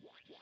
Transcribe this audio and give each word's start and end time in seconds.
Welcome 0.00 0.32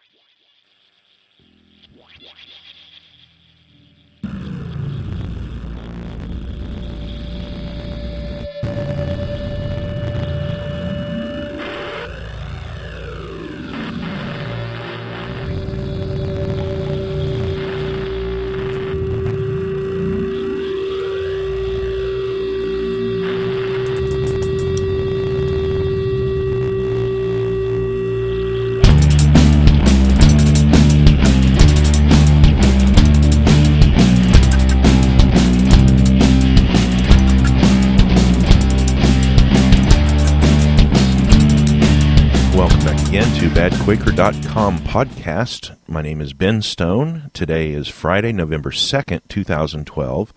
badquaker.com 44.10 44.78
podcast. 44.80 45.76
My 45.86 46.02
name 46.02 46.20
is 46.20 46.32
Ben 46.32 46.62
Stone. 46.62 47.30
Today 47.32 47.70
is 47.70 47.86
Friday, 47.86 48.32
November 48.32 48.72
2nd, 48.72 49.20
2012, 49.28 50.32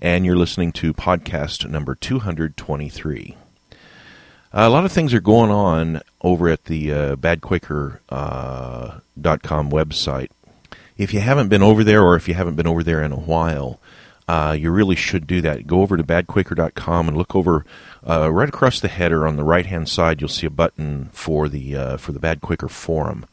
and 0.00 0.24
you're 0.24 0.36
listening 0.36 0.70
to 0.72 0.94
podcast 0.94 1.68
number 1.68 1.96
223. 1.96 3.36
a 4.52 4.70
lot 4.70 4.84
of 4.84 4.92
things 4.92 5.12
are 5.12 5.20
going 5.20 5.50
on 5.50 6.02
over 6.20 6.48
at 6.48 6.66
the 6.66 6.92
uh, 6.92 7.16
badquaker.com 7.16 8.00
uh, 8.10 9.70
website. 9.70 10.28
If 10.96 11.12
you 11.12 11.18
haven't 11.18 11.48
been 11.48 11.64
over 11.64 11.82
there, 11.82 12.04
or 12.04 12.14
if 12.14 12.28
you 12.28 12.34
haven't 12.34 12.54
been 12.54 12.68
over 12.68 12.84
there 12.84 13.02
in 13.02 13.10
a 13.10 13.16
while, 13.18 13.80
uh, 14.28 14.56
you 14.58 14.70
really 14.70 14.96
should 14.96 15.26
do 15.26 15.40
that. 15.42 15.66
Go 15.66 15.82
over 15.82 15.96
to 15.96 16.02
badquaker.com 16.02 17.08
and 17.08 17.16
look 17.16 17.36
over 17.36 17.64
uh, 18.08 18.30
right 18.32 18.48
across 18.48 18.80
the 18.80 18.88
header 18.88 19.26
on 19.26 19.36
the 19.36 19.44
right 19.44 19.66
hand 19.66 19.88
side. 19.88 20.20
You'll 20.20 20.28
see 20.28 20.46
a 20.46 20.50
button 20.50 21.10
for 21.12 21.48
the 21.48 21.76
uh, 21.76 21.96
for 21.96 22.12
the 22.12 22.18
Bad 22.18 22.40
Quaker 22.40 22.68
forum, 22.68 23.26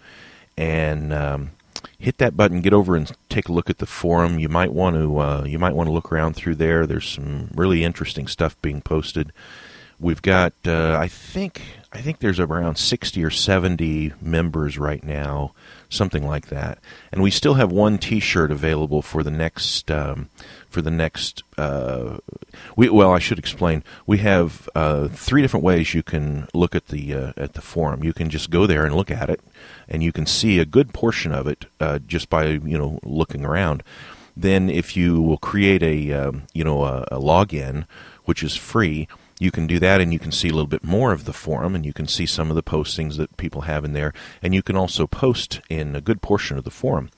and 0.56 1.12
um, 1.12 1.52
hit 1.98 2.20
that 2.20 2.38
button. 2.38 2.62
Get 2.62 2.74
over 2.74 2.96
and 2.96 3.12
take 3.30 3.50
a 3.50 3.54
look 3.54 3.70
at 3.70 3.80
the 3.80 3.86
forum. 3.88 4.38
You 4.38 4.50
might 4.50 4.72
want 4.72 4.96
to 4.96 5.18
uh, 5.18 5.44
you 5.46 5.58
might 5.58 5.76
want 5.76 5.88
to 5.88 5.94
look 5.94 6.12
around 6.12 6.36
through 6.36 6.56
there. 6.56 6.86
There's 6.86 7.10
some 7.10 7.50
really 7.56 7.84
interesting 7.84 8.28
stuff 8.28 8.62
being 8.62 8.82
posted. 8.82 9.32
We've 10.00 10.22
got 10.22 10.54
uh, 10.66 10.98
I 11.00 11.08
think 11.08 11.62
I 11.92 12.02
think 12.02 12.20
there's 12.20 12.40
around 12.40 12.78
60 12.78 13.24
or 13.24 13.30
70 13.30 14.14
members 14.20 14.78
right 14.78 15.04
now, 15.04 15.54
something 15.90 16.28
like 16.28 16.48
that. 16.48 16.80
And 17.12 17.22
we 17.22 17.30
still 17.30 17.54
have 17.54 17.72
one 17.72 18.00
T-shirt 18.00 18.52
available 18.52 19.02
for 19.02 19.24
the 19.24 19.32
next 19.32 19.92
um, 19.92 20.30
for 20.74 20.82
the 20.82 20.92
next. 20.92 21.44
Uh, 21.58 22.18
we 22.76 22.90
well, 22.90 23.12
I 23.12 23.20
should 23.20 23.40
explain. 23.40 23.84
We 24.06 24.18
have 24.18 24.68
uh, 24.76 25.08
three 25.08 25.42
different 25.42 25.64
ways 25.64 25.94
you 25.94 26.04
can 26.04 26.48
look 26.54 26.76
at 26.76 26.88
the 26.88 27.14
uh, 27.14 27.34
at 27.38 27.54
the 27.54 27.62
forum. 27.62 28.04
You 28.04 28.12
can 28.12 28.30
just 28.30 28.50
go 28.50 28.66
there 28.66 28.84
and 28.84 28.96
look 28.96 29.12
at 29.12 29.30
it, 29.30 29.40
and 29.88 30.04
you 30.04 30.12
can 30.12 30.26
see 30.26 30.60
a 30.60 30.66
good 30.66 30.92
portion 30.94 31.32
of 31.32 31.48
it 31.48 31.66
uh, 31.80 32.00
just 32.00 32.30
by 32.30 32.48
you 32.48 32.78
know 32.78 33.00
looking 33.04 33.46
around. 33.46 33.84
Then, 34.36 34.70
if 34.70 34.98
you 34.98 35.22
will 35.22 35.38
create 35.38 35.84
a 35.84 36.12
um, 36.12 36.44
you 36.54 36.64
know 36.64 36.84
a, 36.84 37.04
a 37.12 37.20
login, 37.20 37.86
which 38.26 38.44
is 38.44 38.56
free 38.56 39.08
you 39.40 39.52
can 39.52 39.68
do 39.68 39.80
that 39.80 40.00
and 40.00 40.14
you 40.14 40.20
can 40.20 40.32
see 40.32 40.48
a 40.48 40.54
little 40.54 40.68
bit 40.68 40.84
more 40.84 41.12
of 41.12 41.26
the 41.26 41.34
forum 41.34 41.76
and 41.76 41.86
you 41.86 41.92
can 41.92 42.08
see 42.08 42.26
some 42.26 42.50
of 42.50 42.56
the 42.56 42.64
postings 42.64 43.18
that 43.18 43.36
people 43.36 43.62
have 43.62 43.84
in 43.84 43.92
there 43.92 44.14
and 44.42 44.54
you 44.54 44.62
can 44.62 44.78
also 44.78 45.06
post 45.08 45.60
in 45.70 45.96
a 45.96 46.02
good 46.02 46.22
portion 46.22 46.58
of 46.58 46.64
the 46.64 46.72
forum 46.72 47.10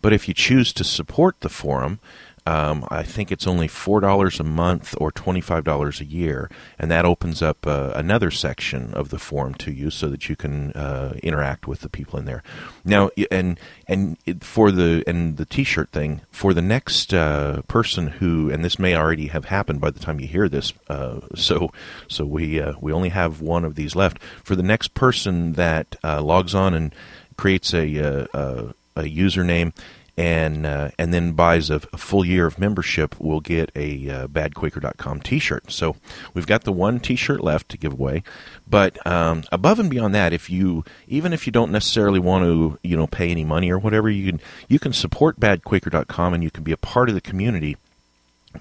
but 0.00 0.12
if 0.12 0.26
you 0.26 0.32
choose 0.32 0.72
to 0.72 0.84
support 0.84 1.40
the 1.40 1.48
forum 1.48 1.98
um, 2.46 2.86
I 2.90 3.02
think 3.02 3.32
it's 3.32 3.46
only 3.46 3.68
four 3.68 4.00
dollars 4.00 4.38
a 4.38 4.44
month 4.44 4.94
or 4.98 5.10
twenty 5.10 5.40
five 5.40 5.64
dollars 5.64 6.00
a 6.00 6.04
year, 6.04 6.50
and 6.78 6.90
that 6.90 7.06
opens 7.06 7.40
up 7.40 7.66
uh, 7.66 7.92
another 7.94 8.30
section 8.30 8.92
of 8.92 9.08
the 9.08 9.18
forum 9.18 9.54
to 9.54 9.72
you 9.72 9.90
so 9.90 10.08
that 10.08 10.28
you 10.28 10.36
can 10.36 10.72
uh, 10.72 11.14
interact 11.22 11.66
with 11.66 11.80
the 11.80 11.88
people 11.88 12.18
in 12.18 12.26
there. 12.26 12.42
Now, 12.84 13.10
and 13.30 13.58
and 13.88 14.18
for 14.42 14.70
the 14.70 15.02
and 15.06 15.38
the 15.38 15.46
T-shirt 15.46 15.90
thing 15.90 16.20
for 16.30 16.52
the 16.52 16.62
next 16.62 17.14
uh, 17.14 17.62
person 17.62 18.08
who, 18.08 18.50
and 18.50 18.62
this 18.62 18.78
may 18.78 18.94
already 18.94 19.28
have 19.28 19.46
happened 19.46 19.80
by 19.80 19.90
the 19.90 20.00
time 20.00 20.20
you 20.20 20.26
hear 20.26 20.48
this, 20.48 20.74
uh, 20.88 21.20
so 21.34 21.70
so 22.08 22.26
we 22.26 22.60
uh, 22.60 22.74
we 22.78 22.92
only 22.92 23.10
have 23.10 23.40
one 23.40 23.64
of 23.64 23.74
these 23.74 23.96
left. 23.96 24.18
For 24.42 24.54
the 24.54 24.62
next 24.62 24.92
person 24.92 25.54
that 25.54 25.96
uh, 26.04 26.20
logs 26.20 26.54
on 26.54 26.74
and 26.74 26.94
creates 27.36 27.72
a, 27.72 27.96
a, 28.34 28.74
a 28.96 29.02
username 29.02 29.72
and 30.16 30.64
uh, 30.64 30.90
and 30.98 31.12
then 31.12 31.32
buys 31.32 31.70
a, 31.70 31.80
a, 31.92 31.98
full 31.98 32.24
year 32.24 32.46
of 32.46 32.58
membership 32.58 33.18
will 33.18 33.40
get 33.40 33.70
a 33.74 34.08
uh, 34.08 34.26
badquaker.com 34.28 35.20
t-shirt. 35.20 35.72
So 35.72 35.96
we've 36.32 36.46
got 36.46 36.62
the 36.62 36.72
one 36.72 37.00
t-shirt 37.00 37.42
left 37.42 37.68
to 37.70 37.76
give 37.76 37.92
away, 37.92 38.22
but 38.68 39.04
um, 39.06 39.42
above 39.50 39.80
and 39.80 39.90
beyond 39.90 40.14
that, 40.14 40.32
if 40.32 40.48
you 40.48 40.84
even 41.08 41.32
if 41.32 41.46
you 41.46 41.52
don't 41.52 41.72
necessarily 41.72 42.20
want 42.20 42.44
to 42.44 42.78
you 42.82 42.96
know 42.96 43.06
pay 43.06 43.30
any 43.30 43.44
money 43.44 43.70
or 43.70 43.78
whatever, 43.78 44.08
you 44.08 44.30
can 44.30 44.40
you 44.68 44.78
can 44.78 44.92
support 44.92 45.40
badquaker.com 45.40 46.34
and 46.34 46.42
you 46.44 46.50
can 46.50 46.62
be 46.62 46.72
a 46.72 46.76
part 46.76 47.08
of 47.08 47.14
the 47.14 47.20
community 47.20 47.76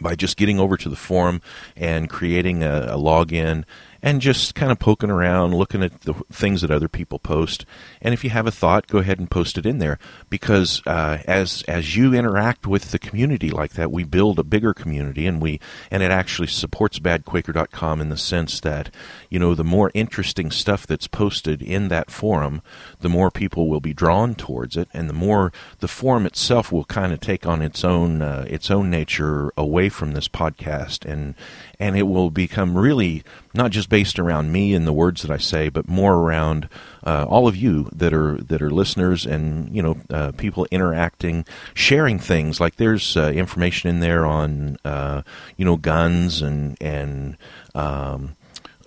by 0.02 0.16
just 0.16 0.38
getting 0.38 0.59
over 0.59 0.75
to 0.75 0.90
the 0.90 0.96
forum 0.96 1.40
and 1.75 2.09
creating 2.09 2.64
a, 2.64 2.88
a 2.90 2.97
login 2.97 3.64
and 4.03 4.19
just 4.19 4.53
kind 4.53 4.69
of 4.69 4.80
poking 4.80 5.09
around, 5.09 5.56
looking 5.56 5.81
at 5.81 6.02
the 6.02 6.14
things 6.30 6.59
that 6.62 6.69
other 6.69 6.90
people 6.90 7.19
post. 7.19 7.66
And 8.02 8.14
if 8.14 8.22
you 8.22 8.30
have 8.31 8.46
a 8.46 8.52
thought, 8.52 8.88
go 8.88 8.97
ahead 8.97 9.18
and 9.18 9.31
post 9.31 9.58
it 9.58 9.66
in 9.66 9.80
there 9.80 9.97
because 10.30 10.86
uh, 10.86 11.19
as 11.25 11.64
as 11.69 11.96
you 11.96 12.14
interact 12.14 12.68
with 12.68 12.91
the 12.91 13.00
community 13.00 13.50
like 13.50 13.74
that, 13.74 13.94
we 13.94 14.03
build 14.03 14.38
a 14.38 14.44
bigger 14.44 14.74
community, 14.74 15.25
and 15.25 15.41
we 15.41 15.62
and 15.90 16.03
it 16.03 16.12
actually 16.12 16.50
supports 16.50 17.00
BadQuaker.com 17.00 18.02
in 18.02 18.09
the 18.09 18.18
sense 18.18 18.59
that 18.59 18.94
you 19.30 19.40
know 19.40 19.56
the 19.56 19.64
more 19.64 19.90
interesting 19.94 20.52
stuff 20.52 20.85
that's 20.85 21.08
posted 21.08 21.62
in 21.62 21.88
that 21.88 22.12
forum, 22.12 22.62
the 23.00 23.09
more 23.09 23.31
people 23.31 23.70
will 23.70 23.80
be 23.80 23.94
drawn 23.94 24.35
towards 24.35 24.75
it, 24.75 24.90
and 24.94 25.09
the 25.09 25.14
more 25.14 25.53
the 25.80 25.88
forum 25.88 26.25
itself 26.25 26.74
will 26.74 26.84
kind 26.84 27.14
of 27.14 27.22
take 27.22 27.46
on 27.46 27.62
its 27.62 27.85
own 27.85 28.22
uh, 28.22 28.46
its 28.50 28.70
own 28.70 28.90
nature 28.90 29.53
away 29.56 29.88
from 29.88 30.12
this 30.12 30.28
podcast, 30.28 31.09
and 31.09 31.35
and 31.84 31.98
it 31.98 32.04
will 32.04 32.30
become 32.30 32.78
really 32.78 33.24
not 33.54 33.70
just 33.70 33.90
based 33.90 34.18
around 34.18 34.54
me 34.54 34.74
and 34.74 34.88
the 34.88 34.94
words 34.94 35.22
that 35.22 35.30
I 35.30 35.38
say, 35.38 35.68
but 35.68 35.86
more 35.86 36.16
around 36.16 36.70
uh, 37.06 37.26
all 37.28 37.46
of 37.46 37.58
you 37.58 37.90
that 37.92 38.14
are 38.14 38.38
that 38.38 38.62
are 38.62 38.72
listeners 38.72 39.26
and 39.26 39.76
you 39.76 39.84
know 39.84 39.98
uh, 40.10 40.32
people 40.32 40.66
interacting, 40.72 41.46
sharing 41.74 42.20
things. 42.20 42.62
Like 42.62 42.78
there's 42.78 43.18
uh, 43.18 43.32
information 43.32 43.90
in 43.90 44.00
there 44.00 44.26
on 44.26 44.78
uh, 44.86 45.24
you 45.58 45.66
know 45.66 45.76
guns 45.76 46.42
and 46.42 46.78
and. 46.82 47.38
Um, 47.76 48.38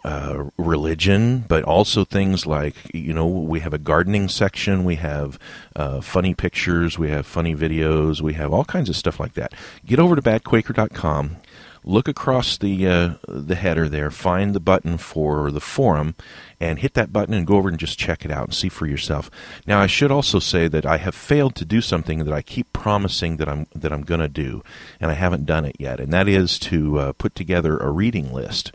uh, 0.05 0.45
religion, 0.57 1.45
but 1.49 1.65
also 1.65 2.05
things 2.05 2.47
like 2.47 2.77
you 2.95 3.13
know 3.13 3.27
we 3.27 3.59
have 3.59 3.75
a 3.75 3.79
gardening 3.79 4.29
section, 4.29 4.85
we 4.85 4.95
have 4.95 5.37
uh, 5.75 6.01
funny 6.01 6.33
pictures, 6.33 6.97
we 6.97 7.11
have 7.11 7.27
funny 7.27 7.57
videos, 7.57 8.21
we 8.21 8.35
have 8.35 8.53
all 8.53 8.65
kinds 8.65 8.89
of 8.89 8.95
stuff 8.95 9.19
like 9.19 9.35
that. 9.35 9.53
Get 9.85 9.99
over 9.99 10.15
to 10.15 10.23
badquaker.com 10.23 11.39
look 11.87 12.09
across 12.09 12.59
the 12.59 12.87
uh, 12.87 13.15
the 13.29 13.55
header 13.55 13.89
there, 13.89 14.11
find 14.11 14.55
the 14.55 14.61
button 14.61 14.99
for 14.99 15.51
the 15.51 15.61
forum, 15.61 16.17
and 16.61 16.81
hit 16.81 16.95
that 16.95 17.13
button 17.13 17.33
and 17.33 17.47
go 17.47 17.57
over 17.57 17.69
and 17.69 17.79
just 17.79 17.99
check 17.99 18.25
it 18.25 18.31
out 18.31 18.49
and 18.49 18.55
see 18.55 18.69
for 18.69 18.87
yourself. 18.87 19.31
Now, 19.67 19.81
I 19.81 19.87
should 19.87 20.11
also 20.11 20.41
say 20.41 20.69
that 20.69 20.85
I 20.85 20.99
have 20.99 21.15
failed 21.15 21.55
to 21.57 21.65
do 21.65 21.81
something 21.81 22.25
that 22.25 22.35
I 22.35 22.43
keep 22.43 22.73
promising 22.73 23.37
that 23.39 23.49
I'm 23.49 23.67
that 23.75 23.93
I'm 23.93 24.03
going 24.03 24.21
to 24.21 24.29
do, 24.29 24.63
and 25.01 25.11
I 25.11 25.15
haven't 25.15 25.47
done 25.47 25.65
it 25.65 25.77
yet, 25.79 26.01
and 26.01 26.13
that 26.13 26.29
is 26.29 26.59
to 26.61 26.99
uh, 26.99 27.13
put 27.13 27.35
together 27.35 27.79
a 27.79 27.91
reading 27.91 28.33
list. 28.33 28.73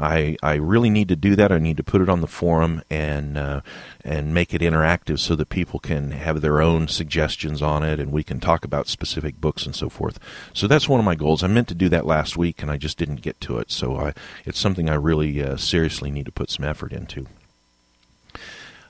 I, 0.00 0.36
I 0.42 0.54
really 0.54 0.88
need 0.88 1.08
to 1.08 1.16
do 1.16 1.36
that. 1.36 1.52
I 1.52 1.58
need 1.58 1.76
to 1.76 1.84
put 1.84 2.00
it 2.00 2.08
on 2.08 2.22
the 2.22 2.26
forum 2.26 2.82
and 2.88 3.36
uh, 3.36 3.60
and 4.02 4.32
make 4.32 4.54
it 4.54 4.62
interactive 4.62 5.18
so 5.18 5.36
that 5.36 5.50
people 5.50 5.78
can 5.78 6.12
have 6.12 6.40
their 6.40 6.62
own 6.62 6.88
suggestions 6.88 7.60
on 7.60 7.82
it 7.82 8.00
and 8.00 8.10
we 8.10 8.24
can 8.24 8.40
talk 8.40 8.64
about 8.64 8.88
specific 8.88 9.40
books 9.42 9.66
and 9.66 9.76
so 9.76 9.90
forth. 9.90 10.18
So 10.54 10.66
that's 10.66 10.88
one 10.88 11.00
of 11.00 11.04
my 11.04 11.14
goals. 11.14 11.42
I 11.42 11.48
meant 11.48 11.68
to 11.68 11.74
do 11.74 11.90
that 11.90 12.06
last 12.06 12.38
week 12.38 12.62
and 12.62 12.70
I 12.70 12.78
just 12.78 12.96
didn't 12.96 13.20
get 13.20 13.38
to 13.42 13.58
it. 13.58 13.70
So 13.70 13.96
I, 13.96 14.14
it's 14.46 14.58
something 14.58 14.88
I 14.88 14.94
really 14.94 15.42
uh, 15.42 15.58
seriously 15.58 16.10
need 16.10 16.24
to 16.26 16.32
put 16.32 16.50
some 16.50 16.64
effort 16.64 16.94
into. 16.94 17.26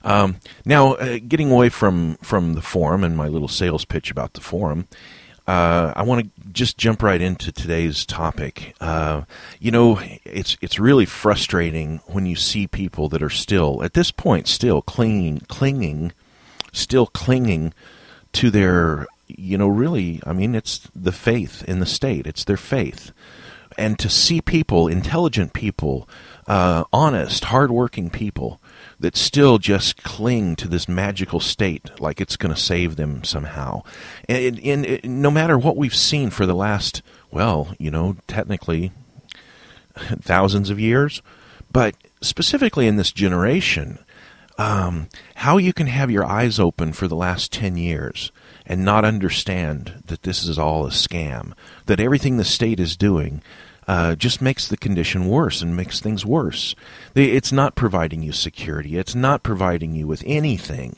Um, 0.02 0.37
now, 0.64 0.94
uh, 0.94 1.19
getting 1.26 1.50
away 1.50 1.69
from, 1.69 2.17
from 2.23 2.55
the 2.55 2.62
forum 2.62 3.05
and 3.05 3.17
my 3.17 3.29
little 3.29 3.49
sales 3.49 3.85
pitch 3.85 4.11
about 4.11 4.35
the 4.35 4.40
forum, 4.40 4.87
uh, 5.46 5.92
I 5.96 6.02
want 6.02 6.25
to 6.25 6.50
just 6.52 6.78
jump 6.78 7.02
right 7.02 7.20
into 7.20 7.52
today's 7.52 8.04
topic. 8.06 8.75
Uh, 8.81 9.22
you 9.58 9.70
know, 9.70 10.00
it's 10.25 10.56
it's 10.60 10.78
really 10.78 11.06
frustrating 11.06 12.00
when 12.06 12.26
you 12.26 12.37
see 12.37 12.66
people 12.66 13.08
that 13.08 13.22
are 13.22 13.31
still 13.31 13.82
at 13.82 13.94
this 13.94 14.10
point 14.10 14.48
still 14.48 14.82
clinging, 14.82 15.40
clinging, 15.48 16.12
still 16.72 17.06
clinging 17.06 17.72
to 18.34 18.50
their. 18.50 19.06
You 19.26 19.58
know, 19.58 19.69
really, 19.69 20.20
I 20.26 20.32
mean, 20.32 20.56
it's 20.56 20.88
the 20.94 21.12
faith 21.12 21.62
in 21.69 21.78
the 21.78 21.87
state. 21.87 22.26
It's 22.26 22.44
their 22.44 22.56
faith, 22.56 23.12
and 23.78 23.98
to 24.00 24.08
see 24.08 24.40
people, 24.40 24.88
intelligent 24.88 25.52
people, 25.52 26.08
uh, 26.48 26.84
honest, 26.92 27.44
hardworking 27.44 28.10
people 28.10 28.60
that 29.00 29.17
still 29.17 29.58
just 29.58 30.02
cling 30.02 30.55
to 30.56 30.69
this 30.69 30.88
magical 30.88 31.41
state 31.41 31.91
like 31.99 32.20
it's 32.20 32.37
going 32.37 32.55
to 32.55 32.61
save 32.61 32.97
them 32.97 33.25
somehow. 33.25 33.82
And, 34.29 34.61
and, 34.61 34.87
and 34.87 35.23
no 35.23 35.31
matter 35.31 35.58
what 35.58 35.76
we've 35.76 35.94
seen 35.94 36.31
for 36.31 36.47
the 36.47 36.55
last, 36.55 37.02
well, 37.31 37.75
you 37.79 37.91
know, 37.91 38.17
technically 38.29 38.93
thousands 39.97 40.69
of 40.70 40.79
years, 40.79 41.23
but 41.73 41.94
specifically 42.20 42.87
in 42.87 42.97
this 42.97 43.11
generation, 43.11 43.99
um, 44.58 45.08
how 45.37 45.56
you 45.56 45.73
can 45.73 45.87
have 45.87 46.11
your 46.11 46.25
eyes 46.25 46.61
open 46.61 46.93
for 46.93 47.08
the 47.08 47.17
last 47.17 47.50
10 47.52 47.79
years 47.79 48.31
and 48.67 48.85
not 48.85 49.06
understand 49.06 50.02
that 50.06 50.25
this 50.25 50.44
is 50.44 50.58
all 50.58 50.85
a 50.85 50.91
scam, 50.91 51.55
that 51.87 52.00
everything 52.00 52.37
the 52.37 52.44
state 52.44 52.79
is 52.79 52.97
doing 52.97 53.43
uh, 53.90 54.14
just 54.14 54.40
makes 54.40 54.69
the 54.69 54.76
condition 54.76 55.26
worse 55.26 55.62
and 55.62 55.75
makes 55.75 55.98
things 55.98 56.25
worse. 56.25 56.76
It's 57.16 57.50
not 57.50 57.75
providing 57.75 58.22
you 58.22 58.31
security. 58.31 58.96
It's 58.96 59.16
not 59.16 59.42
providing 59.42 59.96
you 59.96 60.06
with 60.06 60.22
anything. 60.25 60.94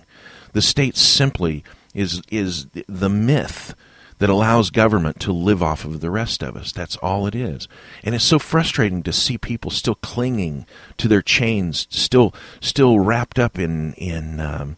The 0.52 0.60
state 0.60 0.98
simply 0.98 1.64
is 1.94 2.20
is 2.30 2.66
the 2.86 3.08
myth 3.08 3.74
that 4.18 4.28
allows 4.28 4.68
government 4.68 5.20
to 5.20 5.32
live 5.32 5.62
off 5.62 5.86
of 5.86 6.02
the 6.02 6.10
rest 6.10 6.42
of 6.42 6.54
us. 6.54 6.70
That's 6.70 6.96
all 6.96 7.26
it 7.26 7.34
is. 7.34 7.66
And 8.04 8.14
it's 8.14 8.26
so 8.26 8.38
frustrating 8.38 9.02
to 9.04 9.12
see 9.12 9.38
people 9.38 9.70
still 9.70 9.94
clinging 9.94 10.66
to 10.98 11.08
their 11.08 11.22
chains, 11.22 11.86
still 11.88 12.34
still 12.60 12.98
wrapped 12.98 13.38
up 13.38 13.58
in 13.58 13.94
in 13.94 14.38
um, 14.38 14.76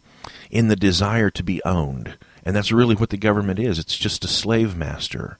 in 0.49 0.69
the 0.69 0.77
desire 0.77 1.29
to 1.31 1.43
be 1.43 1.61
owned. 1.65 2.17
And 2.45 2.55
that's 2.55 2.71
really 2.71 2.95
what 2.95 3.09
the 3.09 3.17
government 3.17 3.59
is. 3.59 3.77
It's 3.77 3.97
just 3.97 4.23
a 4.23 4.29
slave 4.29 4.77
master. 4.77 5.37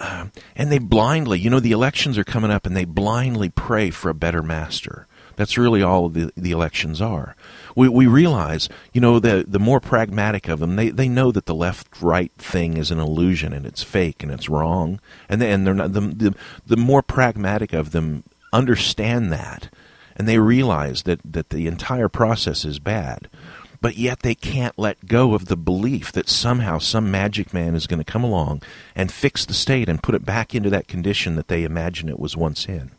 Uh, 0.00 0.26
and 0.54 0.70
they 0.70 0.78
blindly, 0.78 1.38
you 1.38 1.50
know, 1.50 1.60
the 1.60 1.72
elections 1.72 2.18
are 2.18 2.24
coming 2.24 2.50
up 2.50 2.66
and 2.66 2.76
they 2.76 2.84
blindly 2.84 3.48
pray 3.48 3.90
for 3.90 4.10
a 4.10 4.14
better 4.14 4.42
master. 4.42 5.06
That's 5.36 5.58
really 5.58 5.82
all 5.82 6.08
the, 6.08 6.32
the 6.36 6.50
elections 6.50 7.00
are. 7.00 7.36
We, 7.74 7.88
we 7.88 8.06
realize, 8.06 8.68
you 8.92 9.00
know, 9.00 9.18
the, 9.18 9.44
the 9.46 9.58
more 9.58 9.80
pragmatic 9.80 10.48
of 10.48 10.60
them, 10.60 10.76
they, 10.76 10.88
they 10.88 11.08
know 11.08 11.30
that 11.30 11.44
the 11.44 11.54
left 11.54 12.00
right 12.00 12.32
thing 12.38 12.78
is 12.78 12.90
an 12.90 12.98
illusion 12.98 13.52
and 13.52 13.66
it's 13.66 13.82
fake 13.82 14.22
and 14.22 14.32
it's 14.32 14.48
wrong. 14.48 14.98
And, 15.28 15.40
they, 15.40 15.52
and 15.52 15.66
they're 15.66 15.74
not, 15.74 15.92
the, 15.92 16.00
the, 16.00 16.34
the 16.66 16.76
more 16.76 17.02
pragmatic 17.02 17.74
of 17.74 17.92
them 17.92 18.24
understand 18.52 19.30
that. 19.32 19.68
And 20.16 20.26
they 20.26 20.38
realize 20.38 21.02
that, 21.02 21.20
that 21.24 21.50
the 21.50 21.66
entire 21.66 22.08
process 22.08 22.64
is 22.64 22.78
bad 22.78 23.28
but 23.80 23.96
yet 23.96 24.20
they 24.20 24.34
can't 24.34 24.78
let 24.78 25.06
go 25.06 25.34
of 25.34 25.46
the 25.46 25.56
belief 25.56 26.12
that 26.12 26.28
somehow 26.28 26.78
some 26.78 27.10
magic 27.10 27.52
man 27.52 27.74
is 27.74 27.86
going 27.86 27.98
to 27.98 28.12
come 28.12 28.24
along 28.24 28.62
and 28.94 29.12
fix 29.12 29.44
the 29.44 29.54
state 29.54 29.88
and 29.88 30.02
put 30.02 30.14
it 30.14 30.24
back 30.24 30.54
into 30.54 30.70
that 30.70 30.88
condition 30.88 31.36
that 31.36 31.48
they 31.48 31.64
imagine 31.64 32.08
it 32.08 32.18
was 32.18 32.36
once 32.36 32.66
in. 32.66 32.90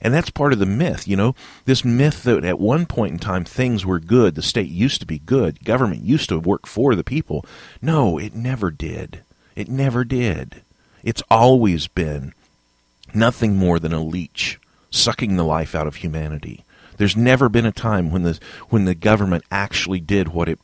And 0.00 0.12
that's 0.12 0.30
part 0.30 0.52
of 0.52 0.58
the 0.58 0.66
myth, 0.66 1.08
you 1.08 1.16
know, 1.16 1.34
this 1.64 1.84
myth 1.84 2.24
that 2.24 2.44
at 2.44 2.60
one 2.60 2.84
point 2.84 3.12
in 3.12 3.18
time 3.18 3.44
things 3.44 3.86
were 3.86 3.98
good, 3.98 4.34
the 4.34 4.42
state 4.42 4.68
used 4.68 5.00
to 5.00 5.06
be 5.06 5.18
good, 5.18 5.64
government 5.64 6.02
used 6.02 6.28
to 6.28 6.38
work 6.38 6.66
for 6.66 6.94
the 6.94 7.04
people. 7.04 7.46
No, 7.80 8.18
it 8.18 8.34
never 8.34 8.70
did. 8.70 9.22
It 9.56 9.68
never 9.68 10.04
did. 10.04 10.62
It's 11.02 11.22
always 11.30 11.86
been 11.86 12.34
nothing 13.14 13.56
more 13.56 13.78
than 13.78 13.94
a 13.94 14.02
leech 14.02 14.60
sucking 14.90 15.36
the 15.36 15.44
life 15.44 15.74
out 15.74 15.86
of 15.86 15.96
humanity. 15.96 16.64
There's 16.96 17.16
never 17.16 17.48
been 17.48 17.66
a 17.66 17.72
time 17.72 18.10
when 18.10 18.22
the 18.22 18.38
when 18.68 18.84
the 18.84 18.94
government 18.94 19.44
actually 19.50 20.00
did 20.00 20.28
what 20.28 20.48
it 20.48 20.58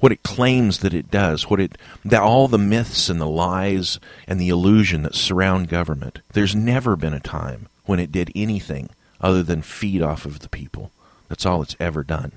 what 0.00 0.12
it 0.12 0.22
claims 0.22 0.78
that 0.80 0.94
it 0.94 1.10
does, 1.10 1.48
what 1.48 1.60
it 1.60 1.76
that 2.04 2.22
all 2.22 2.48
the 2.48 2.58
myths 2.58 3.08
and 3.08 3.20
the 3.20 3.26
lies 3.26 3.98
and 4.28 4.40
the 4.40 4.48
illusion 4.48 5.02
that 5.02 5.14
surround 5.14 5.68
government. 5.68 6.20
There's 6.32 6.54
never 6.54 6.96
been 6.96 7.14
a 7.14 7.20
time 7.20 7.68
when 7.86 7.98
it 7.98 8.12
did 8.12 8.30
anything 8.34 8.90
other 9.20 9.42
than 9.42 9.62
feed 9.62 10.02
off 10.02 10.24
of 10.24 10.40
the 10.40 10.48
people. 10.48 10.90
That's 11.28 11.46
all 11.46 11.62
it's 11.62 11.76
ever 11.80 12.02
done. 12.02 12.32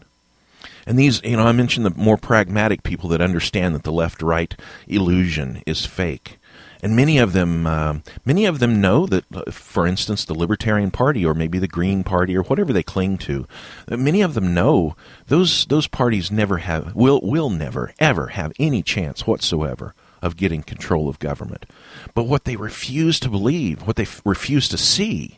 And 0.86 0.98
these, 0.98 1.22
you 1.24 1.36
know, 1.36 1.46
I 1.46 1.52
mentioned 1.52 1.86
the 1.86 1.92
more 1.92 2.18
pragmatic 2.18 2.82
people 2.82 3.10
that 3.10 3.22
understand 3.22 3.76
that 3.76 3.84
the 3.84 3.92
left-right 3.92 4.56
illusion 4.88 5.62
is 5.66 5.86
fake 5.86 6.37
and 6.82 6.96
many 6.96 7.18
of 7.18 7.34
them 7.34 7.66
uh, 7.66 8.00
many 8.26 8.46
of 8.46 8.60
them 8.60 8.82
know 8.82 9.06
that 9.06 9.26
uh, 9.34 9.50
for 9.52 9.88
instance 9.88 10.26
the 10.26 10.34
libertarian 10.34 10.92
party 10.92 11.26
or 11.26 11.34
maybe 11.34 11.60
the 11.60 11.68
green 11.68 12.04
party 12.04 12.36
or 12.36 12.44
whatever 12.44 12.74
they 12.74 12.84
cling 12.84 13.18
to 13.18 13.48
uh, 13.92 13.98
many 13.98 14.22
of 14.22 14.34
them 14.34 14.54
know 14.54 14.96
those 15.28 15.66
those 15.66 15.88
parties 15.88 16.32
never 16.32 16.58
have 16.58 16.96
will 16.96 17.20
will 17.24 17.50
never 17.50 17.94
ever 18.00 18.28
have 18.28 18.54
any 18.60 18.82
chance 18.82 19.26
whatsoever 19.26 19.94
of 20.22 20.36
getting 20.38 20.64
control 20.64 21.08
of 21.08 21.20
government. 21.20 21.66
But 22.14 22.24
what 22.24 22.46
they 22.46 22.56
refuse 22.56 23.20
to 23.22 23.30
believe 23.30 23.86
what 23.86 23.96
they 23.96 24.04
f- 24.04 24.22
refuse 24.26 24.68
to 24.70 24.78
see 24.78 25.38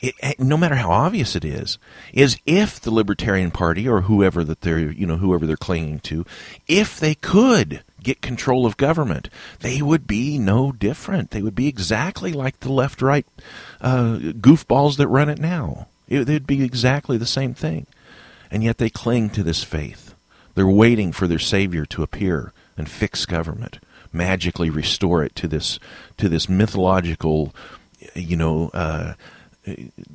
it, 0.00 0.14
eh, 0.20 0.34
no 0.38 0.56
matter 0.56 0.74
how 0.74 0.90
obvious 0.90 1.34
it 1.36 1.44
is, 1.44 1.78
is 2.12 2.38
if 2.44 2.80
the 2.80 2.90
Libertarian 2.90 3.50
Party 3.50 3.88
or 3.88 4.02
whoever 4.02 4.44
that 4.44 4.60
they're 4.60 4.78
you 4.78 5.06
know 5.06 5.16
whoever 5.16 5.46
they're 5.46 5.56
clinging 5.56 6.00
to, 6.00 6.24
if 6.66 6.98
they 7.00 7.14
could 7.14 7.82
get 8.06 8.22
control 8.22 8.64
of 8.64 8.76
government, 8.76 9.28
they 9.60 9.82
would 9.82 10.06
be 10.06 10.38
no 10.38 10.70
different. 10.70 11.32
They 11.32 11.42
would 11.42 11.56
be 11.56 11.66
exactly 11.66 12.32
like 12.32 12.60
the 12.60 12.72
left 12.72 13.02
right 13.02 13.26
uh, 13.80 14.18
goofballs 14.40 14.96
that 14.96 15.08
run 15.08 15.28
it 15.28 15.40
now. 15.40 15.88
It, 16.08 16.24
they'd 16.24 16.46
be 16.46 16.62
exactly 16.62 17.18
the 17.18 17.26
same 17.26 17.52
thing. 17.52 17.86
And 18.48 18.62
yet 18.62 18.78
they 18.78 18.90
cling 18.90 19.30
to 19.30 19.42
this 19.42 19.64
faith. 19.64 20.14
They're 20.54 20.68
waiting 20.68 21.10
for 21.10 21.26
their 21.26 21.40
Savior 21.40 21.84
to 21.86 22.04
appear 22.04 22.52
and 22.78 22.88
fix 22.88 23.26
government, 23.26 23.80
magically 24.12 24.70
restore 24.70 25.24
it 25.24 25.34
to 25.34 25.48
this 25.48 25.80
to 26.16 26.28
this 26.28 26.48
mythological, 26.48 27.52
you 28.14 28.36
know, 28.36 28.70
uh, 28.72 29.14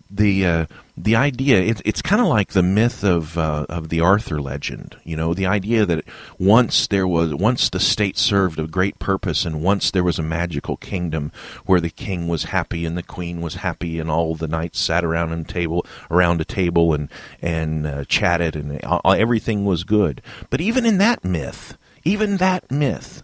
the 0.10 0.46
uh, 0.46 0.66
the 0.96 1.16
idea 1.16 1.60
it, 1.60 1.82
it's 1.84 2.02
kind 2.02 2.22
of 2.22 2.28
like 2.28 2.54
the 2.54 2.64
myth 2.64 3.04
of 3.04 3.38
uh, 3.38 3.66
of 3.68 3.90
the 3.90 4.00
Arthur 4.00 4.42
legend. 4.42 4.96
You 5.04 5.18
know, 5.18 5.34
the 5.34 5.46
idea 5.46 5.86
that 5.86 6.06
once 6.40 6.88
there 6.88 7.08
was 7.08 7.34
once 7.34 7.70
the 7.70 7.80
state 7.80 8.18
served 8.18 8.60
a 8.60 8.68
great 8.68 8.98
purpose, 9.00 9.46
and 9.46 9.62
once 9.62 9.92
there 9.92 10.04
was 10.04 10.18
a 10.18 10.24
magical 10.24 10.78
kingdom 10.78 11.32
where 11.66 11.82
the 11.82 11.90
king 11.90 12.28
was 12.28 12.46
happy 12.46 12.86
and 12.86 12.98
the 12.98 13.04
queen 13.04 13.42
was 13.42 13.56
happy, 13.56 14.00
and 14.00 14.10
all 14.10 14.36
the 14.36 14.48
knights 14.48 14.80
sat 14.80 15.04
around 15.04 15.34
a 15.34 15.44
table 15.44 15.86
around 16.10 16.40
a 16.40 16.46
table 16.46 16.94
and 16.94 17.10
and 17.42 17.86
uh, 17.86 18.06
chatted, 18.06 18.56
and 18.56 18.80
everything 19.06 19.66
was 19.66 19.84
good. 19.84 20.22
But 20.50 20.62
even 20.62 20.86
in 20.86 20.98
that 21.00 21.26
myth, 21.26 21.78
even 22.04 22.38
that 22.38 22.72
myth 22.72 23.24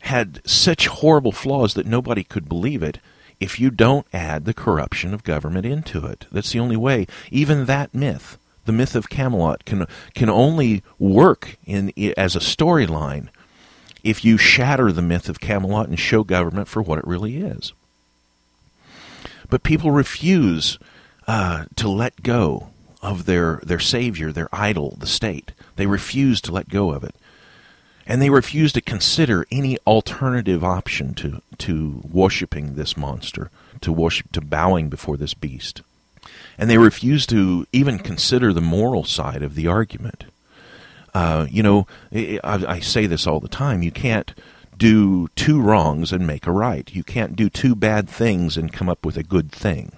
had 0.00 0.40
such 0.48 0.86
horrible 0.86 1.32
flaws 1.32 1.74
that 1.74 1.86
nobody 1.86 2.24
could 2.24 2.48
believe 2.48 2.82
it 2.82 2.98
if 3.40 3.58
you 3.58 3.70
don't 3.70 4.06
add 4.12 4.44
the 4.44 4.54
corruption 4.54 5.14
of 5.14 5.24
government 5.24 5.66
into 5.66 6.06
it. 6.06 6.26
That's 6.30 6.52
the 6.52 6.60
only 6.60 6.76
way. 6.76 7.06
Even 7.30 7.64
that 7.64 7.94
myth, 7.94 8.38
the 8.66 8.72
myth 8.72 8.94
of 8.94 9.08
Camelot, 9.08 9.64
can 9.64 9.86
can 10.14 10.28
only 10.28 10.82
work 10.98 11.56
in 11.64 11.92
as 12.16 12.36
a 12.36 12.40
storyline 12.40 13.28
if 14.04 14.24
you 14.24 14.36
shatter 14.36 14.92
the 14.92 15.02
myth 15.02 15.28
of 15.28 15.40
Camelot 15.40 15.88
and 15.88 15.98
show 15.98 16.22
government 16.22 16.68
for 16.68 16.82
what 16.82 16.98
it 16.98 17.06
really 17.06 17.38
is. 17.38 17.72
But 19.48 19.62
people 19.62 19.90
refuse 19.90 20.78
uh, 21.26 21.64
to 21.76 21.88
let 21.88 22.22
go 22.22 22.68
of 23.02 23.24
their 23.24 23.60
their 23.64 23.80
savior, 23.80 24.30
their 24.30 24.48
idol, 24.52 24.96
the 24.98 25.06
state. 25.06 25.52
They 25.76 25.86
refuse 25.86 26.40
to 26.42 26.52
let 26.52 26.68
go 26.68 26.92
of 26.92 27.02
it 27.02 27.14
and 28.10 28.20
they 28.20 28.28
refuse 28.28 28.72
to 28.72 28.80
consider 28.80 29.46
any 29.52 29.78
alternative 29.86 30.64
option 30.64 31.14
to 31.14 31.40
to 31.58 32.02
worshiping 32.10 32.74
this 32.74 32.96
monster, 32.96 33.52
to 33.80 33.92
worship, 33.92 34.32
to 34.32 34.40
bowing 34.40 34.88
before 34.88 35.16
this 35.16 35.32
beast, 35.32 35.82
and 36.58 36.68
they 36.68 36.76
refuse 36.76 37.24
to 37.24 37.68
even 37.72 38.00
consider 38.00 38.52
the 38.52 38.60
moral 38.60 39.04
side 39.04 39.44
of 39.44 39.54
the 39.54 39.68
argument. 39.68 40.24
Uh, 41.14 41.46
you 41.50 41.62
know, 41.62 41.86
I, 42.12 42.40
I 42.42 42.80
say 42.80 43.06
this 43.06 43.28
all 43.28 43.38
the 43.38 43.48
time. 43.48 43.80
You 43.84 43.92
can't 43.92 44.34
do 44.76 45.28
two 45.36 45.60
wrongs 45.60 46.10
and 46.10 46.26
make 46.26 46.48
a 46.48 46.52
right. 46.52 46.92
You 46.92 47.04
can't 47.04 47.36
do 47.36 47.48
two 47.48 47.76
bad 47.76 48.08
things 48.08 48.56
and 48.56 48.72
come 48.72 48.88
up 48.88 49.06
with 49.06 49.16
a 49.16 49.22
good 49.22 49.52
thing 49.52 49.92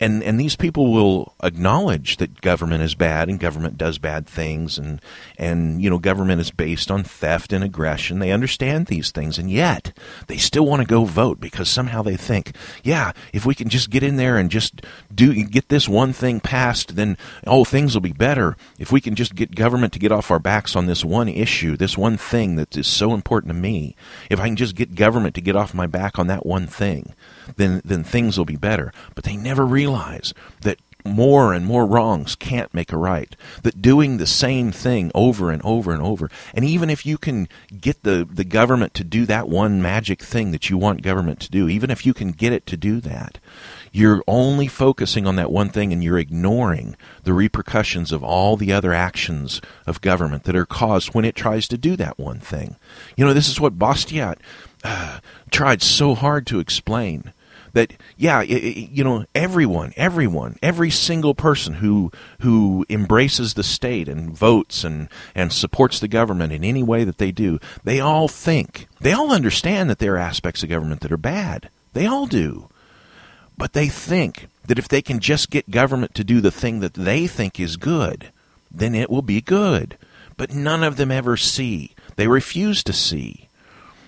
and 0.00 0.22
and 0.22 0.38
these 0.38 0.56
people 0.56 0.92
will 0.92 1.34
acknowledge 1.42 2.16
that 2.18 2.40
government 2.40 2.82
is 2.82 2.94
bad 2.94 3.28
and 3.28 3.38
government 3.38 3.78
does 3.78 3.98
bad 3.98 4.26
things 4.26 4.78
and 4.78 5.00
and 5.38 5.82
you 5.82 5.90
know 5.90 5.98
government 5.98 6.40
is 6.40 6.50
based 6.50 6.90
on 6.90 7.04
theft 7.04 7.52
and 7.52 7.64
aggression. 7.64 8.18
They 8.18 8.32
understand 8.32 8.86
these 8.86 9.10
things 9.10 9.38
and 9.38 9.50
yet 9.50 9.96
they 10.26 10.36
still 10.36 10.66
want 10.66 10.82
to 10.82 10.88
go 10.88 11.04
vote 11.04 11.40
because 11.40 11.68
somehow 11.68 12.02
they 12.02 12.16
think 12.16 12.56
yeah 12.82 13.12
if 13.32 13.46
we 13.46 13.54
can 13.54 13.68
just 13.68 13.90
get 13.90 14.02
in 14.02 14.16
there 14.16 14.36
and 14.36 14.50
just 14.50 14.82
do 15.14 15.44
get 15.44 15.68
this 15.68 15.88
one 15.88 16.12
thing 16.12 16.40
passed 16.40 16.96
then 16.96 17.16
oh 17.46 17.64
things 17.64 17.94
will 17.94 18.00
be 18.00 18.12
better. 18.12 18.56
If 18.78 18.92
we 18.92 19.00
can 19.00 19.14
just 19.14 19.34
get 19.34 19.54
government 19.54 19.92
to 19.94 19.98
get 19.98 20.12
off 20.12 20.30
our 20.30 20.38
backs 20.38 20.76
on 20.76 20.86
this 20.86 21.04
one 21.04 21.28
issue 21.28 21.76
this 21.76 21.96
one 21.96 22.16
thing 22.16 22.56
that 22.56 22.76
is 22.76 22.86
so 22.86 23.14
important 23.14 23.52
to 23.52 23.58
me 23.58 23.96
if 24.30 24.40
i 24.40 24.46
can 24.46 24.56
just 24.56 24.74
get 24.74 24.94
government 24.94 25.34
to 25.34 25.40
get 25.40 25.56
off 25.56 25.74
my 25.74 25.86
back 25.86 26.18
on 26.18 26.26
that 26.26 26.44
one 26.46 26.66
thing 26.66 27.12
then 27.56 27.82
then 27.84 28.04
things 28.04 28.38
will 28.38 28.44
be 28.44 28.56
better. 28.56 28.92
But 29.14 29.24
they 29.24 29.36
never 29.36 29.64
realize 29.64 29.93
that 30.62 30.78
more 31.04 31.52
and 31.52 31.66
more 31.66 31.84
wrongs 31.86 32.34
can't 32.34 32.72
make 32.72 32.90
a 32.90 32.96
right. 32.96 33.36
That 33.62 33.82
doing 33.82 34.16
the 34.16 34.26
same 34.26 34.72
thing 34.72 35.10
over 35.14 35.50
and 35.50 35.60
over 35.62 35.92
and 35.92 36.02
over, 36.02 36.30
and 36.54 36.64
even 36.64 36.88
if 36.88 37.04
you 37.04 37.18
can 37.18 37.48
get 37.78 38.02
the, 38.02 38.26
the 38.30 38.44
government 38.44 38.94
to 38.94 39.04
do 39.04 39.26
that 39.26 39.48
one 39.48 39.82
magic 39.82 40.22
thing 40.22 40.50
that 40.52 40.70
you 40.70 40.78
want 40.78 41.02
government 41.02 41.40
to 41.40 41.50
do, 41.50 41.68
even 41.68 41.90
if 41.90 42.06
you 42.06 42.14
can 42.14 42.32
get 42.32 42.52
it 42.52 42.66
to 42.66 42.76
do 42.76 43.00
that, 43.00 43.38
you're 43.92 44.24
only 44.26 44.66
focusing 44.66 45.26
on 45.26 45.36
that 45.36 45.52
one 45.52 45.68
thing 45.68 45.92
and 45.92 46.02
you're 46.02 46.18
ignoring 46.18 46.96
the 47.22 47.34
repercussions 47.34 48.10
of 48.10 48.24
all 48.24 48.56
the 48.56 48.72
other 48.72 48.92
actions 48.92 49.60
of 49.86 50.00
government 50.00 50.44
that 50.44 50.56
are 50.56 50.66
caused 50.66 51.14
when 51.14 51.24
it 51.24 51.36
tries 51.36 51.68
to 51.68 51.78
do 51.78 51.96
that 51.96 52.18
one 52.18 52.40
thing. 52.40 52.76
You 53.16 53.24
know, 53.24 53.34
this 53.34 53.48
is 53.48 53.60
what 53.60 53.78
Bastiat 53.78 54.38
uh, 54.82 55.20
tried 55.50 55.82
so 55.82 56.14
hard 56.14 56.46
to 56.46 56.58
explain 56.58 57.32
that 57.74 57.92
yeah 58.16 58.42
it, 58.42 58.50
it, 58.50 58.90
you 58.90 59.04
know 59.04 59.24
everyone 59.34 59.92
everyone 59.96 60.56
every 60.62 60.90
single 60.90 61.34
person 61.34 61.74
who 61.74 62.10
who 62.40 62.86
embraces 62.88 63.54
the 63.54 63.62
state 63.62 64.08
and 64.08 64.30
votes 64.30 64.82
and 64.82 65.08
and 65.34 65.52
supports 65.52 66.00
the 66.00 66.08
government 66.08 66.52
in 66.52 66.64
any 66.64 66.82
way 66.82 67.04
that 67.04 67.18
they 67.18 67.30
do 67.30 67.58
they 67.84 68.00
all 68.00 68.26
think 68.26 68.88
they 69.00 69.12
all 69.12 69.32
understand 69.32 69.90
that 69.90 69.98
there 69.98 70.14
are 70.14 70.18
aspects 70.18 70.62
of 70.62 70.68
government 70.68 71.02
that 71.02 71.12
are 71.12 71.18
bad 71.18 71.68
they 71.92 72.06
all 72.06 72.26
do 72.26 72.68
but 73.56 73.72
they 73.72 73.88
think 73.88 74.48
that 74.66 74.78
if 74.78 74.88
they 74.88 75.02
can 75.02 75.20
just 75.20 75.50
get 75.50 75.70
government 75.70 76.14
to 76.14 76.24
do 76.24 76.40
the 76.40 76.50
thing 76.50 76.80
that 76.80 76.94
they 76.94 77.26
think 77.26 77.60
is 77.60 77.76
good, 77.76 78.30
then 78.70 78.94
it 78.94 79.10
will 79.10 79.22
be 79.22 79.40
good. 79.40 79.96
But 80.36 80.54
none 80.54 80.82
of 80.82 80.96
them 80.96 81.10
ever 81.10 81.36
see, 81.36 81.94
they 82.16 82.26
refuse 82.26 82.82
to 82.84 82.92
see, 82.92 83.48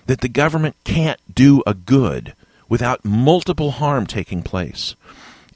that 0.07 0.21
the 0.21 0.29
government 0.29 0.75
can't 0.83 1.19
do 1.33 1.63
a 1.65 1.73
good 1.73 2.33
without 2.69 3.05
multiple 3.05 3.71
harm 3.71 4.05
taking 4.05 4.43
place. 4.43 4.95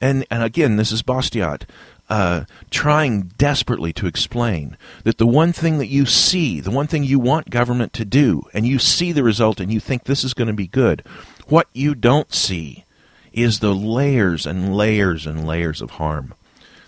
And, 0.00 0.26
and 0.30 0.42
again, 0.42 0.76
this 0.76 0.92
is 0.92 1.02
Bastiat 1.02 1.62
uh, 2.08 2.44
trying 2.70 3.32
desperately 3.38 3.92
to 3.94 4.06
explain 4.06 4.76
that 5.04 5.18
the 5.18 5.26
one 5.26 5.52
thing 5.52 5.78
that 5.78 5.86
you 5.86 6.04
see, 6.04 6.60
the 6.60 6.70
one 6.70 6.86
thing 6.86 7.04
you 7.04 7.18
want 7.18 7.50
government 7.50 7.92
to 7.94 8.04
do, 8.04 8.42
and 8.52 8.66
you 8.66 8.78
see 8.78 9.12
the 9.12 9.22
result 9.22 9.60
and 9.60 9.72
you 9.72 9.80
think 9.80 10.04
this 10.04 10.24
is 10.24 10.34
going 10.34 10.48
to 10.48 10.52
be 10.52 10.66
good, 10.66 11.02
what 11.46 11.68
you 11.72 11.94
don't 11.94 12.34
see 12.34 12.84
is 13.32 13.60
the 13.60 13.74
layers 13.74 14.46
and 14.46 14.76
layers 14.76 15.26
and 15.26 15.46
layers 15.46 15.80
of 15.80 15.92
harm 15.92 16.34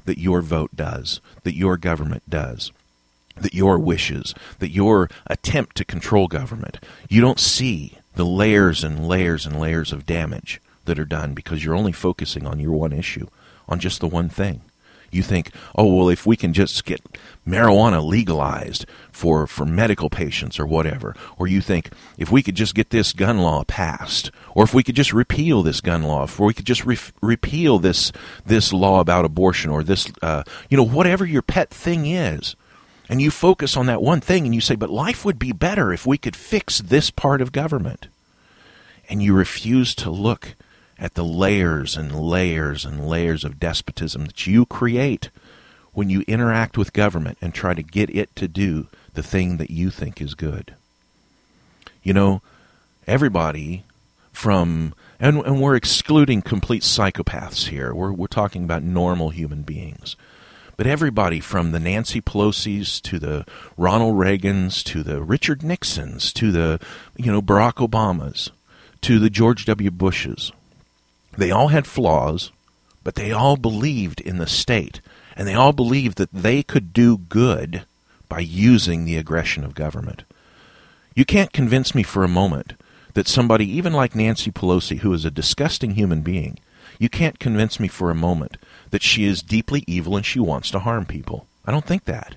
that 0.04 0.18
your 0.18 0.42
vote 0.42 0.76
does, 0.76 1.20
that 1.44 1.56
your 1.56 1.76
government 1.76 2.28
does, 2.28 2.70
that 3.36 3.54
your 3.54 3.78
wishes, 3.78 4.34
that 4.58 4.70
your 4.70 5.08
attempt 5.26 5.76
to 5.76 5.84
control 5.84 6.28
government. 6.28 6.78
You 7.08 7.20
don't 7.20 7.40
see 7.40 7.98
the 8.14 8.24
layers 8.24 8.84
and 8.84 9.06
layers 9.06 9.46
and 9.46 9.58
layers 9.58 9.92
of 9.92 10.06
damage 10.06 10.60
that 10.84 10.98
are 10.98 11.04
done 11.04 11.34
because 11.34 11.64
you're 11.64 11.74
only 11.74 11.92
focusing 11.92 12.46
on 12.46 12.60
your 12.60 12.72
one 12.72 12.92
issue, 12.92 13.26
on 13.68 13.78
just 13.78 14.00
the 14.00 14.08
one 14.08 14.28
thing. 14.28 14.62
You 15.10 15.22
think, 15.22 15.52
oh, 15.76 15.94
well, 15.94 16.08
if 16.08 16.26
we 16.26 16.36
can 16.36 16.52
just 16.52 16.84
get 16.84 17.00
marijuana 17.46 18.04
legalized 18.04 18.84
for, 19.12 19.46
for 19.46 19.64
medical 19.64 20.10
patients 20.10 20.58
or 20.58 20.66
whatever, 20.66 21.14
or 21.38 21.46
you 21.46 21.60
think, 21.60 21.90
if 22.18 22.32
we 22.32 22.42
could 22.42 22.56
just 22.56 22.74
get 22.74 22.90
this 22.90 23.12
gun 23.12 23.38
law 23.38 23.62
passed, 23.62 24.32
or 24.56 24.64
if 24.64 24.74
we 24.74 24.82
could 24.82 24.96
just 24.96 25.12
repeal 25.12 25.62
this 25.62 25.80
gun 25.80 26.02
law, 26.02 26.24
if 26.24 26.40
we 26.40 26.52
could 26.52 26.66
just 26.66 26.84
re- 26.84 26.98
repeal 27.22 27.78
this, 27.78 28.10
this 28.44 28.72
law 28.72 28.98
about 28.98 29.24
abortion, 29.24 29.70
or 29.70 29.84
this, 29.84 30.12
uh, 30.20 30.42
you 30.68 30.76
know, 30.76 30.84
whatever 30.84 31.24
your 31.24 31.42
pet 31.42 31.70
thing 31.70 32.06
is, 32.06 32.56
and 33.08 33.20
you 33.20 33.30
focus 33.30 33.76
on 33.76 33.86
that 33.86 34.02
one 34.02 34.20
thing 34.20 34.44
and 34.44 34.54
you 34.54 34.60
say, 34.60 34.74
but 34.74 34.90
life 34.90 35.24
would 35.24 35.38
be 35.38 35.52
better 35.52 35.92
if 35.92 36.06
we 36.06 36.18
could 36.18 36.36
fix 36.36 36.78
this 36.78 37.10
part 37.10 37.40
of 37.40 37.52
government. 37.52 38.08
And 39.08 39.22
you 39.22 39.34
refuse 39.34 39.94
to 39.96 40.10
look 40.10 40.54
at 40.98 41.14
the 41.14 41.24
layers 41.24 41.96
and 41.96 42.18
layers 42.18 42.84
and 42.84 43.06
layers 43.06 43.44
of 43.44 43.60
despotism 43.60 44.24
that 44.26 44.46
you 44.46 44.64
create 44.64 45.28
when 45.92 46.08
you 46.08 46.22
interact 46.26 46.78
with 46.78 46.92
government 46.92 47.38
and 47.40 47.52
try 47.52 47.74
to 47.74 47.82
get 47.82 48.10
it 48.10 48.34
to 48.36 48.48
do 48.48 48.86
the 49.12 49.22
thing 49.22 49.58
that 49.58 49.70
you 49.70 49.90
think 49.90 50.20
is 50.20 50.34
good. 50.34 50.74
You 52.02 52.12
know, 52.12 52.42
everybody 53.06 53.84
from 54.32 54.94
and, 55.20 55.38
and 55.38 55.60
we're 55.60 55.76
excluding 55.76 56.42
complete 56.42 56.82
psychopaths 56.82 57.68
here. 57.68 57.94
We're 57.94 58.12
we're 58.12 58.26
talking 58.26 58.64
about 58.64 58.82
normal 58.82 59.30
human 59.30 59.62
beings. 59.62 60.16
But 60.76 60.86
everybody 60.86 61.40
from 61.40 61.70
the 61.70 61.80
Nancy 61.80 62.20
Pelosi's 62.20 63.00
to 63.02 63.18
the 63.18 63.46
Ronald 63.76 64.16
Reagans 64.16 64.82
to 64.84 65.02
the 65.02 65.22
Richard 65.22 65.62
Nixons 65.62 66.32
to 66.34 66.50
the 66.50 66.80
you 67.16 67.30
know 67.30 67.40
Barack 67.40 67.74
Obamas 67.74 68.50
to 69.02 69.18
the 69.18 69.30
George 69.30 69.64
W. 69.66 69.90
Bushes 69.90 70.52
they 71.36 71.50
all 71.50 71.68
had 71.68 71.86
flaws, 71.86 72.52
but 73.02 73.14
they 73.14 73.32
all 73.32 73.56
believed 73.56 74.20
in 74.20 74.38
the 74.38 74.46
state, 74.46 75.00
and 75.36 75.46
they 75.46 75.54
all 75.54 75.72
believed 75.72 76.18
that 76.18 76.32
they 76.32 76.62
could 76.62 76.92
do 76.92 77.18
good 77.18 77.84
by 78.28 78.40
using 78.40 79.04
the 79.04 79.16
aggression 79.16 79.64
of 79.64 79.74
government. 79.74 80.22
You 81.14 81.24
can't 81.24 81.52
convince 81.52 81.94
me 81.94 82.02
for 82.02 82.24
a 82.24 82.28
moment 82.28 82.74
that 83.14 83.28
somebody, 83.28 83.68
even 83.70 83.92
like 83.92 84.14
Nancy 84.14 84.50
Pelosi, 84.50 84.98
who 84.98 85.12
is 85.12 85.24
a 85.24 85.30
disgusting 85.30 85.92
human 85.92 86.22
being, 86.22 86.58
you 86.98 87.08
can't 87.08 87.38
convince 87.38 87.80
me 87.80 87.88
for 87.88 88.10
a 88.10 88.14
moment 88.14 88.56
that 88.90 89.02
she 89.02 89.24
is 89.24 89.42
deeply 89.42 89.84
evil 89.86 90.16
and 90.16 90.24
she 90.24 90.40
wants 90.40 90.70
to 90.70 90.80
harm 90.80 91.06
people. 91.06 91.46
I 91.66 91.72
don't 91.72 91.84
think 91.84 92.04
that. 92.04 92.36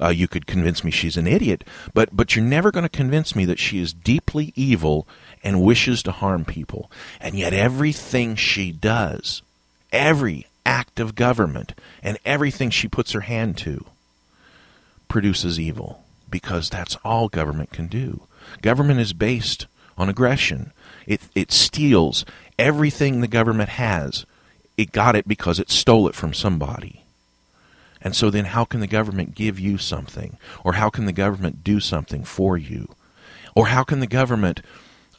Uh, 0.00 0.08
you 0.08 0.26
could 0.26 0.46
convince 0.46 0.82
me 0.82 0.90
she's 0.90 1.18
an 1.18 1.26
idiot, 1.26 1.62
but 1.92 2.08
but 2.10 2.34
you're 2.34 2.44
never 2.44 2.70
going 2.70 2.84
to 2.84 2.88
convince 2.88 3.36
me 3.36 3.44
that 3.44 3.58
she 3.58 3.78
is 3.78 3.92
deeply 3.92 4.52
evil 4.56 5.06
and 5.44 5.62
wishes 5.62 6.02
to 6.02 6.12
harm 6.12 6.44
people. 6.44 6.90
And 7.20 7.34
yet 7.34 7.52
everything 7.52 8.34
she 8.34 8.72
does, 8.72 9.42
every 9.92 10.46
act 10.64 11.00
of 11.00 11.14
government, 11.14 11.74
and 12.02 12.18
everything 12.24 12.70
she 12.70 12.88
puts 12.88 13.12
her 13.12 13.20
hand 13.20 13.58
to 13.58 13.84
produces 15.08 15.60
evil 15.60 16.04
because 16.30 16.70
that's 16.70 16.96
all 17.04 17.28
government 17.28 17.70
can 17.70 17.86
do. 17.86 18.22
Government 18.62 19.00
is 19.00 19.12
based 19.12 19.66
on 19.98 20.08
aggression. 20.08 20.72
It 21.06 21.20
it 21.34 21.52
steals 21.52 22.24
everything 22.60 23.20
the 23.20 23.28
government 23.28 23.70
has. 23.70 24.24
It 24.76 24.92
got 24.92 25.16
it 25.16 25.26
because 25.26 25.58
it 25.58 25.70
stole 25.70 26.06
it 26.08 26.14
from 26.14 26.32
somebody. 26.32 27.04
And 28.00 28.14
so 28.14 28.30
then 28.30 28.46
how 28.46 28.64
can 28.64 28.80
the 28.80 28.86
government 28.86 29.34
give 29.34 29.58
you 29.58 29.76
something? 29.76 30.38
Or 30.64 30.74
how 30.74 30.88
can 30.90 31.06
the 31.06 31.12
government 31.12 31.64
do 31.64 31.80
something 31.80 32.24
for 32.24 32.56
you? 32.56 32.88
Or 33.54 33.66
how 33.66 33.82
can 33.82 34.00
the 34.00 34.06
government 34.06 34.62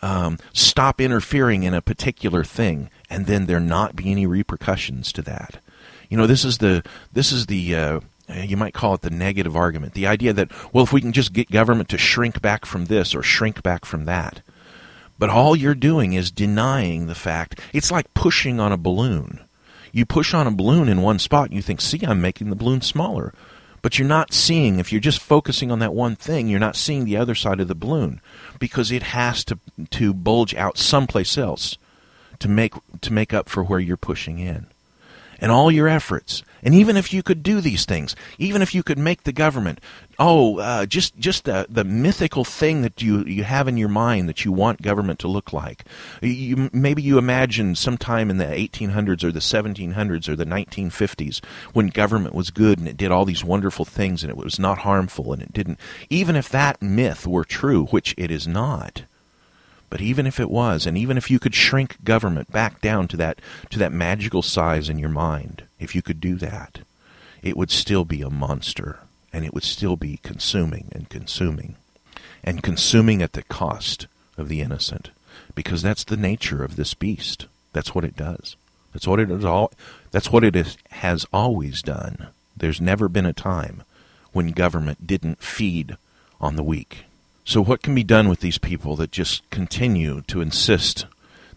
um, 0.01 0.37
stop 0.53 0.99
interfering 0.99 1.63
in 1.63 1.73
a 1.73 1.81
particular 1.81 2.43
thing, 2.43 2.89
and 3.09 3.25
then 3.25 3.45
there 3.45 3.59
not 3.59 3.95
be 3.95 4.11
any 4.11 4.25
repercussions 4.25 5.11
to 5.13 5.21
that. 5.23 5.59
You 6.09 6.17
know, 6.17 6.27
this 6.27 6.43
is 6.43 6.57
the 6.57 6.83
this 7.13 7.31
is 7.31 7.45
the 7.45 7.75
uh, 7.75 7.99
you 8.33 8.57
might 8.57 8.73
call 8.73 8.95
it 8.95 9.01
the 9.01 9.09
negative 9.09 9.55
argument. 9.55 9.93
The 9.93 10.07
idea 10.07 10.33
that 10.33 10.51
well, 10.73 10.83
if 10.83 10.91
we 10.91 11.01
can 11.01 11.13
just 11.13 11.33
get 11.33 11.51
government 11.51 11.89
to 11.89 11.97
shrink 11.97 12.41
back 12.41 12.65
from 12.65 12.85
this 12.85 13.13
or 13.13 13.21
shrink 13.21 13.61
back 13.63 13.85
from 13.85 14.05
that, 14.05 14.41
but 15.21 15.29
all 15.29 15.55
you're 15.55 15.75
doing 15.75 16.13
is 16.13 16.31
denying 16.31 17.05
the 17.05 17.13
fact. 17.13 17.59
It's 17.73 17.91
like 17.91 18.11
pushing 18.15 18.59
on 18.59 18.71
a 18.71 18.77
balloon. 18.77 19.39
You 19.91 20.03
push 20.03 20.33
on 20.33 20.47
a 20.47 20.51
balloon 20.51 20.89
in 20.89 21.03
one 21.03 21.19
spot, 21.19 21.49
and 21.49 21.55
you 21.55 21.61
think, 21.61 21.79
"See, 21.79 21.99
I'm 22.03 22.21
making 22.21 22.49
the 22.49 22.55
balloon 22.55 22.81
smaller." 22.81 23.31
But 23.83 23.99
you're 23.99 24.07
not 24.07 24.33
seeing, 24.33 24.79
if 24.79 24.91
you're 24.91 24.99
just 24.99 25.19
focusing 25.19 25.71
on 25.71 25.77
that 25.77 25.93
one 25.93 26.15
thing, 26.15 26.47
you're 26.47 26.59
not 26.59 26.75
seeing 26.75 27.05
the 27.05 27.17
other 27.17 27.35
side 27.35 27.59
of 27.59 27.67
the 27.67 27.75
balloon 27.75 28.19
because 28.57 28.91
it 28.91 29.03
has 29.03 29.43
to, 29.45 29.59
to 29.91 30.11
bulge 30.11 30.55
out 30.55 30.79
someplace 30.79 31.37
else 31.37 31.77
to 32.39 32.49
make, 32.49 32.73
to 33.01 33.13
make 33.13 33.31
up 33.31 33.47
for 33.47 33.63
where 33.63 33.79
you're 33.79 33.97
pushing 33.97 34.39
in 34.39 34.65
and 35.41 35.51
all 35.51 35.71
your 35.71 35.87
efforts. 35.87 36.43
And 36.63 36.75
even 36.75 36.95
if 36.95 37.11
you 37.11 37.23
could 37.23 37.41
do 37.41 37.59
these 37.59 37.85
things, 37.85 38.15
even 38.37 38.61
if 38.61 38.75
you 38.75 38.83
could 38.83 38.99
make 38.99 39.23
the 39.23 39.33
government, 39.33 39.81
oh, 40.19 40.59
uh, 40.59 40.85
just 40.85 41.17
just 41.17 41.45
the 41.45 41.65
the 41.67 41.83
mythical 41.83 42.45
thing 42.45 42.83
that 42.83 43.01
you 43.01 43.25
you 43.25 43.43
have 43.43 43.67
in 43.67 43.77
your 43.77 43.89
mind 43.89 44.29
that 44.29 44.45
you 44.45 44.51
want 44.51 44.83
government 44.83 45.17
to 45.19 45.27
look 45.27 45.51
like. 45.51 45.83
You, 46.21 46.69
maybe 46.71 47.01
you 47.01 47.17
imagine 47.17 47.73
sometime 47.75 48.29
in 48.29 48.37
the 48.37 48.45
1800s 48.45 49.23
or 49.23 49.31
the 49.31 49.39
1700s 49.39 50.29
or 50.29 50.35
the 50.35 50.45
1950s 50.45 51.43
when 51.73 51.87
government 51.87 52.35
was 52.35 52.51
good 52.51 52.77
and 52.77 52.87
it 52.87 52.97
did 52.97 53.11
all 53.11 53.25
these 53.25 53.43
wonderful 53.43 53.85
things 53.85 54.23
and 54.23 54.29
it 54.29 54.37
was 54.37 54.59
not 54.59 54.79
harmful 54.79 55.33
and 55.33 55.41
it 55.41 55.51
didn't. 55.51 55.79
Even 56.11 56.35
if 56.35 56.47
that 56.49 56.81
myth 56.81 57.25
were 57.25 57.43
true, 57.43 57.85
which 57.85 58.13
it 58.17 58.29
is 58.29 58.47
not 58.47 59.03
but 59.91 60.01
even 60.01 60.25
if 60.25 60.39
it 60.39 60.49
was, 60.49 60.87
and 60.87 60.97
even 60.97 61.17
if 61.17 61.29
you 61.29 61.37
could 61.37 61.53
shrink 61.53 62.01
government 62.03 62.49
back 62.49 62.81
down 62.81 63.09
to 63.09 63.17
that 63.17 63.39
to 63.69 63.77
that 63.77 63.91
magical 63.91 64.41
size 64.41 64.87
in 64.87 64.97
your 64.97 65.09
mind, 65.09 65.63
if 65.79 65.93
you 65.93 66.01
could 66.01 66.21
do 66.21 66.35
that, 66.37 66.79
it 67.43 67.57
would 67.57 67.69
still 67.69 68.05
be 68.05 68.21
a 68.21 68.29
monster, 68.29 68.99
and 69.33 69.43
it 69.43 69.53
would 69.53 69.65
still 69.65 69.97
be 69.97 70.17
consuming 70.23 70.87
and 70.93 71.09
consuming, 71.09 71.75
and 72.41 72.63
consuming 72.63 73.21
at 73.21 73.33
the 73.33 73.43
cost 73.43 74.07
of 74.37 74.47
the 74.47 74.61
innocent, 74.61 75.09
because 75.55 75.81
that's 75.81 76.05
the 76.05 76.17
nature 76.17 76.63
of 76.63 76.77
this 76.77 76.93
beast. 76.93 77.47
That's 77.73 77.93
what 77.93 78.05
it 78.05 78.15
does. 78.15 78.55
That's 78.93 79.07
what 79.07 79.19
it 79.19 79.29
is 79.29 79.43
all. 79.43 79.73
That's 80.11 80.31
what 80.31 80.45
it 80.45 80.55
is, 80.55 80.77
has 80.91 81.25
always 81.33 81.81
done. 81.81 82.27
There's 82.55 82.79
never 82.79 83.09
been 83.09 83.25
a 83.25 83.33
time 83.33 83.83
when 84.31 84.51
government 84.51 85.05
didn't 85.05 85.43
feed 85.43 85.97
on 86.39 86.55
the 86.55 86.63
weak. 86.63 87.03
So, 87.51 87.61
what 87.61 87.81
can 87.81 87.93
be 87.93 88.05
done 88.05 88.29
with 88.29 88.39
these 88.39 88.57
people 88.57 88.95
that 88.95 89.11
just 89.11 89.49
continue 89.49 90.21
to 90.27 90.39
insist 90.39 91.05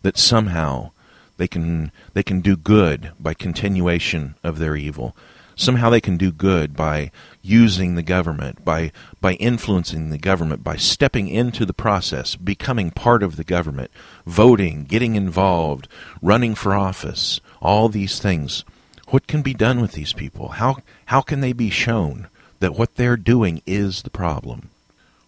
that 0.02 0.18
somehow 0.18 0.90
they 1.36 1.46
can 1.46 1.92
they 2.14 2.24
can 2.24 2.40
do 2.40 2.56
good 2.56 3.12
by 3.20 3.32
continuation 3.32 4.34
of 4.42 4.58
their 4.58 4.74
evil. 4.74 5.14
Somehow 5.54 5.90
they 5.90 6.00
can 6.00 6.16
do 6.16 6.32
good 6.32 6.74
by 6.74 7.12
using 7.42 7.94
the 7.94 8.02
government, 8.02 8.64
by 8.64 8.90
by 9.20 9.34
influencing 9.34 10.10
the 10.10 10.18
government, 10.18 10.64
by 10.64 10.74
stepping 10.74 11.28
into 11.28 11.64
the 11.64 11.72
process, 11.72 12.34
becoming 12.34 12.90
part 12.90 13.22
of 13.22 13.36
the 13.36 13.44
government, 13.44 13.92
voting, 14.26 14.86
getting 14.86 15.14
involved, 15.14 15.86
running 16.20 16.56
for 16.56 16.74
office, 16.74 17.40
all 17.62 17.88
these 17.88 18.18
things. 18.18 18.64
What 19.10 19.28
can 19.28 19.42
be 19.42 19.54
done 19.54 19.80
with 19.80 19.92
these 19.92 20.12
people? 20.12 20.48
How 20.58 20.78
how 21.06 21.20
can 21.20 21.38
they 21.38 21.52
be 21.52 21.70
shown 21.70 22.26
that 22.58 22.74
what 22.74 22.96
they're 22.96 23.16
doing 23.16 23.62
is 23.64 24.02
the 24.02 24.10
problem? 24.10 24.70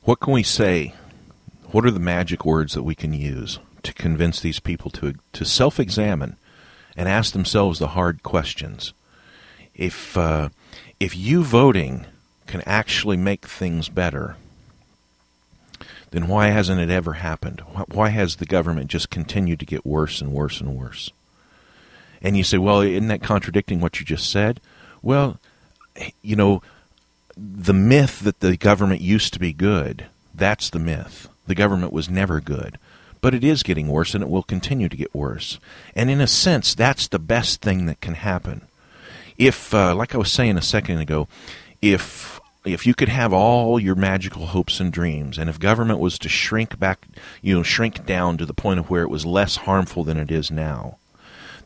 What 0.06 0.20
can 0.20 0.32
we 0.32 0.44
say? 0.44 0.94
What 1.72 1.84
are 1.84 1.90
the 1.90 1.98
magic 1.98 2.44
words 2.44 2.75
that 2.75 2.84
we 2.84 2.94
can 2.94 3.12
use 3.12 3.58
to 3.82 3.92
convince 3.92 4.38
these 4.38 4.60
people 4.60 4.88
to 4.92 5.14
to 5.32 5.44
self-examine 5.44 6.36
and 6.96 7.08
ask 7.08 7.32
themselves 7.32 7.80
the 7.80 7.88
hard 7.88 8.22
questions? 8.22 8.92
If 9.75 10.16
uh, 10.16 10.50
if 11.00 11.16
you 11.16 11.42
voting 11.42 12.06
can 12.46 12.62
actually 12.66 13.16
make 13.16 13.48
things 13.48 13.88
better, 13.88 14.36
then 16.12 16.28
why 16.28 16.50
hasn't 16.50 16.80
it 16.80 16.88
ever 16.88 17.14
happened? 17.14 17.58
Why 17.90 18.10
has 18.10 18.36
the 18.36 18.46
government 18.46 18.86
just 18.86 19.10
continued 19.10 19.58
to 19.58 19.66
get 19.66 19.84
worse 19.84 20.20
and 20.20 20.32
worse 20.32 20.60
and 20.60 20.76
worse? 20.76 21.10
And 22.22 22.36
you 22.36 22.44
say, 22.44 22.58
well, 22.58 22.80
isn't 22.80 23.08
that 23.08 23.25
contradicting 23.25 23.80
what 23.80 23.98
you 23.98 24.06
just 24.06 24.30
said? 24.30 24.60
Well, 25.02 25.40
you 26.22 26.36
know, 26.36 26.62
the 27.37 27.75
myth 27.75 28.21
that 28.21 28.40
the 28.40 28.57
government 28.57 29.00
used 29.00 29.33
to 29.35 29.38
be 29.38 29.52
good, 29.52 30.07
that's 30.35 30.71
the 30.71 30.78
myth. 30.78 31.28
The 31.47 31.55
government 31.55 31.93
was 31.93 32.09
never 32.09 32.40
good. 32.40 32.78
But 33.21 33.35
it 33.35 33.45
is 33.45 33.62
getting 33.62 33.88
worse 33.88 34.14
and 34.14 34.23
it 34.23 34.31
will 34.31 34.43
continue 34.43 34.88
to 34.88 34.97
get 34.97 35.14
worse. 35.14 35.59
And 35.95 36.11
in 36.11 36.21
a 36.21 36.26
sense, 36.26 36.75
that's 36.75 37.09
the 37.09 37.19
best 37.19 37.61
thing 37.61 37.87
that 37.87 38.00
can 38.00 38.14
happen. 38.14 38.62
If, 39.38 39.75
uh, 39.75 39.95
like 39.95 40.14
I 40.14 40.19
was 40.19 40.31
saying 40.31 40.57
a 40.57 40.62
second 40.62 40.99
ago, 40.99 41.28
if 41.83 42.40
if 42.64 42.85
you 42.85 42.95
could 42.95 43.09
have 43.09 43.33
all 43.33 43.78
your 43.78 43.95
magical 43.95 44.47
hopes 44.47 44.81
and 44.81 44.93
dreams, 44.93 45.38
and 45.38 45.49
if 45.49 45.61
government 45.61 46.00
was 46.00 46.19
to 46.19 46.28
shrink 46.28 46.78
back, 46.81 47.07
you 47.40 47.55
know, 47.55 47.62
shrink 47.62 48.05
down 48.05 48.37
to 48.37 48.45
the 48.45 48.52
point 48.52 48.81
of 48.81 48.90
where 48.90 49.02
it 49.02 49.11
was 49.11 49.25
less 49.25 49.57
harmful 49.57 50.02
than 50.02 50.16
it 50.16 50.33
is 50.33 50.50
now, 50.50 50.99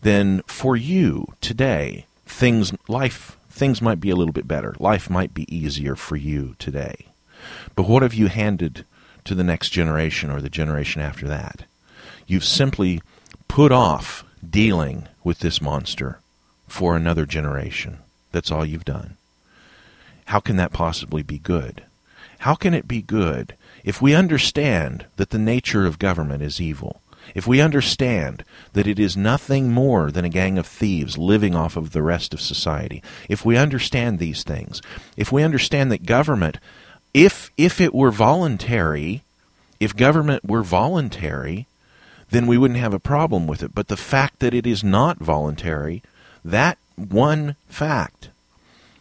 then 0.02 0.42
for 0.42 0.76
you 0.76 1.32
today, 1.40 2.04
things 2.26 2.74
life 2.86 3.38
things 3.60 3.82
might 3.82 4.00
be 4.00 4.08
a 4.08 4.16
little 4.16 4.32
bit 4.32 4.48
better. 4.48 4.74
Life 4.80 5.10
might 5.10 5.34
be 5.34 5.54
easier 5.54 5.94
for 5.94 6.16
you 6.16 6.56
today. 6.58 7.08
But 7.76 7.86
what 7.86 8.02
have 8.02 8.14
you 8.14 8.28
handed 8.28 8.86
to 9.26 9.34
the 9.34 9.44
next 9.44 9.68
generation 9.68 10.30
or 10.30 10.40
the 10.40 10.48
generation 10.48 11.02
after 11.02 11.28
that? 11.28 11.64
You've 12.26 12.44
simply 12.44 13.02
put 13.48 13.70
off 13.70 14.24
dealing 14.48 15.08
with 15.22 15.40
this 15.40 15.60
monster 15.60 16.20
for 16.68 16.96
another 16.96 17.26
generation. 17.26 17.98
That's 18.32 18.50
all 18.50 18.64
you've 18.64 18.86
done. 18.86 19.18
How 20.24 20.40
can 20.40 20.56
that 20.56 20.72
possibly 20.72 21.22
be 21.22 21.38
good? 21.38 21.82
How 22.38 22.54
can 22.54 22.72
it 22.72 22.88
be 22.88 23.02
good 23.02 23.56
if 23.84 24.00
we 24.00 24.14
understand 24.14 25.04
that 25.16 25.30
the 25.30 25.38
nature 25.38 25.84
of 25.84 25.98
government 25.98 26.42
is 26.42 26.62
evil? 26.62 26.99
If 27.34 27.46
we 27.46 27.60
understand 27.60 28.44
that 28.72 28.86
it 28.86 28.98
is 28.98 29.16
nothing 29.16 29.72
more 29.72 30.10
than 30.10 30.24
a 30.24 30.30
gang 30.30 30.58
of 30.58 30.66
thieves 30.66 31.18
living 31.18 31.54
off 31.54 31.76
of 31.76 31.92
the 31.92 32.02
rest 32.02 32.34
of 32.34 32.40
society, 32.40 33.02
if 33.28 33.44
we 33.44 33.56
understand 33.56 34.18
these 34.18 34.42
things, 34.42 34.82
if 35.16 35.30
we 35.30 35.42
understand 35.42 35.90
that 35.92 36.06
government, 36.06 36.58
if 37.14 37.50
if 37.56 37.80
it 37.80 37.94
were 37.94 38.10
voluntary, 38.10 39.22
if 39.78 39.96
government 39.96 40.44
were 40.44 40.62
voluntary, 40.62 41.66
then 42.30 42.46
we 42.46 42.58
wouldn't 42.58 42.80
have 42.80 42.94
a 42.94 43.00
problem 43.00 43.46
with 43.46 43.62
it. 43.62 43.74
But 43.74 43.88
the 43.88 43.96
fact 43.96 44.38
that 44.40 44.54
it 44.54 44.66
is 44.66 44.84
not 44.84 45.18
voluntary 45.18 46.02
that 46.44 46.78
one 46.96 47.56
fact 47.68 48.30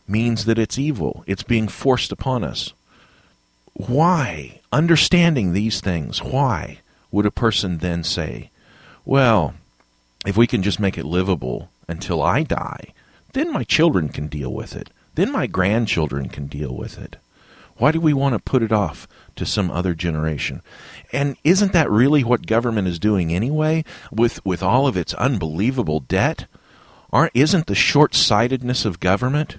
means 0.07 0.45
that 0.45 0.59
it's 0.59 0.77
evil. 0.77 1.23
It's 1.27 1.43
being 1.43 1.67
forced 1.67 2.11
upon 2.11 2.43
us. 2.43 2.73
Why? 3.73 4.59
Understanding 4.71 5.53
these 5.53 5.79
things, 5.79 6.21
why 6.21 6.79
would 7.11 7.25
a 7.25 7.31
person 7.31 7.77
then 7.77 8.03
say, 8.03 8.51
well, 9.05 9.53
if 10.25 10.37
we 10.37 10.47
can 10.47 10.63
just 10.63 10.79
make 10.79 10.97
it 10.97 11.05
livable 11.05 11.69
until 11.87 12.21
I 12.21 12.43
die, 12.43 12.93
then 13.33 13.51
my 13.51 13.63
children 13.63 14.09
can 14.09 14.27
deal 14.27 14.53
with 14.53 14.75
it. 14.75 14.89
Then 15.15 15.31
my 15.31 15.47
grandchildren 15.47 16.29
can 16.29 16.47
deal 16.47 16.75
with 16.75 16.97
it. 16.97 17.17
Why 17.77 17.91
do 17.91 18.01
we 18.01 18.13
want 18.13 18.33
to 18.33 18.39
put 18.39 18.61
it 18.61 18.71
off 18.71 19.07
to 19.37 19.45
some 19.45 19.71
other 19.71 19.93
generation? 19.93 20.61
And 21.13 21.37
isn't 21.43 21.73
that 21.73 21.89
really 21.89 22.23
what 22.23 22.45
government 22.45 22.87
is 22.87 22.99
doing 22.99 23.33
anyway 23.33 23.85
with 24.11 24.45
with 24.45 24.61
all 24.61 24.85
of 24.85 24.97
its 24.97 25.13
unbelievable 25.13 26.01
debt? 26.01 26.45
aren't 27.11 27.35
isn't 27.35 27.67
the 27.67 27.75
short-sightedness 27.75 28.85
of 28.85 28.99
government 28.99 29.57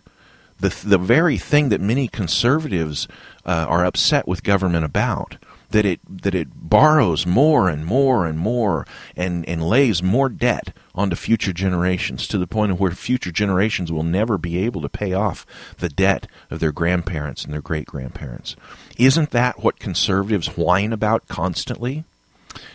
the 0.59 0.69
the 0.85 0.99
very 0.99 1.39
thing 1.39 1.71
that 1.71 1.81
many 1.81 2.07
conservatives 2.07 3.09
uh, 3.45 3.67
are 3.69 3.85
upset 3.85 4.29
with 4.29 4.43
government 4.43 4.85
about 4.85 5.37
that 5.71 5.85
it 5.85 6.01
that 6.09 6.35
it 6.35 6.49
borrows 6.55 7.27
more 7.27 7.69
and 7.69 7.85
more 7.85 8.27
and 8.27 8.39
more 8.39 8.87
and 9.17 9.49
and 9.49 9.63
lays 9.63 10.03
more 10.03 10.29
debt 10.29 10.73
onto 10.95 11.17
future 11.17 11.53
generations 11.53 12.29
to 12.29 12.39
the 12.39 12.47
point 12.47 12.73
of 12.73 12.81
where 12.81 12.91
future 12.91 13.33
generations 13.33 13.91
will 13.91 14.03
never 14.03 14.37
be 14.37 14.59
able 14.59 14.83
to 14.83 14.89
pay 14.89 15.13
off 15.13 15.47
the 15.79 15.89
debt 15.89 16.27
of 16.51 16.61
their 16.61 16.73
grandparents 16.73 17.45
and 17.45 17.53
their 17.53 17.63
great 17.63 17.87
grandparents 17.87 18.57
isn't 19.01 19.31
that 19.31 19.63
what 19.63 19.79
conservatives 19.79 20.59
whine 20.59 20.93
about 20.93 21.27
constantly? 21.27 22.05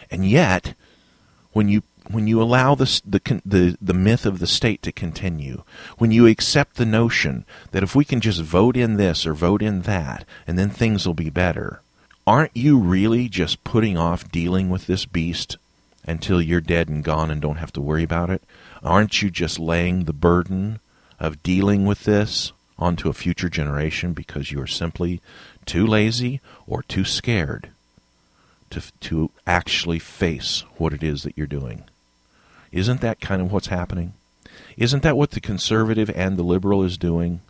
And 0.09 0.27
yet 0.27 0.73
when 1.53 1.69
you 1.69 1.83
when 2.09 2.27
you 2.27 2.39
allow 2.39 2.75
the, 2.75 3.01
the, 3.03 3.41
the, 3.43 3.77
the 3.81 3.93
myth 3.93 4.27
of 4.27 4.37
the 4.37 4.45
state 4.45 4.83
to 4.83 4.91
continue, 4.91 5.63
when 5.97 6.11
you 6.11 6.27
accept 6.27 6.75
the 6.75 6.85
notion 6.85 7.45
that 7.71 7.81
if 7.81 7.95
we 7.95 8.05
can 8.05 8.21
just 8.21 8.41
vote 8.43 8.77
in 8.77 8.97
this 8.97 9.25
or 9.25 9.33
vote 9.33 9.63
in 9.63 9.81
that, 9.81 10.23
and 10.45 10.55
then 10.55 10.69
things 10.69 11.07
will 11.07 11.15
be 11.15 11.31
better, 11.31 11.81
aren't 12.27 12.55
you 12.55 12.79
really 12.79 13.29
just 13.29 13.63
putting 13.63 13.97
off 13.97 14.31
dealing 14.31 14.69
with 14.69 14.87
this 14.87 15.05
beast 15.05 15.57
until 16.05 16.41
you're 16.41 16.61
dead 16.61 16.89
and 16.89 17.03
gone 17.03 17.31
and 17.31 17.41
don't 17.41 17.57
have 17.57 17.73
to 17.73 17.81
worry 17.81 18.03
about 18.03 18.29
it? 18.29 18.41
Aren't 18.83 19.21
you 19.21 19.29
just 19.29 19.59
laying 19.59 20.03
the 20.03 20.13
burden 20.13 20.79
of 21.19 21.43
dealing 21.43 21.85
with 21.85 22.03
this 22.03 22.51
onto 22.77 23.09
a 23.09 23.13
future 23.13 23.49
generation 23.49 24.13
because 24.13 24.51
you 24.51 24.61
are 24.61 24.67
simply 24.67 25.21
too 25.65 25.85
lazy 25.85 26.41
or 26.67 26.83
too 26.83 27.05
scared 27.05 27.69
to, 28.69 28.81
to 29.01 29.31
actually 29.47 29.99
face 29.99 30.63
what 30.77 30.93
it 30.93 31.03
is 31.03 31.23
that 31.23 31.37
you're 31.37 31.47
doing? 31.47 31.83
Isn't 32.71 33.01
that 33.01 33.21
kind 33.21 33.41
of 33.41 33.51
what's 33.51 33.67
happening? 33.67 34.13
Isn't 34.77 35.03
that 35.03 35.17
what 35.17 35.31
the 35.31 35.39
conservative 35.39 36.09
and 36.09 36.37
the 36.37 36.43
liberal 36.43 36.83
is 36.83 36.97
doing? 36.97 37.41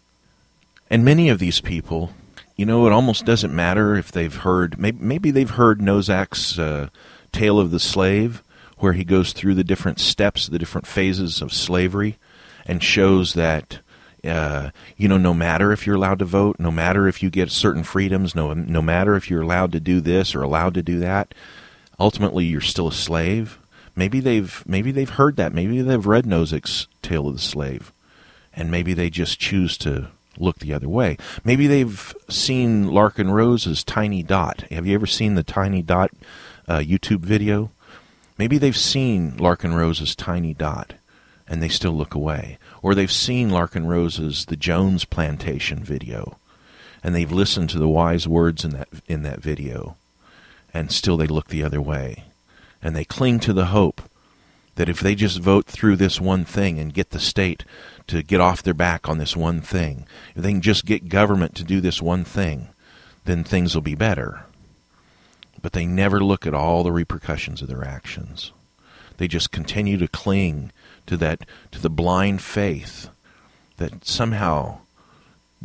And 0.90 1.04
many 1.04 1.30
of 1.30 1.40
these 1.40 1.62
people, 1.62 2.12
you 2.56 2.66
know, 2.66 2.88
it 2.88 2.94
almost 2.94 3.26
doesn't 3.26 3.54
matter 3.54 3.96
if 3.96 4.12
they've 4.12 4.36
heard, 4.36 4.80
maybe, 4.80 4.98
maybe 5.02 5.32
they've 5.32 5.50
heard 5.50 5.80
Nozick's 5.80 6.58
uh, 6.58 6.90
Tale 7.32 7.60
of 7.60 7.72
the 7.72 7.80
Slave, 7.80 8.42
where 8.78 8.94
he 8.94 9.04
goes 9.04 9.34
through 9.34 9.56
the 9.56 9.64
different 9.64 10.00
steps, 10.00 10.48
the 10.48 10.60
different 10.60 10.88
phases 10.88 11.42
of 11.42 11.54
slavery, 11.54 12.18
and 12.66 12.82
shows 12.82 13.34
that, 13.34 13.80
uh, 14.24 14.70
you 14.96 15.08
know, 15.08 15.18
no 15.18 15.34
matter 15.34 15.72
if 15.72 15.86
you're 15.86 15.96
allowed 15.98 16.20
to 16.20 16.26
vote, 16.26 16.56
no 16.60 16.72
matter 16.72 17.08
if 17.08 17.22
you 17.22 17.30
get 17.30 17.52
certain 17.52 17.84
freedoms, 17.84 18.36
no, 18.36 18.54
no 18.54 18.82
matter 18.82 19.16
if 19.16 19.30
you're 19.30 19.42
allowed 19.42 19.72
to 19.74 19.80
do 19.80 20.00
this 20.00 20.34
or 20.34 20.42
allowed 20.42 20.74
to 20.74 20.84
do 20.84 21.00
that, 21.00 21.34
ultimately 22.00 22.46
you're 22.46 22.62
still 22.62 22.88
a 22.88 22.94
slave. 22.94 23.60
Maybe 23.98 24.20
they've 24.20 24.62
maybe 24.66 24.92
they've 24.92 25.10
heard 25.10 25.38
that. 25.38 25.54
Maybe 25.54 25.82
they've 25.82 26.06
read 26.06 26.26
Nozick's 26.26 26.88
Tale 27.02 27.30
of 27.30 27.36
the 27.36 27.42
Slave, 27.42 27.94
and 28.54 28.70
maybe 28.70 28.94
they 28.94 29.10
just 29.10 29.40
choose 29.40 29.78
to 29.80 30.10
look 30.38 30.60
the 30.60 30.74
other 30.74 30.90
way. 30.90 31.18
Maybe 31.44 31.68
they've 31.68 32.14
seen 32.30 32.86
Larken 32.86 33.32
Rose's 33.32 33.84
Tiny 33.84 34.24
Dot. 34.24 34.62
Have 34.72 34.86
you 34.86 34.96
ever 34.96 35.06
seen 35.06 35.36
the 35.36 35.44
Tiny 35.44 35.82
Dot 35.82 36.12
uh, 36.68 36.80
YouTube 36.80 37.22
video? 37.22 37.72
Maybe 38.38 38.58
they've 38.58 38.76
seen 38.76 39.34
Larken 39.34 39.76
Rose's 39.76 40.16
Tiny 40.16 40.54
Dot, 40.54 40.94
and 41.48 41.62
they 41.62 41.70
still 41.70 41.94
look 41.94 42.14
away. 42.14 42.58
Or 42.82 42.94
they've 42.94 43.12
seen 43.12 43.50
Larken 43.50 43.88
Rose's 43.88 44.46
The 44.46 44.58
Jones 44.58 45.06
Plantation 45.06 45.84
video, 45.84 46.38
and 47.04 47.16
they've 47.16 47.32
listened 47.32 47.70
to 47.72 47.80
the 47.80 47.88
wise 47.88 48.28
words 48.28 48.66
in 48.66 48.72
that 48.72 48.90
in 49.08 49.24
that 49.24 49.40
video, 49.42 49.96
and 50.74 50.92
still 50.92 51.18
they 51.18 51.28
look 51.28 51.48
the 51.48 51.64
other 51.64 51.82
way 51.82 52.26
and 52.86 52.96
they 52.96 53.04
cling 53.04 53.40
to 53.40 53.52
the 53.52 53.66
hope 53.66 54.00
that 54.76 54.88
if 54.88 55.00
they 55.00 55.16
just 55.16 55.40
vote 55.40 55.66
through 55.66 55.96
this 55.96 56.22
one 56.22 56.46
thing 56.46 56.78
and 56.78 56.94
get 56.94 57.10
the 57.10 57.20
state 57.20 57.66
to 58.08 58.22
get 58.22 58.42
off 58.42 58.64
their 58.64 58.74
back 58.74 59.10
on 59.10 59.18
this 59.18 59.36
one 59.36 59.62
thing, 59.62 60.06
if 60.36 60.44
they 60.44 60.52
can 60.52 60.62
just 60.62 60.86
get 60.86 61.10
government 61.10 61.56
to 61.56 61.64
do 61.64 61.82
this 61.82 62.02
one 62.02 62.24
thing, 62.24 62.70
then 63.26 63.44
things 63.44 63.74
will 63.74 63.82
be 63.82 63.96
better. 63.96 64.46
But 65.62 65.74
they 65.74 65.86
never 65.86 66.24
look 66.24 66.46
at 66.46 66.54
all 66.54 66.84
the 66.84 66.92
repercussions 66.92 67.62
of 67.62 67.68
their 67.68 67.84
actions. 67.84 68.52
They 69.18 69.28
just 69.28 69.52
continue 69.52 69.98
to 69.98 70.08
cling 70.08 70.72
to 71.08 71.18
that 71.18 71.42
to 71.72 71.80
the 71.80 71.90
blind 71.90 72.42
faith 72.42 73.10
that 73.78 74.06
somehow 74.06 74.80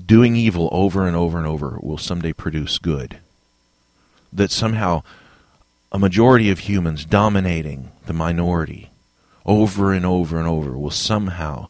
doing 0.06 0.36
evil 0.36 0.68
over 0.72 1.06
and 1.06 1.16
over 1.16 1.38
and 1.38 1.46
over 1.46 1.78
will 1.82 1.98
someday 1.98 2.32
produce 2.32 2.78
good. 2.78 3.18
That 4.32 4.50
somehow 4.50 5.02
a 5.92 5.98
majority 5.98 6.50
of 6.50 6.60
humans 6.60 7.04
dominating 7.04 7.90
the 8.06 8.12
minority 8.12 8.90
over 9.44 9.92
and 9.92 10.06
over 10.06 10.38
and 10.38 10.46
over 10.46 10.78
will 10.78 10.90
somehow 10.90 11.68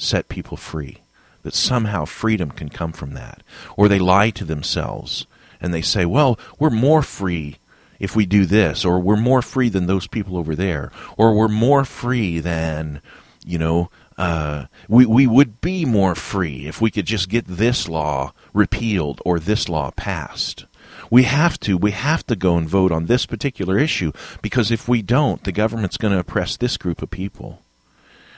set 0.00 0.28
people 0.28 0.56
free. 0.56 0.98
That 1.42 1.54
somehow 1.54 2.04
freedom 2.04 2.50
can 2.50 2.68
come 2.68 2.92
from 2.92 3.14
that. 3.14 3.42
Or 3.76 3.88
they 3.88 3.98
lie 3.98 4.30
to 4.30 4.44
themselves 4.44 5.26
and 5.60 5.72
they 5.72 5.82
say, 5.82 6.04
well, 6.04 6.38
we're 6.58 6.70
more 6.70 7.02
free 7.02 7.56
if 7.98 8.16
we 8.16 8.24
do 8.24 8.46
this, 8.46 8.84
or 8.84 8.98
we're 8.98 9.16
more 9.16 9.42
free 9.42 9.68
than 9.68 9.86
those 9.86 10.06
people 10.06 10.38
over 10.38 10.56
there, 10.56 10.90
or 11.18 11.34
we're 11.34 11.48
more 11.48 11.84
free 11.84 12.40
than, 12.40 13.02
you 13.44 13.58
know, 13.58 13.90
uh, 14.16 14.66
we, 14.88 15.04
we 15.04 15.26
would 15.26 15.60
be 15.60 15.84
more 15.84 16.14
free 16.14 16.66
if 16.66 16.80
we 16.80 16.90
could 16.90 17.06
just 17.06 17.28
get 17.28 17.46
this 17.46 17.88
law 17.88 18.32
repealed 18.54 19.20
or 19.24 19.38
this 19.38 19.68
law 19.68 19.90
passed. 19.92 20.64
We 21.10 21.24
have 21.24 21.58
to. 21.60 21.76
We 21.76 21.90
have 21.90 22.26
to 22.26 22.36
go 22.36 22.56
and 22.56 22.68
vote 22.68 22.92
on 22.92 23.06
this 23.06 23.26
particular 23.26 23.78
issue 23.78 24.12
because 24.42 24.70
if 24.70 24.88
we 24.88 25.02
don't, 25.02 25.42
the 25.44 25.52
government's 25.52 25.96
going 25.96 26.12
to 26.12 26.20
oppress 26.20 26.56
this 26.56 26.76
group 26.76 27.02
of 27.02 27.10
people. 27.10 27.60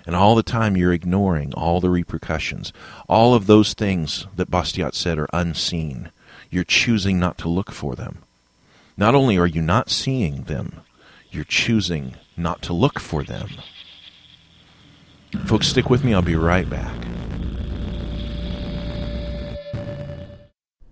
And 0.06 0.16
all 0.16 0.34
the 0.34 0.42
time 0.42 0.76
you're 0.76 0.92
ignoring 0.92 1.54
all 1.54 1.80
the 1.80 1.90
repercussions. 1.90 2.72
All 3.08 3.34
of 3.34 3.46
those 3.46 3.74
things 3.74 4.26
that 4.36 4.50
Bastiat 4.50 4.94
said 4.94 5.18
are 5.18 5.28
unseen. 5.32 6.10
You're 6.50 6.64
choosing 6.64 7.18
not 7.18 7.38
to 7.38 7.48
look 7.48 7.70
for 7.70 7.94
them. 7.94 8.18
Not 8.96 9.14
only 9.14 9.38
are 9.38 9.46
you 9.46 9.62
not 9.62 9.90
seeing 9.90 10.44
them, 10.44 10.80
you're 11.30 11.44
choosing 11.44 12.16
not 12.36 12.62
to 12.62 12.72
look 12.72 13.00
for 13.00 13.22
them. 13.22 13.48
Folks, 15.46 15.68
stick 15.68 15.88
with 15.88 16.04
me. 16.04 16.12
I'll 16.12 16.22
be 16.22 16.36
right 16.36 16.68
back. 16.68 16.94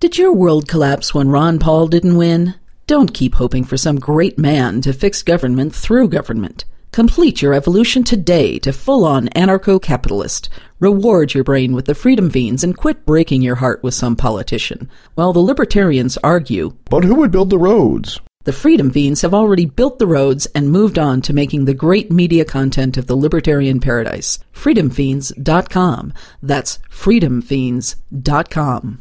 Did 0.00 0.16
your 0.16 0.32
world 0.32 0.66
collapse 0.66 1.12
when 1.12 1.28
Ron 1.28 1.58
Paul 1.58 1.86
didn't 1.86 2.16
win? 2.16 2.54
Don't 2.86 3.12
keep 3.12 3.34
hoping 3.34 3.64
for 3.64 3.76
some 3.76 4.00
great 4.00 4.38
man 4.38 4.80
to 4.80 4.94
fix 4.94 5.22
government 5.22 5.74
through 5.74 6.08
government. 6.08 6.64
Complete 6.92 7.40
your 7.40 7.54
evolution 7.54 8.02
today 8.02 8.58
to 8.60 8.72
full 8.72 9.04
on 9.04 9.28
anarcho 9.28 9.80
capitalist. 9.80 10.48
Reward 10.80 11.34
your 11.34 11.44
brain 11.44 11.72
with 11.72 11.84
the 11.84 11.94
Freedom 11.94 12.30
Feens 12.30 12.64
and 12.64 12.76
quit 12.76 13.06
breaking 13.06 13.42
your 13.42 13.56
heart 13.56 13.82
with 13.82 13.94
some 13.94 14.16
politician. 14.16 14.90
While 15.14 15.32
the 15.32 15.40
libertarians 15.40 16.18
argue, 16.24 16.74
But 16.90 17.04
who 17.04 17.14
would 17.16 17.30
build 17.30 17.50
the 17.50 17.58
roads? 17.58 18.20
the 18.44 18.52
Freedom 18.54 18.90
Feens 18.90 19.20
have 19.22 19.34
already 19.34 19.66
built 19.66 19.98
the 19.98 20.06
roads 20.06 20.46
and 20.54 20.70
moved 20.70 20.98
on 20.98 21.20
to 21.20 21.34
making 21.34 21.66
the 21.66 21.74
great 21.74 22.10
media 22.10 22.44
content 22.44 22.96
of 22.96 23.06
the 23.06 23.16
libertarian 23.16 23.78
paradise. 23.80 24.38
Freedomfeens.com. 24.54 26.12
That's 26.42 26.78
freedomfeens.com. 26.90 29.00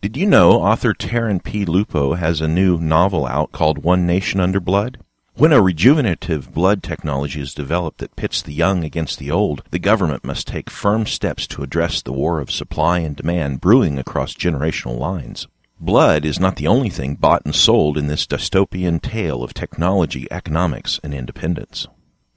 Did 0.00 0.16
you 0.16 0.26
know 0.26 0.52
author 0.52 0.94
Tarrin 0.94 1.42
P. 1.42 1.64
Lupo 1.64 2.14
has 2.14 2.40
a 2.40 2.46
new 2.46 2.78
novel 2.78 3.26
out 3.26 3.50
called 3.50 3.78
One 3.78 4.06
Nation 4.06 4.38
Under 4.40 4.60
Blood? 4.60 4.98
When 5.38 5.52
a 5.52 5.62
rejuvenative 5.62 6.52
blood 6.52 6.82
technology 6.82 7.40
is 7.40 7.54
developed 7.54 7.98
that 7.98 8.16
pits 8.16 8.42
the 8.42 8.52
young 8.52 8.82
against 8.82 9.20
the 9.20 9.30
old, 9.30 9.62
the 9.70 9.78
government 9.78 10.24
must 10.24 10.48
take 10.48 10.68
firm 10.68 11.06
steps 11.06 11.46
to 11.46 11.62
address 11.62 12.02
the 12.02 12.12
war 12.12 12.40
of 12.40 12.50
supply 12.50 12.98
and 12.98 13.14
demand 13.14 13.60
brewing 13.60 14.00
across 14.00 14.34
generational 14.34 14.98
lines. 14.98 15.46
Blood 15.78 16.24
is 16.24 16.40
not 16.40 16.56
the 16.56 16.66
only 16.66 16.90
thing 16.90 17.14
bought 17.14 17.44
and 17.44 17.54
sold 17.54 17.96
in 17.96 18.08
this 18.08 18.26
dystopian 18.26 19.00
tale 19.00 19.44
of 19.44 19.54
technology, 19.54 20.26
economics, 20.28 20.98
and 21.04 21.14
independence. 21.14 21.86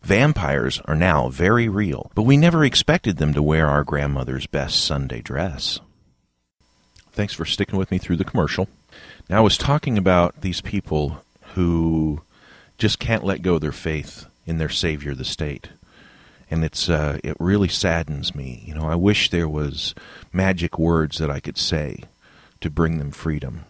Vampires 0.04 0.80
are 0.86 0.96
now 0.96 1.28
very 1.28 1.68
real, 1.68 2.12
but 2.14 2.22
we 2.22 2.38
never 2.38 2.64
expected 2.64 3.18
them 3.18 3.34
to 3.34 3.42
wear 3.42 3.66
our 3.68 3.84
grandmother's 3.84 4.46
best 4.46 4.80
Sunday 4.86 5.22
dress. 5.22 5.80
Thanks 7.12 7.34
for 7.34 7.46
sticking 7.46 7.80
with 7.80 7.90
me 7.90 7.98
through 7.98 8.18
the 8.18 8.24
commercial. 8.24 8.70
Now, 9.28 9.40
I 9.40 9.42
was 9.42 9.58
talking 9.58 9.98
about 9.98 10.42
these 10.42 10.62
people 10.62 11.24
who 11.56 12.22
just 12.82 12.98
can't 12.98 13.24
let 13.24 13.44
go 13.44 13.56
of 13.56 13.62
their 13.62 13.72
faith 13.72 14.26
in 14.48 14.58
their 14.58 14.68
Savior, 14.68 15.14
the 15.14 15.24
state. 15.24 15.70
And 16.50 16.66
it's 16.66 16.90
uh, 16.90 17.20
it 17.24 17.38
really 17.40 17.68
saddens 17.68 18.34
me. 18.34 18.64
You 18.66 18.74
know, 18.74 18.88
I 18.88 18.96
wish 18.96 19.30
there 19.30 19.48
was 19.48 19.94
magic 20.34 20.80
words 20.80 21.20
that 21.20 21.30
I 21.30 21.40
could 21.40 21.60
say 21.60 22.04
to 22.60 22.72
bring 22.72 22.98
them 22.98 23.12
freedom. 23.12 23.66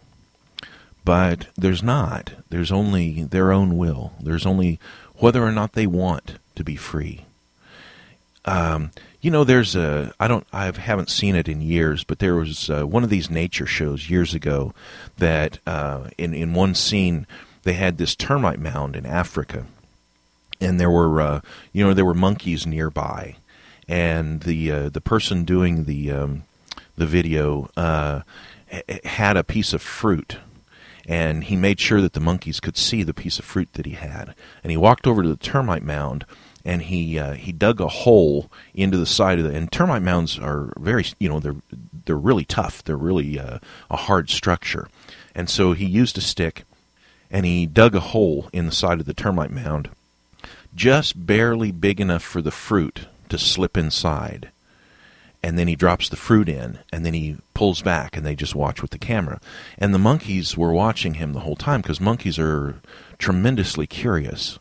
But 1.03 1.47
there's 1.57 1.83
not. 1.83 2.31
There's 2.49 2.71
only 2.71 3.23
their 3.23 3.51
own 3.51 3.77
will. 3.77 4.13
There's 4.21 4.45
only 4.45 4.79
whether 5.15 5.43
or 5.43 5.51
not 5.51 5.73
they 5.73 5.87
want 5.87 6.35
to 6.55 6.63
be 6.63 6.77
free. 6.77 7.25
Um, 8.45 8.91
you 9.19 9.29
know, 9.29 9.43
there's 9.43 9.75
a 9.75 10.13
I 10.21 10.29
don't 10.29 10.47
I 10.53 10.71
haven't 10.71 11.09
seen 11.09 11.35
it 11.35 11.49
in 11.49 11.59
years, 11.59 12.05
but 12.05 12.19
there 12.19 12.35
was 12.35 12.69
uh, 12.69 12.83
one 12.83 13.03
of 13.03 13.09
these 13.09 13.29
nature 13.29 13.65
shows 13.65 14.09
years 14.09 14.33
ago 14.33 14.73
that 15.17 15.59
uh, 15.67 16.09
in 16.17 16.33
in 16.33 16.53
one 16.53 16.75
scene 16.75 17.27
they 17.63 17.73
had 17.73 17.97
this 17.97 18.15
termite 18.15 18.59
mound 18.59 18.95
in 18.95 19.05
Africa, 19.05 19.65
and 20.59 20.79
there 20.79 20.91
were 20.91 21.21
uh, 21.21 21.41
you 21.73 21.85
know 21.85 21.93
there 21.93 22.05
were 22.05 22.13
monkeys 22.13 22.65
nearby, 22.65 23.35
and 23.87 24.41
the 24.41 24.71
uh, 24.71 24.89
the 24.89 25.01
person 25.01 25.43
doing 25.43 25.85
the 25.85 26.11
um, 26.11 26.43
the 26.97 27.05
video 27.05 27.69
uh, 27.77 28.21
had 29.03 29.37
a 29.37 29.43
piece 29.43 29.73
of 29.73 29.81
fruit 29.81 30.37
and 31.07 31.45
he 31.45 31.55
made 31.55 31.79
sure 31.79 32.01
that 32.01 32.13
the 32.13 32.19
monkeys 32.19 32.59
could 32.59 32.77
see 32.77 33.03
the 33.03 33.13
piece 33.13 33.39
of 33.39 33.45
fruit 33.45 33.73
that 33.73 33.85
he 33.85 33.93
had. 33.93 34.35
And 34.63 34.71
he 34.71 34.77
walked 34.77 35.07
over 35.07 35.23
to 35.23 35.29
the 35.29 35.35
termite 35.35 35.83
mound 35.83 36.25
and 36.63 36.83
he 36.83 37.17
uh, 37.17 37.33
he 37.33 37.51
dug 37.51 37.81
a 37.81 37.87
hole 37.87 38.51
into 38.73 38.97
the 38.97 39.05
side 39.05 39.39
of 39.39 39.45
the. 39.45 39.55
And 39.55 39.71
termite 39.71 40.03
mounds 40.03 40.37
are 40.37 40.73
very 40.77 41.05
you 41.19 41.27
know 41.27 41.39
they're 41.39 41.55
they're 42.05 42.15
really 42.15 42.45
tough. 42.45 42.83
They're 42.83 42.97
really 42.97 43.39
uh, 43.39 43.59
a 43.89 43.97
hard 43.97 44.29
structure. 44.29 44.87
And 45.33 45.49
so 45.49 45.73
he 45.73 45.85
used 45.85 46.17
a 46.17 46.21
stick 46.21 46.63
and 47.31 47.45
he 47.45 47.65
dug 47.65 47.95
a 47.95 48.01
hole 48.01 48.49
in 48.51 48.65
the 48.65 48.71
side 48.71 48.99
of 48.99 49.05
the 49.05 49.13
termite 49.13 49.51
mound, 49.51 49.89
just 50.75 51.25
barely 51.25 51.71
big 51.71 51.99
enough 52.01 52.21
for 52.21 52.41
the 52.41 52.51
fruit 52.51 53.07
to 53.29 53.37
slip 53.37 53.77
inside. 53.77 54.49
And 55.41 55.57
then 55.57 55.67
he 55.67 55.75
drops 55.75 56.07
the 56.07 56.17
fruit 56.17 56.47
in 56.47 56.79
and 56.91 57.03
then 57.03 57.15
he 57.15 57.37
pulls 57.55 57.81
back 57.81 58.15
and 58.15 58.23
they 58.25 58.35
just 58.35 58.53
watch 58.53 58.81
with 58.81 58.91
the 58.91 58.99
camera. 58.99 59.39
And 59.77 59.93
the 59.93 59.99
monkeys 59.99 60.55
were 60.55 60.73
watching 60.73 61.15
him 61.15 61.33
the 61.33 61.39
whole 61.39 61.55
time 61.55 61.81
because 61.81 61.99
monkeys 61.99 62.37
are 62.37 62.75
tremendously 63.17 63.87
curious. 63.87 64.59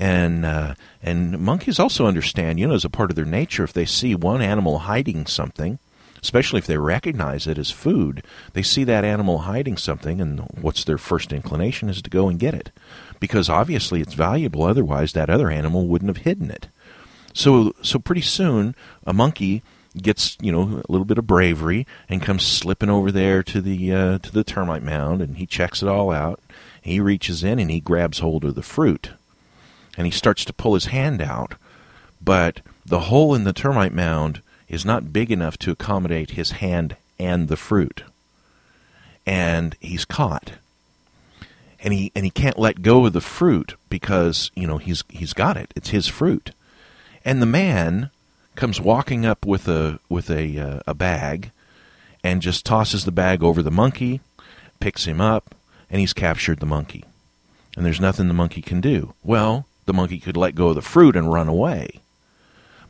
And 0.00 0.44
uh, 0.44 0.74
and 1.02 1.38
monkeys 1.38 1.78
also 1.78 2.06
understand 2.06 2.58
you 2.58 2.66
know 2.66 2.74
as 2.74 2.84
a 2.84 2.90
part 2.90 3.10
of 3.10 3.16
their 3.16 3.24
nature 3.24 3.64
if 3.64 3.72
they 3.72 3.86
see 3.86 4.14
one 4.14 4.42
animal 4.42 4.80
hiding 4.80 5.24
something 5.26 5.78
especially 6.26 6.58
if 6.58 6.66
they 6.66 6.76
recognize 6.76 7.46
it 7.46 7.56
as 7.56 7.70
food 7.70 8.20
they 8.52 8.62
see 8.62 8.82
that 8.82 9.04
animal 9.04 9.38
hiding 9.38 9.76
something 9.76 10.20
and 10.20 10.40
what's 10.60 10.82
their 10.82 10.98
first 10.98 11.32
inclination 11.32 11.88
is 11.88 12.02
to 12.02 12.10
go 12.10 12.28
and 12.28 12.40
get 12.40 12.52
it. 12.52 12.72
Because 13.20 13.48
obviously 13.48 14.00
it's 14.00 14.14
valuable 14.14 14.64
otherwise 14.64 15.12
that 15.12 15.30
other 15.30 15.52
animal 15.52 15.86
wouldn't 15.86 16.08
have 16.08 16.24
hidden 16.24 16.50
it. 16.50 16.66
So 17.32 17.76
so 17.80 18.00
pretty 18.00 18.22
soon 18.22 18.74
a 19.06 19.12
monkey 19.12 19.62
gets 19.96 20.36
you 20.40 20.50
know 20.50 20.82
a 20.86 20.90
little 20.90 21.04
bit 21.04 21.16
of 21.16 21.28
bravery 21.28 21.86
and 22.08 22.20
comes 22.20 22.44
slipping 22.44 22.90
over 22.90 23.12
there 23.12 23.44
to 23.44 23.60
the 23.60 23.94
uh, 23.94 24.18
to 24.18 24.32
the 24.32 24.42
termite 24.42 24.82
mound 24.82 25.22
and 25.22 25.36
he 25.36 25.46
checks 25.46 25.80
it 25.80 25.88
all 25.88 26.10
out. 26.10 26.40
He 26.82 26.98
reaches 26.98 27.44
in 27.44 27.60
and 27.60 27.70
he 27.70 27.78
grabs 27.78 28.18
hold 28.18 28.44
of 28.44 28.56
the 28.56 28.62
fruit, 28.62 29.10
and 29.96 30.06
he 30.06 30.12
starts 30.12 30.44
to 30.44 30.52
pull 30.52 30.74
his 30.74 30.86
hand 30.86 31.22
out, 31.22 31.54
but 32.20 32.62
the 32.84 33.00
hole 33.10 33.32
in 33.32 33.44
the 33.44 33.52
termite 33.52 33.92
mound 33.94 34.40
is 34.68 34.84
not 34.84 35.12
big 35.12 35.30
enough 35.30 35.58
to 35.58 35.70
accommodate 35.70 36.30
his 36.32 36.52
hand 36.52 36.96
and 37.18 37.48
the 37.48 37.56
fruit, 37.56 38.02
and 39.24 39.76
he's 39.80 40.04
caught. 40.04 40.52
And 41.78 41.92
he 41.92 42.10
and 42.16 42.24
he 42.24 42.30
can't 42.30 42.58
let 42.58 42.82
go 42.82 43.06
of 43.06 43.12
the 43.12 43.20
fruit 43.20 43.74
because 43.90 44.50
you 44.54 44.66
know 44.66 44.78
he's 44.78 45.04
he's 45.08 45.32
got 45.32 45.56
it. 45.56 45.72
It's 45.76 45.90
his 45.90 46.08
fruit, 46.08 46.50
and 47.24 47.40
the 47.40 47.46
man 47.46 48.10
comes 48.56 48.80
walking 48.80 49.24
up 49.24 49.46
with 49.46 49.68
a 49.68 50.00
with 50.08 50.30
a 50.30 50.58
uh, 50.58 50.80
a 50.86 50.94
bag 50.94 51.50
and 52.24 52.42
just 52.42 52.66
tosses 52.66 53.04
the 53.04 53.12
bag 53.12 53.42
over 53.44 53.62
the 53.62 53.70
monkey, 53.70 54.20
picks 54.80 55.04
him 55.04 55.20
up, 55.20 55.54
and 55.88 56.00
he's 56.00 56.12
captured 56.12 56.58
the 56.58 56.66
monkey. 56.66 57.04
And 57.76 57.86
there's 57.86 58.00
nothing 58.00 58.26
the 58.26 58.34
monkey 58.34 58.62
can 58.62 58.80
do. 58.80 59.14
Well, 59.22 59.66
the 59.84 59.92
monkey 59.92 60.18
could 60.18 60.36
let 60.36 60.54
go 60.54 60.68
of 60.68 60.74
the 60.74 60.82
fruit 60.82 61.14
and 61.14 61.32
run 61.32 61.46
away. 61.46 62.00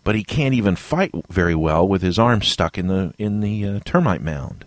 But 0.06 0.14
he 0.14 0.22
can't 0.22 0.54
even 0.54 0.76
fight 0.76 1.10
very 1.28 1.56
well 1.56 1.86
with 1.86 2.00
his 2.00 2.16
arm 2.16 2.40
stuck 2.40 2.78
in 2.78 2.86
the 2.86 3.12
in 3.18 3.40
the 3.40 3.66
uh, 3.66 3.80
termite 3.84 4.22
mound. 4.22 4.64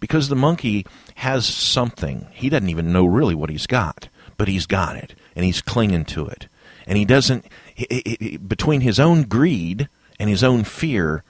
Because 0.00 0.28
the 0.28 0.36
monkey 0.36 0.84
has 1.14 1.46
something. 1.46 2.26
He 2.32 2.50
doesn't 2.50 2.68
even 2.68 2.92
know 2.92 3.06
really 3.06 3.34
what 3.34 3.48
he's 3.48 3.66
got, 3.66 4.10
but 4.36 4.48
he's 4.48 4.66
got 4.66 4.96
it 4.96 5.14
and 5.34 5.46
he's 5.46 5.62
clinging 5.62 6.04
to 6.04 6.26
it. 6.26 6.46
And 6.86 6.98
he 6.98 7.06
doesn't 7.06 7.46
he, 7.74 7.86
he, 8.04 8.36
between 8.36 8.82
his 8.82 9.00
own 9.00 9.22
greed 9.22 9.88
and 10.18 10.28
his 10.28 10.44
own 10.44 10.64
fear, 10.64 11.24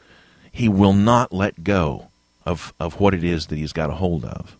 he 0.50 0.68
will 0.68 0.92
not 0.92 1.32
let 1.32 1.62
go 1.62 2.08
of, 2.44 2.74
of 2.80 2.98
what 2.98 3.14
it 3.14 3.22
is 3.22 3.46
that 3.46 3.58
he's 3.58 3.72
got 3.72 3.90
a 3.90 3.94
hold 3.94 4.24
of. 4.24 4.56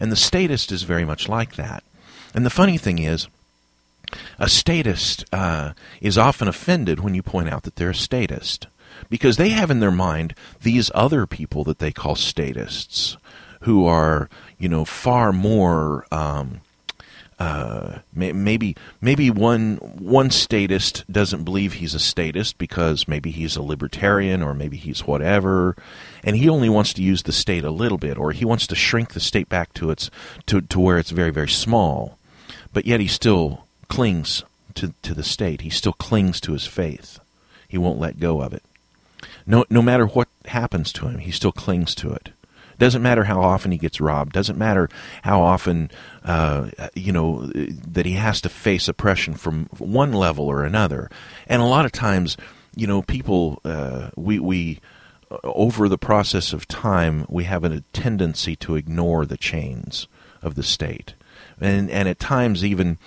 And 0.00 0.10
the 0.10 0.16
statist 0.16 0.72
is 0.72 0.84
very 0.84 1.04
much 1.04 1.28
like 1.28 1.56
that. 1.56 1.84
And 2.32 2.46
the 2.46 2.50
funny 2.50 2.78
thing 2.78 2.98
is, 2.98 3.28
a 4.38 4.48
statist 4.48 5.24
uh, 5.32 5.72
is 6.00 6.18
often 6.18 6.48
offended 6.48 7.00
when 7.00 7.14
you 7.14 7.22
point 7.22 7.48
out 7.48 7.64
that 7.64 7.76
they're 7.76 7.90
a 7.90 7.94
statist 7.94 8.66
because 9.08 9.36
they 9.36 9.50
have 9.50 9.70
in 9.70 9.80
their 9.80 9.90
mind 9.90 10.34
these 10.62 10.90
other 10.94 11.26
people 11.26 11.64
that 11.64 11.78
they 11.78 11.92
call 11.92 12.14
statists 12.14 13.16
who 13.62 13.86
are, 13.86 14.28
you 14.58 14.68
know, 14.68 14.84
far 14.84 15.32
more 15.32 16.06
um, 16.12 16.60
uh, 17.38 17.98
maybe 18.14 18.74
maybe 19.02 19.28
one 19.28 19.76
one 19.76 20.30
statist 20.30 21.04
doesn't 21.12 21.44
believe 21.44 21.74
he's 21.74 21.92
a 21.92 21.98
statist 21.98 22.56
because 22.56 23.06
maybe 23.06 23.30
he's 23.30 23.56
a 23.56 23.62
libertarian 23.62 24.42
or 24.42 24.54
maybe 24.54 24.78
he's 24.78 25.06
whatever, 25.06 25.76
and 26.24 26.36
he 26.36 26.48
only 26.48 26.70
wants 26.70 26.94
to 26.94 27.02
use 27.02 27.24
the 27.24 27.32
state 27.32 27.62
a 27.62 27.70
little 27.70 27.98
bit, 27.98 28.16
or 28.16 28.32
he 28.32 28.46
wants 28.46 28.66
to 28.66 28.74
shrink 28.74 29.12
the 29.12 29.20
state 29.20 29.50
back 29.50 29.74
to 29.74 29.90
its 29.90 30.10
to 30.46 30.62
to 30.62 30.80
where 30.80 30.96
it's 30.96 31.10
very 31.10 31.30
very 31.30 31.48
small, 31.48 32.18
but 32.72 32.86
yet 32.86 33.00
he 33.00 33.06
still 33.06 33.65
clings 33.88 34.44
to 34.74 34.94
to 35.02 35.14
the 35.14 35.24
state. 35.24 35.62
He 35.62 35.70
still 35.70 35.92
clings 35.92 36.40
to 36.42 36.52
his 36.52 36.66
faith. 36.66 37.18
He 37.68 37.78
won't 37.78 38.00
let 38.00 38.20
go 38.20 38.40
of 38.42 38.52
it. 38.52 38.62
No 39.46 39.64
no 39.70 39.82
matter 39.82 40.06
what 40.06 40.28
happens 40.46 40.92
to 40.94 41.08
him, 41.08 41.18
he 41.18 41.30
still 41.30 41.52
clings 41.52 41.94
to 41.96 42.12
it. 42.12 42.30
Doesn't 42.78 43.02
matter 43.02 43.24
how 43.24 43.40
often 43.40 43.72
he 43.72 43.78
gets 43.78 44.00
robbed. 44.00 44.32
Doesn't 44.32 44.58
matter 44.58 44.88
how 45.22 45.40
often, 45.40 45.90
uh, 46.24 46.68
you 46.94 47.12
know, 47.12 47.46
that 47.46 48.04
he 48.04 48.12
has 48.12 48.40
to 48.42 48.48
face 48.48 48.86
oppression 48.86 49.34
from 49.34 49.66
one 49.78 50.12
level 50.12 50.46
or 50.46 50.62
another. 50.62 51.10
And 51.46 51.62
a 51.62 51.66
lot 51.66 51.86
of 51.86 51.92
times, 51.92 52.36
you 52.74 52.86
know, 52.86 53.00
people, 53.00 53.60
uh, 53.64 54.10
we, 54.14 54.38
we, 54.38 54.80
over 55.42 55.88
the 55.88 55.96
process 55.96 56.52
of 56.52 56.68
time, 56.68 57.24
we 57.30 57.44
have 57.44 57.64
a 57.64 57.80
tendency 57.94 58.56
to 58.56 58.76
ignore 58.76 59.24
the 59.24 59.38
chains 59.38 60.06
of 60.42 60.54
the 60.54 60.62
state. 60.62 61.14
And, 61.60 61.90
and 61.90 62.08
at 62.08 62.18
times, 62.18 62.64
even, 62.64 62.98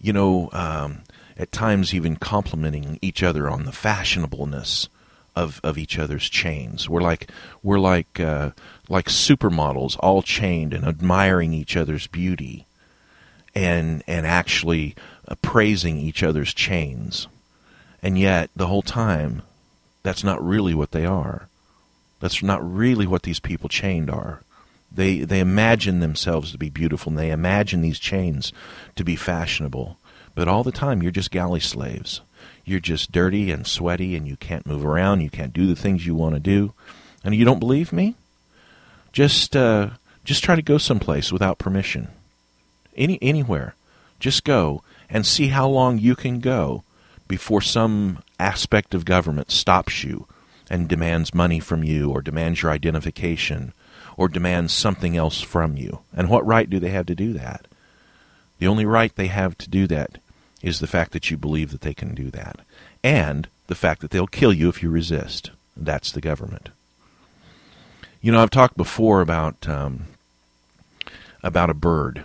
you 0.00 0.12
know, 0.12 0.48
um, 0.52 1.02
at 1.36 1.52
times, 1.52 1.94
even 1.94 2.16
complimenting 2.16 2.98
each 3.00 3.22
other 3.22 3.48
on 3.48 3.64
the 3.64 3.70
fashionableness 3.72 4.88
of, 5.36 5.60
of 5.62 5.78
each 5.78 5.98
other's 5.98 6.28
chains. 6.28 6.88
We're 6.88 7.00
like 7.00 7.30
we're 7.62 7.78
like 7.78 8.18
uh, 8.18 8.50
like 8.88 9.06
supermodels, 9.06 9.96
all 10.00 10.22
chained 10.22 10.74
and 10.74 10.84
admiring 10.84 11.52
each 11.52 11.76
other's 11.76 12.08
beauty, 12.08 12.66
and 13.54 14.02
and 14.08 14.26
actually 14.26 14.96
uh, 15.28 15.36
praising 15.40 15.96
each 15.96 16.24
other's 16.24 16.52
chains. 16.52 17.28
And 18.02 18.18
yet, 18.18 18.50
the 18.56 18.66
whole 18.66 18.82
time, 18.82 19.42
that's 20.02 20.24
not 20.24 20.44
really 20.44 20.74
what 20.74 20.90
they 20.90 21.04
are. 21.04 21.48
That's 22.20 22.42
not 22.42 22.68
really 22.68 23.06
what 23.06 23.22
these 23.22 23.40
people 23.40 23.68
chained 23.68 24.10
are. 24.10 24.42
They 24.90 25.18
they 25.20 25.40
imagine 25.40 26.00
themselves 26.00 26.52
to 26.52 26.58
be 26.58 26.70
beautiful, 26.70 27.10
and 27.10 27.18
they 27.18 27.30
imagine 27.30 27.82
these 27.82 27.98
chains 27.98 28.52
to 28.96 29.04
be 29.04 29.16
fashionable. 29.16 29.98
But 30.34 30.48
all 30.48 30.64
the 30.64 30.72
time, 30.72 31.02
you're 31.02 31.12
just 31.12 31.30
galley 31.30 31.60
slaves 31.60 32.20
you're 32.68 32.80
just 32.80 33.10
dirty 33.10 33.50
and 33.50 33.66
sweaty 33.66 34.14
and 34.14 34.28
you 34.28 34.36
can't 34.36 34.66
move 34.66 34.84
around, 34.84 35.22
you 35.22 35.30
can't 35.30 35.52
do 35.52 35.66
the 35.66 35.76
things 35.76 36.06
you 36.06 36.14
want 36.14 36.34
to 36.34 36.40
do, 36.40 36.74
and 37.24 37.34
you 37.34 37.44
don't 37.44 37.58
believe 37.58 37.92
me? 37.92 38.14
Just 39.12 39.56
uh, 39.56 39.90
just 40.24 40.44
try 40.44 40.54
to 40.54 40.62
go 40.62 40.78
someplace 40.78 41.32
without 41.32 41.58
permission. 41.58 42.08
Any 42.96 43.18
anywhere. 43.22 43.74
Just 44.20 44.44
go 44.44 44.82
and 45.08 45.24
see 45.24 45.48
how 45.48 45.68
long 45.68 45.98
you 45.98 46.14
can 46.14 46.40
go 46.40 46.82
before 47.26 47.62
some 47.62 48.18
aspect 48.38 48.94
of 48.94 49.04
government 49.04 49.50
stops 49.50 50.04
you 50.04 50.26
and 50.68 50.88
demands 50.88 51.34
money 51.34 51.60
from 51.60 51.82
you 51.82 52.10
or 52.10 52.20
demands 52.20 52.62
your 52.62 52.70
identification 52.70 53.72
or 54.18 54.28
demand 54.28 54.70
something 54.70 55.16
else 55.16 55.40
from 55.40 55.76
you. 55.76 56.00
And 56.12 56.28
what 56.28 56.44
right 56.44 56.68
do 56.68 56.78
they 56.78 56.90
have 56.90 57.06
to 57.06 57.14
do 57.14 57.32
that? 57.34 57.66
The 58.58 58.66
only 58.66 58.84
right 58.84 59.14
they 59.14 59.28
have 59.28 59.56
to 59.58 59.70
do 59.70 59.86
that 59.86 60.18
is 60.60 60.80
the 60.80 60.88
fact 60.88 61.12
that 61.12 61.30
you 61.30 61.36
believe 61.36 61.70
that 61.70 61.82
they 61.82 61.94
can 61.94 62.14
do 62.14 62.28
that, 62.32 62.60
and 63.04 63.46
the 63.68 63.76
fact 63.76 64.00
that 64.00 64.10
they'll 64.10 64.26
kill 64.26 64.52
you 64.52 64.68
if 64.68 64.82
you 64.82 64.90
resist. 64.90 65.52
That's 65.76 66.10
the 66.10 66.20
government. 66.20 66.70
You 68.20 68.32
know, 68.32 68.42
I've 68.42 68.50
talked 68.50 68.76
before 68.76 69.20
about 69.20 69.68
um, 69.68 70.08
about 71.44 71.70
a 71.70 71.74
bird. 71.74 72.24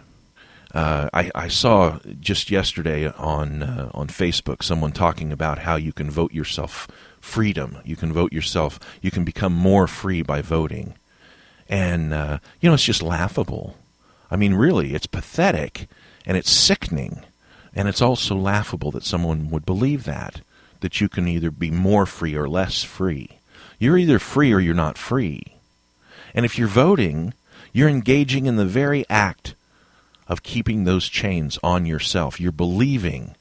Uh, 0.74 1.08
I, 1.14 1.30
I, 1.36 1.48
saw 1.50 2.00
just 2.20 2.50
yesterday 2.50 3.08
on 3.08 3.62
uh, 3.62 3.92
on 3.94 4.08
Facebook 4.08 4.64
someone 4.64 4.92
talking 4.92 5.32
about 5.32 5.60
how 5.60 5.76
you 5.76 5.94
can 5.94 6.10
vote 6.10 6.34
yourself 6.34 6.88
freedom. 7.22 7.78
You 7.86 7.96
can 7.96 8.12
vote 8.12 8.34
yourself. 8.34 8.80
You 9.00 9.12
can 9.12 9.24
become 9.24 9.54
more 9.54 9.86
free 9.86 10.24
by 10.24 10.42
voting, 10.42 10.96
and 11.70 12.14
uh, 12.14 12.40
you 12.60 12.70
know 12.70 12.74
it's 12.74 12.84
just 12.84 13.04
laughable. 13.04 13.78
I 14.30 14.36
mean, 14.36 14.54
really, 14.54 14.94
it's 14.94 15.06
pathetic 15.06 15.88
and 16.26 16.38
it's 16.38 16.50
sickening 16.52 17.24
and 17.76 17.88
it's 17.88 18.02
also 18.02 18.36
laughable 18.36 18.92
that 18.92 19.04
someone 19.04 19.50
would 19.50 19.66
believe 19.66 20.04
that, 20.04 20.42
that 20.82 21.02
you 21.02 21.10
can 21.10 21.28
either 21.28 21.52
be 21.52 21.72
more 21.72 22.06
free 22.06 22.36
or 22.36 22.48
less 22.48 22.84
free. 22.84 23.40
You're 23.80 23.98
either 23.98 24.20
free 24.20 24.54
or 24.54 24.60
you're 24.60 24.74
not 24.74 24.98
free. 24.98 25.44
And 26.34 26.46
if 26.46 26.58
you're 26.58 26.68
voting, 26.68 27.34
you're 27.72 27.90
engaging 27.90 28.46
in 28.46 28.56
the 28.56 28.66
very 28.66 29.06
act 29.10 29.56
of 30.28 30.44
keeping 30.44 30.84
those 30.84 31.10
chains 31.10 31.58
on 31.64 31.86
yourself. 31.86 32.40
You're 32.40 32.52
believing 32.52 33.36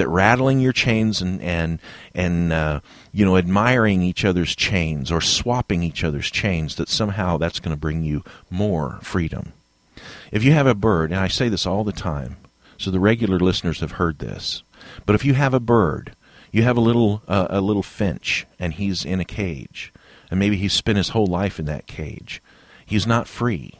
that 0.00 0.08
rattling 0.08 0.60
your 0.60 0.72
chains 0.72 1.20
and 1.20 1.40
and 1.42 1.78
and 2.14 2.52
uh, 2.52 2.80
you 3.12 3.24
know 3.24 3.36
admiring 3.36 4.02
each 4.02 4.24
other's 4.24 4.56
chains 4.56 5.12
or 5.12 5.20
swapping 5.20 5.82
each 5.82 6.02
other's 6.02 6.30
chains 6.30 6.76
that 6.76 6.88
somehow 6.88 7.36
that's 7.36 7.60
going 7.60 7.76
to 7.76 7.80
bring 7.80 8.02
you 8.02 8.24
more 8.48 8.98
freedom. 9.02 9.52
If 10.32 10.42
you 10.42 10.52
have 10.52 10.66
a 10.66 10.74
bird, 10.74 11.10
and 11.10 11.20
I 11.20 11.28
say 11.28 11.50
this 11.50 11.66
all 11.66 11.84
the 11.84 11.92
time, 11.92 12.38
so 12.78 12.90
the 12.90 12.98
regular 12.98 13.38
listeners 13.38 13.80
have 13.80 13.92
heard 13.92 14.18
this. 14.18 14.62
But 15.04 15.14
if 15.14 15.24
you 15.24 15.34
have 15.34 15.52
a 15.52 15.60
bird, 15.60 16.14
you 16.50 16.62
have 16.62 16.78
a 16.78 16.80
little 16.80 17.22
uh, 17.28 17.48
a 17.50 17.60
little 17.60 17.82
finch, 17.82 18.46
and 18.58 18.72
he's 18.72 19.04
in 19.04 19.20
a 19.20 19.24
cage, 19.24 19.92
and 20.30 20.40
maybe 20.40 20.56
he's 20.56 20.72
spent 20.72 20.96
his 20.96 21.10
whole 21.10 21.26
life 21.26 21.58
in 21.58 21.66
that 21.66 21.86
cage. 21.86 22.40
He's 22.86 23.06
not 23.06 23.28
free. 23.28 23.74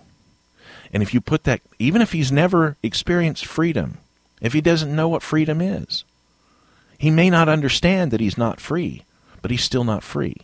And 0.92 1.02
if 1.02 1.14
you 1.14 1.20
put 1.20 1.44
that, 1.44 1.60
even 1.78 2.02
if 2.02 2.12
he's 2.12 2.30
never 2.30 2.76
experienced 2.82 3.46
freedom, 3.46 3.98
if 4.40 4.52
he 4.52 4.60
doesn't 4.60 4.94
know 4.94 5.08
what 5.08 5.22
freedom 5.22 5.60
is, 5.60 6.04
he 7.00 7.10
may 7.10 7.30
not 7.30 7.48
understand 7.48 8.10
that 8.10 8.20
he's 8.20 8.36
not 8.36 8.60
free, 8.60 9.04
but 9.40 9.50
he's 9.50 9.64
still 9.64 9.84
not 9.84 10.02
free. 10.02 10.36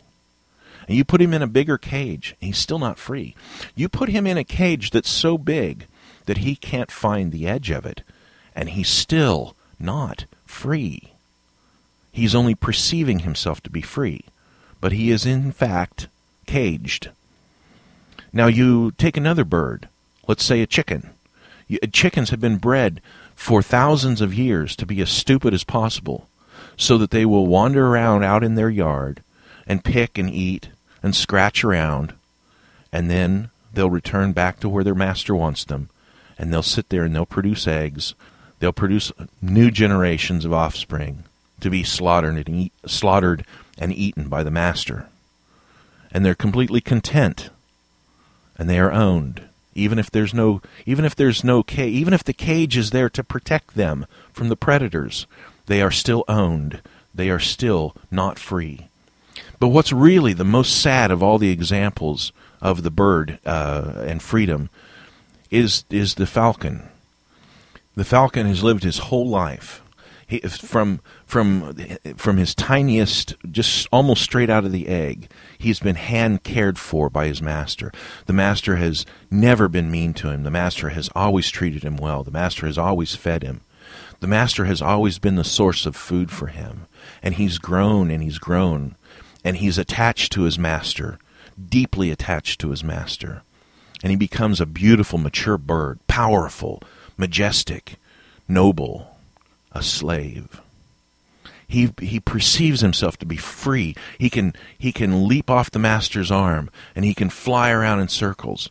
And 0.89 0.97
you 0.97 1.05
put 1.05 1.21
him 1.21 1.35
in 1.35 1.43
a 1.43 1.47
bigger 1.47 1.77
cage, 1.77 2.35
and 2.41 2.47
he's 2.47 2.57
still 2.57 2.79
not 2.79 2.99
free. 2.99 3.37
You 3.75 3.91
put 3.91 4.09
him 4.09 4.27
in 4.27 4.39
a 4.39 4.43
cage 4.43 4.91
that's 4.91 5.11
so 5.11 5.37
big 5.37 5.87
that 6.25 6.39
he 6.39 6.57
can't 6.57 6.91
find 6.91 7.31
the 7.31 7.47
edge 7.47 7.69
of 7.69 7.85
it, 7.85 8.01
and 8.55 8.71
he's 8.71 8.89
still 8.89 9.55
not 9.79 10.25
free. 10.47 11.13
He's 12.11 12.35
only 12.35 12.55
perceiving 12.55 13.19
himself 13.19 13.63
to 13.65 13.71
be 13.71 13.83
free, 13.83 14.25
but 14.81 14.93
he 14.93 15.11
is 15.11 15.27
in 15.27 15.53
fact 15.53 16.09
caged. 16.47 17.11
Now 18.33 18.47
you 18.47 18.93
take 18.93 19.19
another 19.19 19.45
bird, 19.45 19.91
let's 20.27 20.43
say 20.43 20.63
a 20.63 20.67
chicken. 20.67 21.11
Uh, 21.71 21.87
chickens 21.93 22.31
have 22.31 22.41
been 22.41 22.57
bred 22.57 23.03
for 23.35 23.61
thousands 23.61 24.23
of 24.23 24.33
years 24.33 24.75
to 24.77 24.87
be 24.87 25.03
as 25.03 25.11
stupid 25.11 25.53
as 25.53 25.63
possible, 25.63 26.31
so 26.77 26.99
that 26.99 27.11
they 27.11 27.25
will 27.25 27.47
wander 27.47 27.87
around 27.87 28.23
out 28.23 28.45
in 28.45 28.55
their 28.55 28.71
yard 28.71 29.23
and 29.67 29.85
pick 29.85 30.19
and 30.19 30.31
eat 30.31 30.69
and 31.03 31.15
scratch 31.15 31.65
around, 31.65 32.15
and 32.93 33.11
then 33.11 33.51
they'll 33.73 33.91
return 33.91 34.33
back 34.33 34.61
to 34.61 34.69
where 34.69 34.85
their 34.85 34.95
master 34.95 35.35
wants 35.35 35.65
them, 35.65 35.89
and 36.39 36.53
they'll 36.53 36.63
sit 36.63 36.89
there 36.89 37.05
and 37.05 37.15
they'll 37.15 37.27
produce 37.27 37.67
eggs 37.67 38.15
They'll 38.59 38.73
produce 38.73 39.13
new 39.43 39.71
generations 39.71 40.45
of 40.45 40.53
offspring 40.53 41.25
to 41.61 41.71
be 41.71 41.83
slaughtered 41.83 42.49
and, 42.49 42.57
eat, 42.57 42.73
slaughtered 42.87 43.45
and 43.79 43.93
eaten 43.93 44.29
by 44.29 44.43
the 44.43 44.51
master. 44.51 45.09
And 46.11 46.25
they're 46.25 46.35
completely 46.35 46.81
content. 46.81 47.51
And 48.59 48.71
they 48.71 48.79
are 48.79 48.93
owned. 48.93 49.43
Even 49.75 49.99
if 49.99 50.11
there's 50.11 50.33
no 50.33 50.63
even 50.87 51.05
if 51.05 51.15
there's 51.15 51.45
no 51.45 51.63
cage 51.63 51.93
even 51.93 52.15
if 52.15 52.25
the 52.25 52.33
cage 52.33 52.79
is 52.79 52.93
there 52.93 53.11
to 53.11 53.23
protect 53.23 53.75
them 53.75 54.07
from 54.33 54.49
the 54.49 54.57
predators, 54.57 55.27
they 55.67 55.83
are 55.83 55.91
still 55.91 56.25
owned. 56.29 56.81
They 57.15 57.31
are 57.31 57.41
still 57.41 57.95
not 58.11 58.39
free. 58.39 58.89
But 59.59 59.69
what's 59.69 59.93
really 59.93 60.33
the 60.33 60.45
most 60.45 60.81
sad 60.81 61.11
of 61.11 61.23
all 61.23 61.39
the 61.39 61.51
examples 61.51 62.33
of 62.61 62.83
the 62.83 62.91
bird 62.91 63.39
uh, 63.45 64.05
and 64.07 64.23
freedom 64.23 64.71
is 65.51 65.85
is 65.91 66.15
the 66.15 66.27
falcon 66.27 66.89
the 67.97 68.05
falcon 68.05 68.47
has 68.47 68.63
lived 68.63 68.85
his 68.85 68.99
whole 68.99 69.27
life. 69.27 69.83
He, 70.29 70.41
from 70.41 71.01
from 71.25 71.75
from 72.17 72.37
his 72.37 72.55
tiniest, 72.55 73.37
just 73.51 73.89
almost 73.93 74.23
straight 74.23 74.51
out 74.51 74.65
of 74.65 74.73
the 74.73 74.89
egg, 74.89 75.31
he's 75.57 75.81
been 75.81 75.95
hand 75.95 76.43
cared 76.43 76.79
for 76.79 77.09
by 77.09 77.29
his 77.29 77.41
master. 77.41 77.93
The 78.27 78.33
master 78.33 78.77
has 78.77 79.07
never 79.31 79.69
been 79.69 79.91
mean 79.91 80.15
to 80.15 80.31
him. 80.31 80.43
The 80.43 80.51
master 80.51 80.91
has 80.91 81.09
always 81.15 81.49
treated 81.49 81.85
him 81.85 81.97
well. 81.97 82.25
The 82.25 82.33
master 82.33 82.67
has 82.67 82.77
always 82.77 83.15
fed 83.15 83.45
him. 83.45 83.61
The 84.21 84.27
master 84.27 84.65
has 84.65 84.81
always 84.81 85.19
been 85.19 85.37
the 85.37 85.45
source 85.45 85.87
of 85.87 85.97
food 85.97 86.31
for 86.31 86.49
him. 86.49 86.87
And 87.23 87.35
he's 87.35 87.59
grown 87.59 88.11
and 88.11 88.23
he's 88.23 88.39
grown. 88.39 88.97
And 89.45 89.59
he's 89.59 89.79
attached 89.79 90.33
to 90.33 90.43
his 90.43 90.59
master, 90.59 91.19
deeply 91.69 92.11
attached 92.11 92.61
to 92.61 92.71
his 92.71 92.83
master. 92.83 93.43
And 94.03 94.11
he 94.11 94.17
becomes 94.17 94.61
a 94.61 94.67
beautiful, 94.67 95.19
mature 95.19 95.59
bird, 95.59 95.99
powerful, 96.07 96.83
majestic, 97.17 97.97
noble, 98.49 99.17
a 99.73 99.83
slave. 99.83 100.61
He, 101.69 101.93
he 102.01 102.21
perceives 102.21 102.81
himself 102.81 103.17
to 103.19 103.27
be 103.27 103.37
free. 103.37 103.97
He 104.19 104.31
can, 104.31 104.55
he 104.79 104.93
can 104.93 105.27
leap 105.27 105.51
off 105.51 105.71
the 105.71 105.79
master's 105.79 106.31
arm 106.31 106.71
and 106.95 107.05
he 107.05 107.15
can 107.15 107.29
fly 107.29 107.71
around 107.71 108.01
in 108.01 108.09
circles 108.09 108.71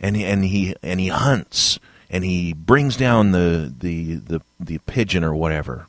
and, 0.00 0.16
and, 0.16 0.44
he, 0.44 0.74
and 0.82 1.00
he 1.00 1.08
hunts 1.08 1.80
and 2.10 2.24
he 2.24 2.52
brings 2.52 2.96
down 2.96 3.32
the 3.32 3.72
the 3.78 4.16
the, 4.16 4.40
the 4.58 4.78
pigeon 4.78 5.24
or 5.24 5.34
whatever, 5.34 5.86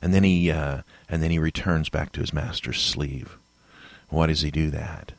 and 0.00 0.14
then 0.14 0.24
he 0.24 0.50
uh, 0.50 0.82
and 1.08 1.22
then 1.22 1.30
he 1.30 1.38
returns 1.38 1.88
back 1.88 2.12
to 2.12 2.20
his 2.20 2.32
master's 2.32 2.80
sleeve. 2.80 3.36
Why 4.08 4.26
does 4.26 4.42
he 4.42 4.50
do 4.50 4.70
that? 4.70 5.12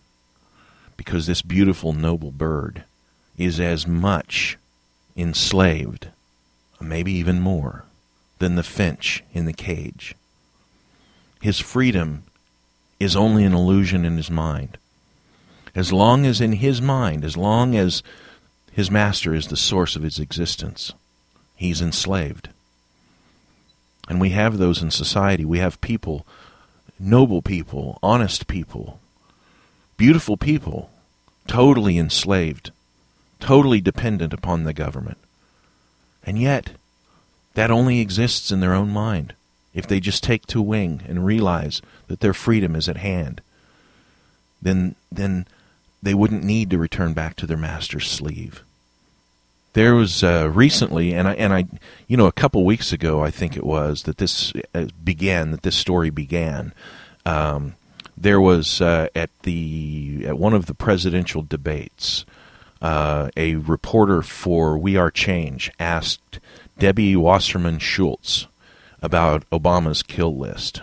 Because 0.96 1.28
this 1.28 1.42
beautiful 1.42 1.94
noble 1.94 2.32
bird 2.32 2.84
is 3.38 3.60
as 3.60 3.86
much 3.86 4.58
enslaved, 5.16 6.08
maybe 6.80 7.12
even 7.12 7.40
more, 7.40 7.86
than 8.40 8.56
the 8.56 8.64
finch 8.64 9.24
in 9.34 9.46
the 9.46 9.54
cage. 9.54 10.16
His 11.42 11.60
freedom 11.60 12.24
is 13.00 13.16
only 13.16 13.44
an 13.44 13.54
illusion 13.54 14.06
in 14.06 14.18
his 14.18 14.32
mind. 14.32 14.78
As 15.76 15.94
long 15.94 16.26
as 16.26 16.42
in 16.42 16.54
his 16.54 16.82
mind, 16.82 17.24
as 17.24 17.38
long 17.38 17.76
as 17.76 18.02
his 18.78 18.92
master 18.92 19.34
is 19.34 19.48
the 19.48 19.58
source 19.58 19.96
of 19.96 20.04
his 20.04 20.20
existence, 20.20 20.94
he's 21.56 21.82
enslaved. 21.82 22.50
And 24.08 24.22
we 24.22 24.30
have 24.30 24.60
those 24.60 24.84
in 24.84 24.92
society. 24.92 25.44
We 25.44 25.58
have 25.58 25.82
people, 25.82 26.28
noble 27.00 27.42
people, 27.42 27.98
honest 28.04 28.46
people, 28.46 29.00
beautiful 29.98 30.38
people, 30.38 30.92
totally 31.48 31.98
enslaved, 31.98 32.70
totally 33.40 33.82
dependent 33.82 34.32
upon 34.32 34.64
the 34.64 34.74
government. 34.74 35.18
And 36.24 36.38
yet, 36.38 36.74
that 37.56 37.72
only 37.72 38.00
exists 38.00 38.52
in 38.52 38.60
their 38.60 38.76
own 38.76 38.90
mind 38.90 39.34
if 39.74 39.88
they 39.88 40.00
just 40.00 40.24
take 40.24 40.46
to 40.46 40.62
wing 40.62 41.02
and 41.08 41.26
realize 41.26 41.82
that 42.10 42.20
their 42.20 42.36
freedom 42.36 42.76
is 42.76 42.88
at 42.88 42.98
hand. 42.98 43.42
Then, 44.62 44.94
then 45.12 45.48
they 46.04 46.14
wouldn't 46.14 46.44
need 46.44 46.70
to 46.70 46.78
return 46.78 47.14
back 47.14 47.36
to 47.38 47.48
their 47.48 47.58
master's 47.58 48.08
sleeve. 48.08 48.64
There 49.78 49.94
was 49.94 50.24
uh, 50.24 50.50
recently, 50.52 51.14
and 51.14 51.28
I, 51.28 51.34
and 51.36 51.54
I, 51.54 51.68
you 52.08 52.18
know, 52.18 52.26
a 52.26 52.32
couple 52.32 52.66
weeks 52.66 52.92
ago, 52.92 53.24
I 53.24 53.30
think 53.30 53.56
it 53.56 53.64
was 53.64 54.02
that 54.04 54.18
this 54.18 54.52
uh, 54.74 54.88
began, 55.04 55.52
that 55.52 55.62
this 55.62 55.76
story 55.76 56.10
began. 56.10 56.74
Um, 57.28 57.76
there 58.18 58.42
was 58.42 58.82
uh, 58.82 59.10
at 59.16 59.30
the 59.44 60.24
at 60.26 60.40
one 60.40 60.56
of 60.56 60.66
the 60.66 60.74
presidential 60.74 61.44
debates, 61.44 62.26
uh, 62.82 63.30
a 63.38 63.54
reporter 63.58 64.24
for 64.24 64.80
We 64.80 64.98
Are 64.98 65.12
Change 65.12 65.72
asked 65.80 66.40
Debbie 66.80 67.16
Wasserman 67.16 67.78
Schultz 67.78 68.48
about 69.04 69.48
Obama's 69.52 70.02
kill 70.02 70.36
list. 70.36 70.82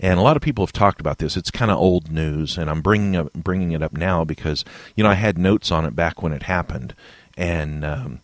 And 0.00 0.18
a 0.18 0.22
lot 0.22 0.36
of 0.36 0.42
people 0.42 0.66
have 0.66 0.72
talked 0.74 1.00
about 1.00 1.16
this. 1.16 1.38
It's 1.38 1.50
kind 1.50 1.70
of 1.70 1.78
old 1.78 2.12
news, 2.12 2.58
and 2.58 2.68
I'm 2.68 2.82
bringing 2.82 3.16
up 3.16 3.32
bringing 3.32 3.72
it 3.72 3.82
up 3.82 3.94
now 3.94 4.22
because 4.24 4.66
you 4.94 5.02
know 5.02 5.08
I 5.10 5.14
had 5.14 5.38
notes 5.38 5.72
on 5.72 5.86
it 5.86 5.96
back 5.96 6.22
when 6.22 6.34
it 6.34 6.42
happened, 6.42 6.94
and 7.38 7.84
um, 7.84 8.20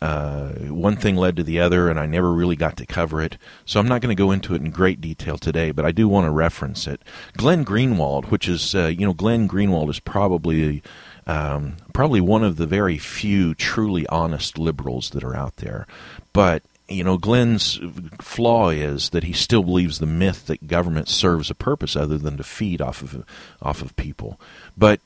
uh, 0.00 0.48
one 0.68 0.96
thing 0.96 1.16
led 1.16 1.36
to 1.36 1.42
the 1.42 1.60
other, 1.60 1.88
and 1.88 2.00
I 2.00 2.06
never 2.06 2.32
really 2.32 2.56
got 2.56 2.76
to 2.78 2.86
cover 2.86 3.22
it. 3.22 3.38
So 3.64 3.78
I'm 3.78 3.86
not 3.86 4.00
going 4.00 4.14
to 4.14 4.20
go 4.20 4.32
into 4.32 4.54
it 4.54 4.62
in 4.62 4.70
great 4.70 5.00
detail 5.00 5.38
today, 5.38 5.70
but 5.70 5.84
I 5.84 5.92
do 5.92 6.08
want 6.08 6.26
to 6.26 6.30
reference 6.30 6.86
it. 6.86 7.02
Glenn 7.36 7.64
Greenwald, 7.64 8.30
which 8.30 8.48
is 8.48 8.74
uh, 8.74 8.86
you 8.86 9.06
know 9.06 9.12
Glenn 9.12 9.48
Greenwald 9.48 9.90
is 9.90 10.00
probably 10.00 10.82
um, 11.26 11.76
probably 11.92 12.20
one 12.20 12.42
of 12.42 12.56
the 12.56 12.66
very 12.66 12.98
few 12.98 13.54
truly 13.54 14.06
honest 14.08 14.58
liberals 14.58 15.10
that 15.10 15.22
are 15.22 15.36
out 15.36 15.56
there, 15.56 15.86
but 16.32 16.62
you 16.88 17.02
know, 17.02 17.16
Glenn's 17.16 17.80
flaw 18.20 18.68
is 18.68 19.10
that 19.10 19.24
he 19.24 19.32
still 19.32 19.62
believes 19.62 19.98
the 19.98 20.06
myth 20.06 20.46
that 20.46 20.66
government 20.66 21.08
serves 21.08 21.50
a 21.50 21.54
purpose 21.54 21.96
other 21.96 22.18
than 22.18 22.36
to 22.36 22.42
feed 22.42 22.82
off 22.82 23.02
of 23.02 23.24
off 23.62 23.80
of 23.80 23.96
people. 23.96 24.38
But 24.76 25.00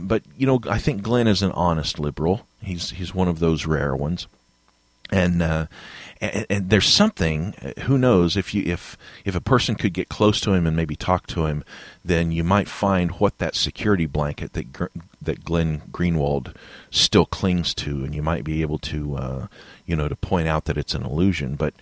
but 0.00 0.22
you 0.36 0.46
know, 0.46 0.60
I 0.68 0.78
think 0.78 1.02
Glenn 1.02 1.26
is 1.26 1.42
an 1.42 1.50
honest 1.52 1.98
liberal. 1.98 2.46
He's 2.62 2.90
he's 2.90 3.14
one 3.14 3.28
of 3.28 3.40
those 3.40 3.66
rare 3.66 3.96
ones. 3.96 4.28
And, 5.12 5.42
uh, 5.42 5.66
and, 6.20 6.46
and 6.48 6.70
there's 6.70 6.88
something. 6.88 7.54
Who 7.82 7.98
knows 7.98 8.36
if 8.36 8.54
you 8.54 8.62
if 8.64 8.96
if 9.24 9.34
a 9.36 9.40
person 9.40 9.74
could 9.74 9.92
get 9.92 10.08
close 10.08 10.40
to 10.40 10.52
him 10.52 10.66
and 10.66 10.74
maybe 10.74 10.96
talk 10.96 11.26
to 11.28 11.46
him, 11.46 11.62
then 12.04 12.32
you 12.32 12.42
might 12.42 12.68
find 12.68 13.10
what 13.12 13.38
that 13.38 13.54
security 13.54 14.06
blanket 14.06 14.54
that 14.54 14.90
that 15.20 15.44
Glenn 15.44 15.82
Greenwald 15.92 16.54
still 16.90 17.26
clings 17.26 17.74
to, 17.74 18.04
and 18.04 18.14
you 18.14 18.22
might 18.22 18.44
be 18.44 18.62
able 18.62 18.78
to 18.78 19.16
uh, 19.16 19.46
you 19.86 19.96
know, 19.96 20.08
to 20.08 20.16
point 20.16 20.48
out 20.48 20.64
that 20.64 20.78
it's 20.78 20.94
an 20.94 21.04
illusion. 21.04 21.56
But 21.56 21.74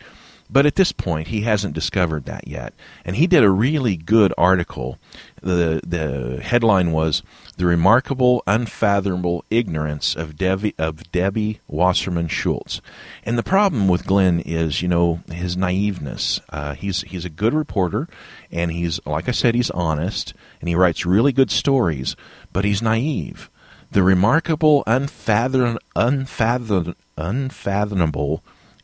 but 0.52 0.66
at 0.66 0.74
this 0.74 0.92
point, 0.92 1.28
he 1.28 1.40
hasn't 1.42 1.74
discovered 1.74 2.26
that 2.26 2.46
yet. 2.46 2.74
And 3.04 3.16
he 3.16 3.26
did 3.26 3.42
a 3.42 3.50
really 3.50 3.96
good 3.96 4.34
article. 4.36 4.98
The 5.40 5.80
the 5.84 6.40
headline 6.42 6.92
was 6.92 7.22
"The 7.56 7.64
Remarkable, 7.64 8.42
Unfathomable 8.46 9.44
Ignorance 9.50 10.14
of 10.14 10.36
Debbie 10.36 10.74
of 10.78 11.10
Debbie 11.10 11.60
Wasserman 11.66 12.28
Schultz." 12.28 12.82
And 13.24 13.38
the 13.38 13.42
problem 13.42 13.88
with 13.88 14.06
Glenn 14.06 14.40
is, 14.40 14.82
you 14.82 14.88
know, 14.88 15.20
his 15.32 15.56
naiveness. 15.56 16.40
Uh, 16.50 16.74
he's 16.74 17.00
he's 17.02 17.24
a 17.24 17.30
good 17.30 17.54
reporter, 17.54 18.06
and 18.50 18.70
he's 18.70 19.00
like 19.06 19.28
I 19.28 19.32
said, 19.32 19.54
he's 19.54 19.70
honest, 19.70 20.34
and 20.60 20.68
he 20.68 20.74
writes 20.74 21.06
really 21.06 21.32
good 21.32 21.50
stories. 21.50 22.14
But 22.52 22.66
he's 22.66 22.82
naive. 22.82 23.48
The 23.90 24.02
remarkable, 24.02 24.84
unfathom, 24.86 25.78
unfathom, 25.96 26.94
unfathomable 27.16 28.42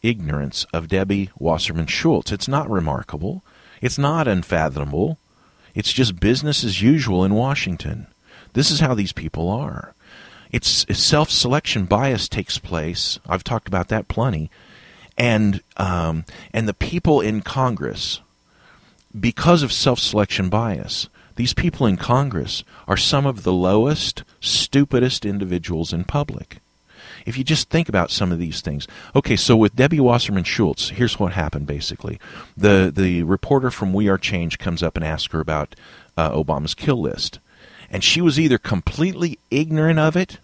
ignorance 0.09 0.65
of 0.73 0.89
Debbie 0.89 1.31
Wasserman 1.39 1.87
Schultz. 1.87 2.33
It's 2.33 2.49
not 2.49 2.71
remarkable. 2.71 3.45
It's 3.83 3.99
not 3.99 4.27
unfathomable. 4.27 5.19
It's 5.75 5.93
just 5.93 6.19
business 6.19 6.65
as 6.65 6.83
usual 6.83 7.25
in 7.25 7.35
Washington. 7.35 8.07
This 8.55 8.71
is 8.71 8.81
how 8.81 8.95
these 8.95 9.13
people 9.13 9.51
are. 9.51 9.95
It's 10.51 10.87
self 10.99 11.31
selection 11.31 11.85
bias 11.85 12.29
takes 12.29 12.59
place. 12.59 13.19
I've 13.29 13.45
talked 13.45 13.69
about 13.69 13.89
that 13.89 14.09
plenty. 14.09 14.51
And, 15.19 15.61
um, 15.77 16.25
and 16.55 16.67
the 16.67 16.75
people 16.75 17.21
in 17.21 17.43
Congress, 17.43 18.21
because 19.19 19.63
of 19.63 19.73
self 19.73 19.99
selection 19.99 20.49
bias, 20.49 21.09
these 21.37 21.53
people 21.53 21.87
in 21.87 21.97
Congress 21.97 22.65
are 22.89 22.97
some 22.97 23.27
of 23.27 23.43
the 23.43 23.53
lowest, 23.53 24.25
stupidest 24.41 25.27
individuals 25.27 25.93
in 25.93 26.05
public 26.05 26.61
if 27.29 27.37
you 27.37 27.45
just 27.45 27.69
think 27.69 27.91
about 27.91 28.11
some 28.11 28.33
of 28.33 28.39
these 28.39 28.63
things. 28.63 28.89
Okay, 29.15 29.37
so 29.37 29.55
with 29.55 29.77
Debbie 29.77 30.01
Wasserman 30.01 30.45
Schultz, 30.45 30.89
here's 30.89 31.21
what 31.21 31.35
happened 31.35 31.67
basically. 31.67 32.19
The 32.57 32.91
the 32.95 33.23
reporter 33.23 33.71
from 33.71 33.93
We 33.93 34.09
Are 34.09 34.17
Change 34.17 34.59
comes 34.59 34.83
up 34.83 34.97
and 34.97 35.05
asks 35.05 35.33
her 35.33 35.41
about 35.41 35.77
uh, 36.17 36.31
Obama's 36.33 36.75
kill 36.75 37.01
list. 37.01 37.39
And 37.91 38.03
she 38.03 38.21
was 38.21 38.41
either 38.41 38.59
completely 38.59 39.39
ignorant 39.51 39.99
of 39.99 40.17
it 40.17 40.39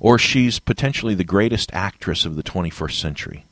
or 0.00 0.18
she's 0.18 0.58
potentially 0.58 1.14
the 1.14 1.24
greatest 1.24 1.72
actress 1.72 2.24
of 2.24 2.34
the 2.34 2.42
21st 2.42 3.00
century. 3.00 3.44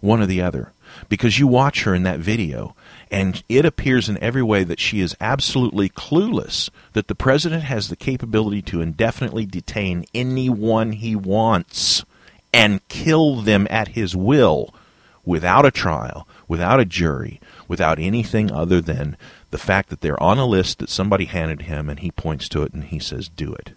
One 0.00 0.20
or 0.20 0.26
the 0.26 0.42
other. 0.42 0.72
Because 1.08 1.38
you 1.38 1.46
watch 1.46 1.84
her 1.84 1.94
in 1.94 2.02
that 2.02 2.20
video 2.20 2.76
and 3.10 3.42
it 3.48 3.64
appears 3.64 4.08
in 4.08 4.18
every 4.18 4.42
way 4.42 4.64
that 4.64 4.80
she 4.80 5.00
is 5.00 5.16
absolutely 5.20 5.88
clueless 5.88 6.70
that 6.92 7.08
the 7.08 7.14
president 7.14 7.62
has 7.62 7.88
the 7.88 7.96
capability 7.96 8.62
to 8.62 8.80
indefinitely 8.80 9.46
detain 9.46 10.04
anyone 10.14 10.92
he 10.92 11.14
wants 11.14 12.04
and 12.52 12.86
kill 12.88 13.36
them 13.36 13.66
at 13.70 13.88
his 13.88 14.16
will 14.16 14.74
without 15.24 15.66
a 15.66 15.70
trial, 15.70 16.26
without 16.48 16.80
a 16.80 16.84
jury, 16.84 17.40
without 17.68 17.98
anything 17.98 18.50
other 18.50 18.80
than 18.80 19.16
the 19.50 19.58
fact 19.58 19.88
that 19.90 20.00
they're 20.00 20.22
on 20.22 20.38
a 20.38 20.46
list 20.46 20.78
that 20.78 20.88
somebody 20.90 21.26
handed 21.26 21.62
him 21.62 21.88
and 21.88 22.00
he 22.00 22.10
points 22.10 22.48
to 22.48 22.62
it 22.62 22.72
and 22.72 22.84
he 22.84 22.98
says, 22.98 23.28
do 23.28 23.52
it. 23.54 23.72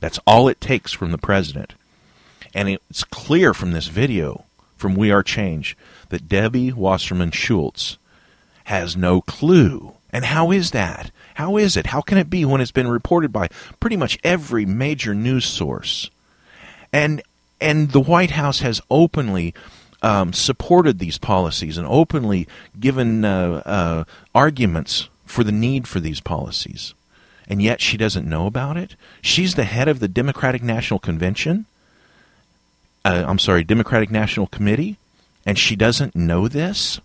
That's 0.00 0.20
all 0.26 0.48
it 0.48 0.60
takes 0.60 0.92
from 0.92 1.12
the 1.12 1.18
president. 1.18 1.74
And 2.54 2.68
it's 2.68 3.04
clear 3.04 3.54
from 3.54 3.72
this 3.72 3.88
video 3.88 4.44
from 4.76 4.94
We 4.94 5.10
Are 5.10 5.22
Change 5.22 5.76
that 6.10 6.28
Debbie 6.28 6.72
Wasserman 6.72 7.30
Schultz 7.30 7.96
has 8.64 8.96
no 8.96 9.20
clue. 9.20 9.94
And 10.10 10.24
how 10.24 10.50
is 10.50 10.70
that? 10.72 11.10
How 11.34 11.56
is 11.56 11.76
it? 11.76 11.86
How 11.86 12.00
can 12.00 12.18
it 12.18 12.30
be 12.30 12.44
when 12.44 12.60
it's 12.60 12.70
been 12.70 12.88
reported 12.88 13.32
by 13.32 13.48
pretty 13.80 13.96
much 13.96 14.18
every 14.22 14.64
major 14.64 15.14
news 15.14 15.44
source? 15.44 16.10
And 16.92 17.22
and 17.60 17.90
the 17.90 18.00
White 18.00 18.32
House 18.32 18.60
has 18.60 18.80
openly 18.90 19.54
um, 20.02 20.32
supported 20.32 20.98
these 20.98 21.18
policies 21.18 21.78
and 21.78 21.86
openly 21.86 22.46
given 22.78 23.24
uh, 23.24 23.62
uh, 23.64 24.04
arguments 24.34 25.08
for 25.24 25.42
the 25.42 25.52
need 25.52 25.88
for 25.88 25.98
these 25.98 26.20
policies. 26.20 26.94
And 27.48 27.62
yet 27.62 27.80
she 27.80 27.96
doesn't 27.96 28.28
know 28.28 28.46
about 28.46 28.76
it. 28.76 28.96
She's 29.22 29.54
the 29.54 29.64
head 29.64 29.88
of 29.88 30.00
the 30.00 30.08
Democratic 30.08 30.62
National 30.62 31.00
Convention. 31.00 31.66
Uh, 33.04 33.24
I'm 33.26 33.38
sorry, 33.38 33.64
Democratic 33.64 34.10
National 34.10 34.46
Committee, 34.46 34.96
and 35.44 35.58
she 35.58 35.76
doesn't 35.76 36.14
know 36.14 36.48
this. 36.48 37.00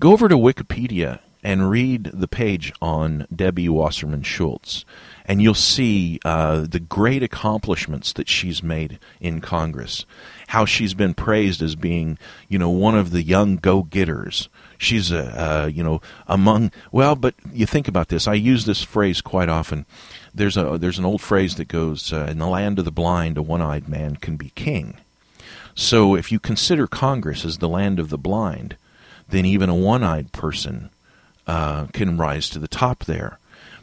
Go 0.00 0.12
over 0.12 0.28
to 0.28 0.36
Wikipedia 0.36 1.20
and 1.44 1.70
read 1.70 2.04
the 2.12 2.26
page 2.26 2.72
on 2.82 3.26
Debbie 3.34 3.68
Wasserman 3.68 4.22
Schultz, 4.22 4.84
and 5.24 5.40
you'll 5.40 5.54
see 5.54 6.18
uh, 6.24 6.62
the 6.68 6.80
great 6.80 7.22
accomplishments 7.22 8.12
that 8.14 8.28
she's 8.28 8.62
made 8.62 8.98
in 9.20 9.40
Congress. 9.40 10.04
How 10.48 10.64
she's 10.64 10.94
been 10.94 11.14
praised 11.14 11.62
as 11.62 11.76
being, 11.76 12.18
you 12.48 12.58
know, 12.58 12.70
one 12.70 12.96
of 12.96 13.10
the 13.10 13.22
young 13.22 13.56
go-getters. 13.56 14.48
She's 14.78 15.12
a, 15.12 15.40
uh, 15.40 15.66
you 15.66 15.84
know, 15.84 16.00
among 16.26 16.72
well, 16.90 17.14
but 17.14 17.34
you 17.52 17.64
think 17.66 17.86
about 17.86 18.08
this. 18.08 18.26
I 18.26 18.34
use 18.34 18.64
this 18.64 18.82
phrase 18.82 19.20
quite 19.20 19.48
often. 19.48 19.86
There's 20.34 20.56
a 20.56 20.76
there's 20.76 20.98
an 20.98 21.04
old 21.04 21.20
phrase 21.20 21.54
that 21.56 21.68
goes, 21.68 22.12
uh, 22.12 22.26
"In 22.28 22.38
the 22.38 22.48
land 22.48 22.80
of 22.80 22.84
the 22.84 22.90
blind, 22.90 23.38
a 23.38 23.42
one-eyed 23.42 23.88
man 23.88 24.16
can 24.16 24.36
be 24.36 24.50
king." 24.56 24.96
So 25.74 26.16
if 26.16 26.32
you 26.32 26.40
consider 26.40 26.86
Congress 26.86 27.44
as 27.44 27.58
the 27.58 27.68
land 27.68 28.00
of 28.00 28.10
the 28.10 28.18
blind, 28.18 28.76
then 29.28 29.44
even 29.44 29.68
a 29.68 29.74
one-eyed 29.74 30.32
person 30.32 30.90
uh, 31.46 31.86
can 31.92 32.16
rise 32.16 32.48
to 32.50 32.58
the 32.58 32.68
top 32.68 33.04
there, 33.04 33.38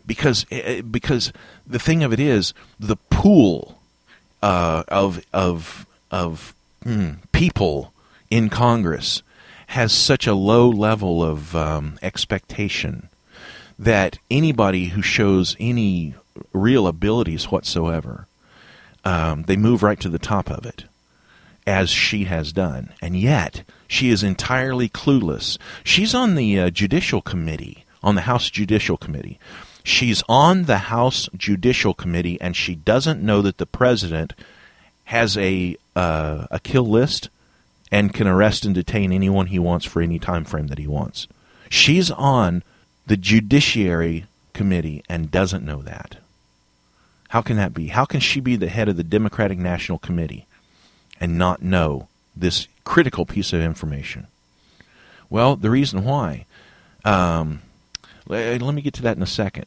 because 0.06 0.46
eh, 0.52 0.62
eh, 0.64 0.82
because 0.82 1.32
the 1.66 1.80
thing 1.80 2.04
of 2.04 2.12
it 2.14 2.20
is 2.20 2.54
the 2.80 2.98
pool 3.10 3.80
uh, 4.42 4.84
of 4.88 5.24
of 5.34 5.86
of 6.10 6.54
mm, 6.84 7.18
people 7.32 7.94
in 8.30 8.50
Congress 8.50 9.22
has 9.68 9.94
such 9.94 10.28
a 10.28 10.34
low 10.34 10.70
level 10.70 11.24
of 11.24 11.56
um, 11.56 11.98
expectation 12.02 13.08
that 13.80 14.18
anybody 14.30 14.88
who 14.88 15.02
shows 15.02 15.56
any 15.60 16.14
real 16.54 16.88
abilities 16.88 17.46
whatsoever, 17.46 18.28
um, 19.06 19.44
they 19.44 19.58
move 19.58 19.82
right 19.82 20.00
to 20.00 20.10
the 20.10 20.20
top 20.20 20.50
of 20.50 20.66
it, 20.66 20.84
as 21.66 21.89
she 21.89 22.26
has 22.26 22.52
done. 22.52 22.94
And 23.02 23.18
yet, 23.18 23.64
she 23.92 24.10
is 24.10 24.24
entirely 24.24 24.88
clueless. 24.88 25.58
She's 25.84 26.16
on 26.16 26.36
the 26.36 26.58
uh, 26.58 26.70
Judicial 26.70 27.22
Committee, 27.22 27.84
on 28.02 28.16
the 28.16 28.22
House 28.22 28.50
Judicial 28.50 28.96
Committee. 28.96 29.38
She's 29.84 30.24
on 30.30 30.64
the 30.64 30.78
House 30.78 31.28
Judicial 31.36 31.94
Committee, 31.94 32.39
and 32.39 32.56
she 32.56 32.74
doesn't 32.74 33.22
know 33.22 33.42
that 33.42 33.58
the 33.58 33.66
president 33.66 34.34
has 35.06 35.38
a 35.38 35.76
uh, 35.94 36.48
a 36.50 36.60
kill 36.62 36.88
list 36.88 37.28
and 37.92 38.14
can 38.14 38.28
arrest 38.28 38.64
and 38.64 38.74
detain 38.74 39.12
anyone 39.12 39.48
he 39.48 39.60
wants 39.60 39.86
for 39.86 40.02
any 40.02 40.20
time 40.20 40.46
frame 40.46 40.68
that 40.68 40.80
he 40.80 40.88
wants. 40.88 41.28
She's 41.70 42.10
on 42.12 42.64
the 43.08 43.18
Judiciary 43.18 44.24
Committee 44.54 45.04
and 45.10 45.30
doesn't 45.30 45.66
know 45.66 45.82
that. 45.82 46.16
How 47.28 47.42
can 47.42 47.58
that 47.58 47.74
be? 47.74 47.88
How 47.88 48.06
can 48.06 48.22
she 48.22 48.39
be 48.39 48.56
the 48.56 48.70
head 48.70 48.88
of 48.88 48.96
the 48.96 49.04
Democratic 49.04 49.58
National 49.58 49.98
Committee 49.98 50.46
and 51.20 51.38
not 51.38 51.62
know 51.62 52.08
this 52.34 52.70
critical 52.84 53.26
piece 53.26 53.54
of 53.54 53.62
information? 53.62 54.28
Well, 55.30 55.56
the 55.56 55.70
reason 55.70 56.04
why. 56.04 56.46
Um, 57.06 57.62
let, 58.28 58.62
let 58.62 58.76
me 58.76 58.82
get 58.82 58.94
to 58.96 59.02
that 59.04 59.18
in 59.18 59.24
a 59.24 59.28
second. 59.28 59.66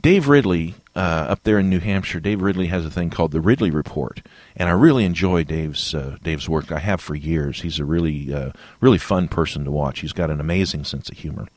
Dave 0.00 0.28
Ridley, 0.28 0.74
uh, 0.94 0.98
up 0.98 1.42
there 1.44 1.58
in 1.58 1.70
New 1.70 1.80
Hampshire, 1.80 2.20
Dave 2.20 2.42
Ridley 2.42 2.66
has 2.66 2.84
a 2.84 2.90
thing 2.90 3.08
called 3.08 3.32
the 3.32 3.40
Ridley 3.40 3.70
Report, 3.70 4.20
and 4.54 4.68
I 4.68 4.72
really 4.72 5.04
enjoy 5.04 5.44
Dave's 5.44 5.94
uh, 5.94 6.18
Dave's 6.22 6.46
work. 6.46 6.70
I 6.70 6.78
have 6.78 7.00
for 7.00 7.14
years. 7.14 7.62
He's 7.62 7.78
a 7.78 7.86
really 7.86 8.32
uh, 8.32 8.50
really 8.82 8.98
fun 8.98 9.28
person 9.28 9.64
to 9.64 9.70
watch. 9.70 10.00
He's 10.00 10.12
got 10.12 10.30
an 10.30 10.40
amazing 10.40 10.84
sense 10.84 11.08
of 11.08 11.16
humor 11.16 11.48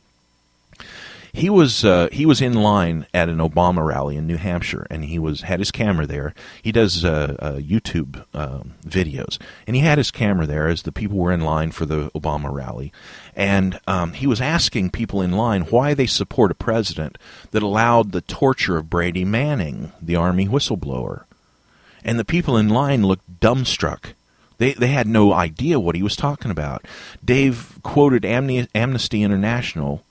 he 1.38 1.52
was 1.52 1.86
uh, 1.86 2.10
he 2.12 2.26
was 2.26 2.42
in 2.42 2.54
line 2.54 3.06
at 3.14 3.30
an 3.30 3.38
Obama 3.38 3.86
rally 3.86 4.18
in 4.18 4.26
New 4.26 4.38
Hampshire, 4.38 4.88
and 4.90 5.06
he 5.06 5.20
was 5.20 5.42
had 5.42 5.60
his 5.60 5.72
camera 5.72 6.08
there. 6.08 6.34
He 6.62 6.72
does 6.72 7.06
uh, 7.06 7.36
uh, 7.40 7.54
YouTube 7.54 8.26
um, 8.34 8.74
videos, 8.86 9.38
and 9.68 9.76
he 9.76 9.84
had 9.84 10.00
his 10.00 10.10
camera 10.10 10.48
there 10.48 10.68
as 10.68 10.82
the 10.82 10.92
people 10.92 11.18
were 11.18 11.32
in 11.32 11.42
line 11.42 11.72
for 11.72 11.86
the 11.86 12.10
Obama 12.12 12.52
rally, 12.52 12.92
and 13.36 13.80
um, 13.88 14.14
he 14.14 14.26
was 14.26 14.42
asking 14.42 14.90
people 14.90 15.22
in 15.22 15.32
line 15.32 15.62
why 15.64 15.94
they 15.94 16.08
support 16.08 16.52
a 16.52 16.56
president 16.56 17.20
that 17.52 17.64
allowed 17.64 18.12
the 18.12 18.22
torture 18.22 18.78
of 18.78 18.90
Bradley 18.90 19.26
Manning, 19.26 19.92
the 20.02 20.16
Army 20.16 20.48
whistleblower, 20.48 21.26
and 22.04 22.18
the 22.18 22.26
people 22.26 22.58
in 22.58 22.70
line 22.70 23.04
looked 23.04 23.40
dumbstruck. 23.40 24.14
They, 24.58 24.74
they 24.74 24.88
had 24.88 25.06
no 25.06 25.34
idea 25.34 25.80
what 25.80 25.96
he 25.96 26.02
was 26.02 26.16
talking 26.16 26.50
about. 26.50 26.84
Dave 27.24 27.78
quoted 27.84 28.26
Amnesty 28.26 29.22
International 29.22 30.04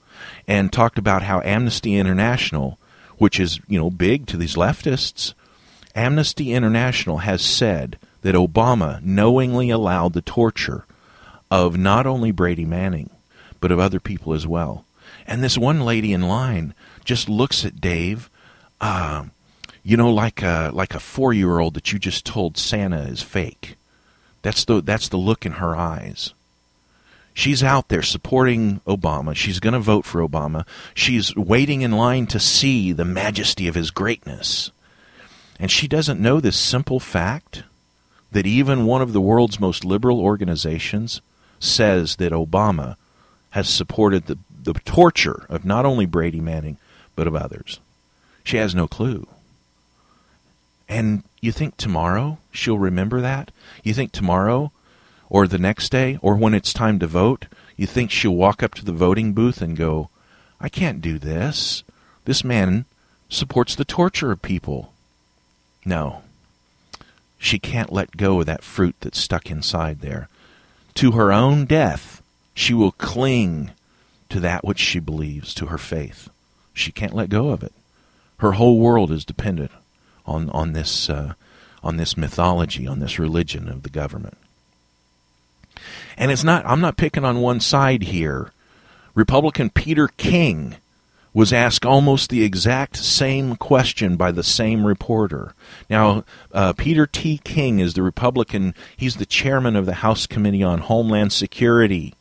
and 0.47 0.71
talked 0.71 0.97
about 0.97 1.23
how 1.23 1.41
Amnesty 1.41 1.95
International, 1.95 2.79
which 3.17 3.39
is, 3.39 3.59
you 3.67 3.79
know, 3.79 3.89
big 3.89 4.27
to 4.27 4.37
these 4.37 4.55
leftists, 4.55 5.33
Amnesty 5.95 6.53
International 6.53 7.19
has 7.19 7.41
said 7.41 7.97
that 8.21 8.35
Obama 8.35 9.01
knowingly 9.03 9.69
allowed 9.69 10.13
the 10.13 10.21
torture 10.21 10.85
of 11.49 11.77
not 11.77 12.05
only 12.05 12.31
Bradley 12.31 12.65
Manning, 12.65 13.09
but 13.59 13.71
of 13.71 13.79
other 13.79 13.99
people 13.99 14.33
as 14.33 14.45
well. 14.45 14.85
And 15.25 15.43
this 15.43 15.57
one 15.57 15.81
lady 15.81 16.13
in 16.13 16.21
line 16.21 16.73
just 17.03 17.27
looks 17.27 17.65
at 17.65 17.81
Dave, 17.81 18.29
uh, 18.79 19.25
you 19.83 19.97
know, 19.97 20.11
like 20.11 20.41
a 20.41 20.71
like 20.73 20.93
a 20.93 20.99
four 20.99 21.33
year 21.33 21.59
old 21.59 21.73
that 21.73 21.91
you 21.91 21.99
just 21.99 22.25
told 22.25 22.57
Santa 22.57 23.01
is 23.01 23.21
fake. 23.21 23.75
That's 24.41 24.65
the 24.65 24.81
that's 24.81 25.09
the 25.09 25.17
look 25.17 25.45
in 25.45 25.53
her 25.53 25.75
eyes. 25.75 26.33
She's 27.37 27.61
out 27.61 27.89
there 27.89 28.01
supporting 28.01 28.79
Obama. 28.87 29.35
She's 29.35 29.59
going 29.59 29.75
to 29.75 29.79
vote 29.79 30.05
for 30.05 30.27
Obama. 30.27 30.65
She's 30.95 31.35
waiting 31.35 31.83
in 31.83 31.91
line 31.91 32.25
to 32.27 32.39
see 32.39 32.91
the 32.93 33.05
majesty 33.05 33.67
of 33.67 33.75
his 33.75 33.91
greatness. 33.91 34.71
And 35.59 35.69
she 35.69 35.87
doesn't 35.87 36.19
know 36.19 36.39
this 36.39 36.57
simple 36.57 36.99
fact 36.99 37.61
that 38.31 38.47
even 38.47 38.87
one 38.87 39.03
of 39.03 39.13
the 39.13 39.21
world's 39.21 39.59
most 39.59 39.85
liberal 39.85 40.19
organizations 40.19 41.21
says 41.59 42.15
that 42.15 42.31
Obama 42.31 42.95
has 43.51 43.69
supported 43.69 44.25
the, 44.25 44.39
the 44.63 44.73
torture 44.73 45.45
of 45.47 45.63
not 45.63 45.85
only 45.85 46.07
Bradley 46.07 46.41
Manning, 46.41 46.77
but 47.15 47.27
of 47.27 47.35
others. 47.35 47.79
She 48.43 48.57
has 48.57 48.73
no 48.73 48.87
clue. 48.87 49.27
And 50.89 51.21
you 51.39 51.51
think 51.51 51.77
tomorrow 51.77 52.39
she'll 52.51 52.79
remember 52.79 53.21
that? 53.21 53.51
You 53.83 53.93
think 53.93 54.11
tomorrow 54.11 54.71
or 55.29 55.47
the 55.47 55.57
next 55.57 55.89
day, 55.89 56.17
or 56.21 56.35
when 56.35 56.53
it's 56.53 56.73
time 56.73 56.99
to 56.99 57.07
vote, 57.07 57.45
you 57.75 57.85
think 57.85 58.11
she'll 58.11 58.35
walk 58.35 58.63
up 58.63 58.73
to 58.75 58.85
the 58.85 58.91
voting 58.91 59.33
booth 59.33 59.61
and 59.61 59.77
go, 59.77 60.09
I 60.59 60.69
can't 60.69 61.01
do 61.01 61.19
this. 61.19 61.83
This 62.25 62.43
man 62.43 62.85
supports 63.29 63.75
the 63.75 63.85
torture 63.85 64.31
of 64.31 64.41
people. 64.41 64.93
No. 65.85 66.23
She 67.37 67.59
can't 67.59 67.93
let 67.93 68.17
go 68.17 68.39
of 68.39 68.45
that 68.47 68.63
fruit 68.63 68.95
that's 68.99 69.19
stuck 69.19 69.51
inside 69.51 70.01
there. 70.01 70.27
To 70.95 71.11
her 71.11 71.31
own 71.31 71.65
death, 71.65 72.23
she 72.53 72.73
will 72.73 72.91
cling 72.93 73.71
to 74.29 74.39
that 74.39 74.65
which 74.65 74.79
she 74.79 74.99
believes, 74.99 75.53
to 75.53 75.67
her 75.67 75.77
faith. 75.77 76.29
She 76.73 76.91
can't 76.91 77.13
let 77.13 77.29
go 77.29 77.49
of 77.49 77.63
it. 77.63 77.73
Her 78.39 78.53
whole 78.53 78.79
world 78.79 79.11
is 79.11 79.23
dependent 79.23 79.71
on, 80.25 80.49
on, 80.49 80.73
this, 80.73 81.09
uh, 81.09 81.33
on 81.83 81.97
this 81.97 82.17
mythology, 82.17 82.87
on 82.87 82.99
this 82.99 83.19
religion 83.19 83.69
of 83.69 83.83
the 83.83 83.89
government. 83.89 84.37
And 86.17 86.31
it's 86.31 86.43
not, 86.43 86.65
I'm 86.65 86.81
not 86.81 86.97
picking 86.97 87.25
on 87.25 87.41
one 87.41 87.59
side 87.59 88.03
here. 88.03 88.51
Republican 89.15 89.69
Peter 89.69 90.07
King 90.09 90.75
was 91.33 91.53
asked 91.53 91.85
almost 91.85 92.29
the 92.29 92.43
exact 92.43 92.97
same 92.97 93.55
question 93.55 94.15
by 94.15 94.31
the 94.31 94.43
same 94.43 94.87
reporter. 94.87 95.53
Now, 95.89 96.23
uh, 96.51 96.73
Peter 96.73 97.05
T. 97.05 97.39
King 97.43 97.79
is 97.79 97.93
the 97.93 98.01
Republican, 98.01 98.73
he's 98.95 99.17
the 99.17 99.25
chairman 99.25 99.75
of 99.75 99.85
the 99.85 99.95
House 99.95 100.25
Committee 100.25 100.63
on 100.63 100.79
Homeland 100.79 101.31
Security. 101.31 102.15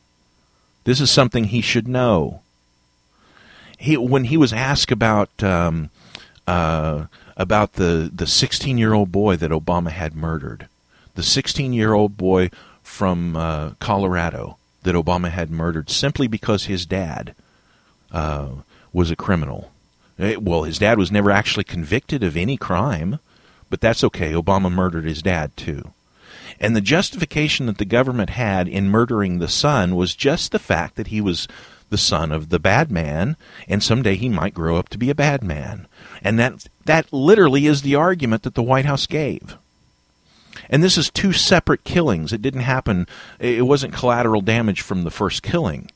This 0.84 1.00
is 1.00 1.10
something 1.10 1.44
he 1.44 1.62
should 1.62 1.88
know. 1.88 2.42
He, 3.78 3.96
when 3.96 4.24
he 4.24 4.36
was 4.36 4.52
asked 4.52 4.92
about 4.92 5.42
um, 5.42 5.90
uh, 6.46 7.06
about 7.36 7.74
the 7.74 8.10
the 8.14 8.26
16 8.26 8.78
year 8.78 8.94
old 8.94 9.12
boy 9.12 9.36
that 9.36 9.50
Obama 9.50 9.90
had 9.90 10.14
murdered, 10.14 10.68
the 11.14 11.22
16 11.22 11.72
year 11.72 11.92
old 11.92 12.16
boy 12.16 12.50
from 12.86 13.36
uh, 13.36 13.70
Colorado 13.80 14.56
that 14.84 14.94
Obama 14.94 15.28
had 15.30 15.50
murdered 15.50 15.90
simply 15.90 16.28
because 16.28 16.64
his 16.64 16.86
dad 16.86 17.34
uh, 18.12 18.48
was 18.92 19.10
a 19.10 19.16
criminal. 19.16 19.72
It, 20.16 20.36
eh, 20.36 20.36
well, 20.40 20.62
his 20.62 20.78
dad 20.78 20.96
was 20.96 21.12
never 21.12 21.30
actually 21.30 21.64
convicted 21.64 22.22
of 22.22 22.36
any 22.36 22.56
crime, 22.56 23.18
but 23.68 23.80
that's 23.80 24.04
okay. 24.04 24.32
Obama 24.32 24.72
murdered 24.72 25.04
his 25.04 25.20
dad 25.20 25.54
too. 25.56 25.90
And 26.58 26.74
the 26.74 26.80
justification 26.80 27.66
that 27.66 27.78
the 27.78 27.84
government 27.84 28.30
had 28.30 28.68
in 28.68 28.88
murdering 28.88 29.40
the 29.40 29.48
son 29.48 29.94
was 29.96 30.14
just 30.14 30.52
the 30.52 30.58
fact 30.58 30.94
that 30.94 31.08
he 31.08 31.20
was 31.20 31.48
the 31.90 31.98
son 31.98 32.32
of 32.32 32.48
the 32.48 32.60
bad 32.60 32.90
man, 32.90 33.36
and 33.68 33.82
someday 33.82 34.14
he 34.14 34.28
might 34.28 34.54
grow 34.54 34.76
up 34.76 34.88
to 34.90 34.98
be 34.98 35.10
a 35.10 35.14
bad 35.14 35.42
man. 35.42 35.86
And 36.22 36.38
that 36.38 36.66
that 36.84 37.12
literally 37.12 37.66
is 37.66 37.82
the 37.82 37.96
argument 37.96 38.44
that 38.44 38.54
the 38.54 38.62
White 38.62 38.86
House 38.86 39.06
gave. 39.06 39.58
And 40.68 40.82
this 40.82 40.98
is 40.98 41.10
two 41.10 41.32
separate 41.32 41.84
killings. 41.84 42.32
It 42.32 42.42
didn't 42.42 42.60
happen, 42.60 43.06
it 43.38 43.66
wasn't 43.66 43.94
collateral 43.94 44.40
damage 44.40 44.80
from 44.80 45.04
the 45.04 45.10
first 45.10 45.42
killing. 45.42 45.90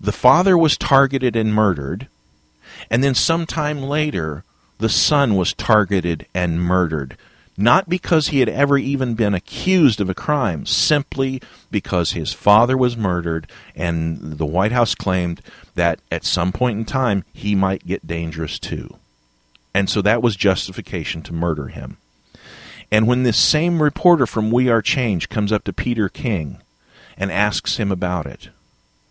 The 0.00 0.12
father 0.12 0.56
was 0.56 0.76
targeted 0.76 1.36
and 1.36 1.54
murdered, 1.54 2.08
and 2.90 3.02
then 3.02 3.14
sometime 3.14 3.82
later, 3.82 4.44
the 4.78 4.88
son 4.88 5.36
was 5.36 5.52
targeted 5.52 6.26
and 6.34 6.60
murdered. 6.60 7.16
Not 7.56 7.88
because 7.88 8.28
he 8.28 8.40
had 8.40 8.48
ever 8.48 8.76
even 8.76 9.14
been 9.14 9.32
accused 9.32 10.00
of 10.00 10.10
a 10.10 10.14
crime, 10.14 10.66
simply 10.66 11.40
because 11.70 12.12
his 12.12 12.32
father 12.32 12.76
was 12.76 12.96
murdered, 12.96 13.46
and 13.76 14.38
the 14.38 14.46
White 14.46 14.72
House 14.72 14.96
claimed 14.96 15.40
that 15.76 16.00
at 16.10 16.24
some 16.24 16.50
point 16.50 16.78
in 16.78 16.84
time 16.84 17.24
he 17.32 17.54
might 17.54 17.86
get 17.86 18.06
dangerous 18.06 18.58
too. 18.58 18.96
And 19.72 19.88
so 19.88 20.02
that 20.02 20.22
was 20.22 20.34
justification 20.36 21.22
to 21.22 21.32
murder 21.32 21.68
him. 21.68 21.96
And 22.94 23.08
when 23.08 23.24
this 23.24 23.36
same 23.36 23.82
reporter 23.82 24.24
from 24.24 24.52
We 24.52 24.68
Are 24.68 24.80
Change 24.80 25.28
comes 25.28 25.50
up 25.50 25.64
to 25.64 25.72
Peter 25.72 26.08
King 26.08 26.60
and 27.16 27.32
asks 27.32 27.76
him 27.76 27.90
about 27.90 28.24
it, 28.24 28.50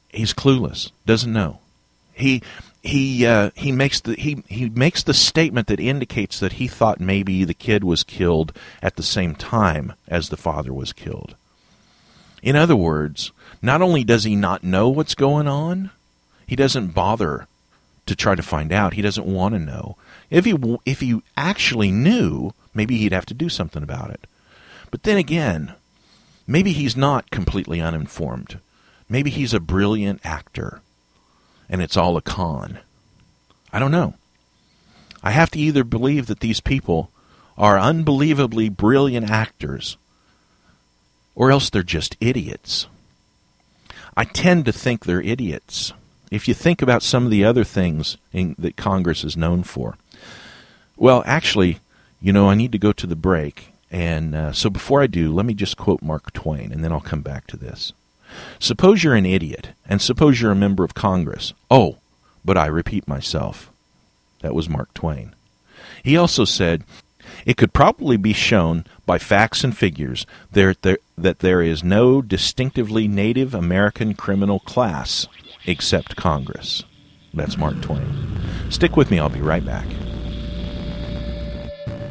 he's 0.07 0.33
clueless, 0.33 0.91
doesn't 1.05 1.33
know. 1.33 1.59
He 2.13 2.41
he 2.81 3.25
uh, 3.25 3.49
he 3.55 3.73
makes 3.73 3.99
the 3.99 4.13
he 4.13 4.41
he 4.47 4.69
makes 4.69 5.03
the 5.03 5.13
statement 5.13 5.67
that 5.67 5.81
indicates 5.81 6.39
that 6.39 6.53
he 6.53 6.67
thought 6.69 7.01
maybe 7.01 7.43
the 7.43 7.53
kid 7.53 7.83
was 7.83 8.05
killed 8.05 8.57
at 8.81 8.95
the 8.95 9.03
same 9.03 9.35
time 9.35 9.91
as 10.07 10.29
the 10.29 10.37
father 10.37 10.71
was 10.71 10.93
killed. 10.93 11.35
In 12.41 12.55
other 12.55 12.77
words, 12.77 13.33
not 13.61 13.81
only 13.81 14.05
does 14.05 14.23
he 14.23 14.37
not 14.37 14.63
know 14.63 14.87
what's 14.87 15.13
going 15.13 15.49
on, 15.49 15.91
he 16.47 16.55
doesn't 16.55 16.93
bother 16.93 17.47
to 18.05 18.15
try 18.15 18.33
to 18.33 18.41
find 18.41 18.71
out. 18.71 18.93
He 18.93 19.01
doesn't 19.01 19.27
want 19.27 19.55
to 19.55 19.59
know. 19.59 19.97
If 20.29 20.45
he 20.45 20.55
if 20.85 21.01
he 21.01 21.21
actually 21.35 21.91
knew, 21.91 22.53
maybe 22.73 22.97
he'd 22.97 23.11
have 23.11 23.25
to 23.27 23.33
do 23.33 23.49
something 23.49 23.83
about 23.83 24.09
it. 24.09 24.27
But 24.91 25.03
then 25.03 25.17
again, 25.17 25.73
maybe 26.47 26.73
he's 26.73 26.95
not 26.95 27.31
completely 27.31 27.81
uninformed. 27.81 28.59
Maybe 29.09 29.29
he's 29.29 29.53
a 29.53 29.59
brilliant 29.59 30.21
actor 30.23 30.81
and 31.69 31.81
it's 31.81 31.97
all 31.97 32.17
a 32.17 32.21
con. 32.21 32.79
I 33.71 33.79
don't 33.79 33.91
know. 33.91 34.13
I 35.23 35.31
have 35.31 35.51
to 35.51 35.59
either 35.59 35.83
believe 35.83 36.27
that 36.27 36.41
these 36.41 36.59
people 36.59 37.09
are 37.57 37.79
unbelievably 37.79 38.69
brilliant 38.69 39.29
actors 39.29 39.97
or 41.35 41.51
else 41.51 41.69
they're 41.69 41.83
just 41.83 42.17
idiots. 42.19 42.87
I 44.15 44.25
tend 44.25 44.65
to 44.65 44.71
think 44.71 45.05
they're 45.05 45.21
idiots. 45.21 45.93
If 46.29 46.47
you 46.47 46.53
think 46.53 46.81
about 46.81 47.03
some 47.03 47.25
of 47.25 47.31
the 47.31 47.43
other 47.43 47.63
things 47.63 48.17
in, 48.31 48.55
that 48.59 48.75
Congress 48.75 49.23
is 49.23 49.37
known 49.37 49.63
for. 49.63 49.97
Well, 50.95 51.23
actually, 51.25 51.79
you 52.23 52.31
know, 52.31 52.49
I 52.49 52.55
need 52.55 52.71
to 52.71 52.79
go 52.79 52.93
to 52.93 53.05
the 53.05 53.17
break. 53.17 53.73
And 53.91 54.33
uh, 54.33 54.53
so 54.53 54.69
before 54.69 55.01
I 55.01 55.07
do, 55.07 55.31
let 55.31 55.45
me 55.45 55.53
just 55.53 55.75
quote 55.75 56.01
Mark 56.01 56.31
Twain, 56.31 56.71
and 56.71 56.83
then 56.83 56.91
I'll 56.91 57.01
come 57.01 57.21
back 57.21 57.45
to 57.47 57.57
this. 57.57 57.91
Suppose 58.59 59.03
you're 59.03 59.13
an 59.13 59.25
idiot, 59.25 59.69
and 59.87 60.01
suppose 60.01 60.39
you're 60.39 60.53
a 60.53 60.55
member 60.55 60.85
of 60.85 60.93
Congress. 60.93 61.53
Oh, 61.69 61.97
but 62.43 62.57
I 62.57 62.65
repeat 62.67 63.09
myself. 63.09 63.69
That 64.39 64.55
was 64.55 64.69
Mark 64.69 64.93
Twain. 64.93 65.35
He 66.01 66.15
also 66.15 66.45
said, 66.45 66.85
it 67.45 67.57
could 67.57 67.73
probably 67.73 68.15
be 68.15 68.33
shown 68.33 68.85
by 69.05 69.17
facts 69.17 69.63
and 69.65 69.77
figures 69.77 70.25
there, 70.49 70.75
there, 70.81 70.99
that 71.17 71.39
there 71.39 71.61
is 71.61 71.83
no 71.83 72.21
distinctively 72.21 73.07
Native 73.07 73.53
American 73.53 74.13
criminal 74.13 74.61
class 74.61 75.27
except 75.65 76.15
Congress. 76.15 76.83
That's 77.33 77.57
Mark 77.57 77.81
Twain. 77.81 78.39
Stick 78.69 78.95
with 78.95 79.11
me, 79.11 79.19
I'll 79.19 79.29
be 79.29 79.41
right 79.41 79.65
back. 79.65 79.85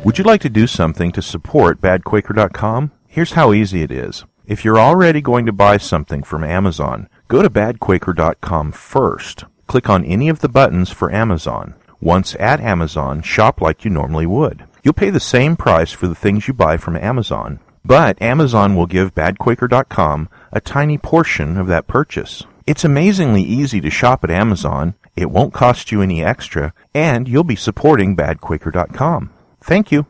Would 0.05 0.19
you 0.19 0.25
like 0.25 0.41
to 0.41 0.51
do 0.51 0.67
something 0.67 1.13
to 1.13 1.23
support 1.23 1.81
badquaker.com? 1.81 2.91
Here's 3.07 3.35
how 3.35 3.53
easy 3.53 3.83
it 3.83 3.93
is. 3.93 4.25
If 4.47 4.65
you're 4.65 4.79
already 4.79 5.21
going 5.21 5.47
to 5.47 5.53
buy 5.53 5.77
something 5.77 6.25
from 6.25 6.43
Amazon, 6.43 7.09
go 7.29 7.41
to 7.41 7.49
badquaker.com 7.49 8.73
first. 8.73 9.45
Click 9.69 9.89
on 9.89 10.05
any 10.05 10.29
of 10.29 10.41
the 10.41 10.49
buttons 10.49 10.91
for 10.91 11.13
Amazon. 11.13 11.75
Once 12.01 12.35
at 12.41 12.61
Amazon, 12.61 13.23
shop 13.23 13.61
like 13.61 13.85
you 13.85 13.91
normally 13.93 14.27
would. 14.27 14.65
You'll 14.83 14.93
pay 14.93 15.11
the 15.11 15.21
same 15.21 15.55
price 15.55 15.93
for 15.93 16.09
the 16.09 16.17
things 16.17 16.49
you 16.49 16.55
buy 16.55 16.79
from 16.79 16.97
Amazon, 16.97 17.61
but 17.85 18.21
Amazon 18.21 18.75
will 18.75 18.87
give 18.87 19.15
badquaker.com 19.15 20.29
a 20.51 20.61
tiny 20.61 20.99
portion 20.99 21.57
of 21.57 21.69
that 21.69 21.87
purchase. 21.87 22.43
It's 22.67 22.85
amazingly 22.85 23.43
easy 23.43 23.81
to 23.81 23.91
shop 23.91 24.25
at 24.25 24.31
Amazon, 24.33 24.95
it 25.15 25.31
won't 25.31 25.55
cost 25.55 25.93
you 25.93 26.03
any 26.03 26.25
extra, 26.25 26.75
and 26.93 27.29
you'll 27.29 27.45
be 27.45 27.55
supporting 27.55 28.17
badquaker.com. 28.17 29.31
Thank 29.63 29.93
you. 29.93 30.07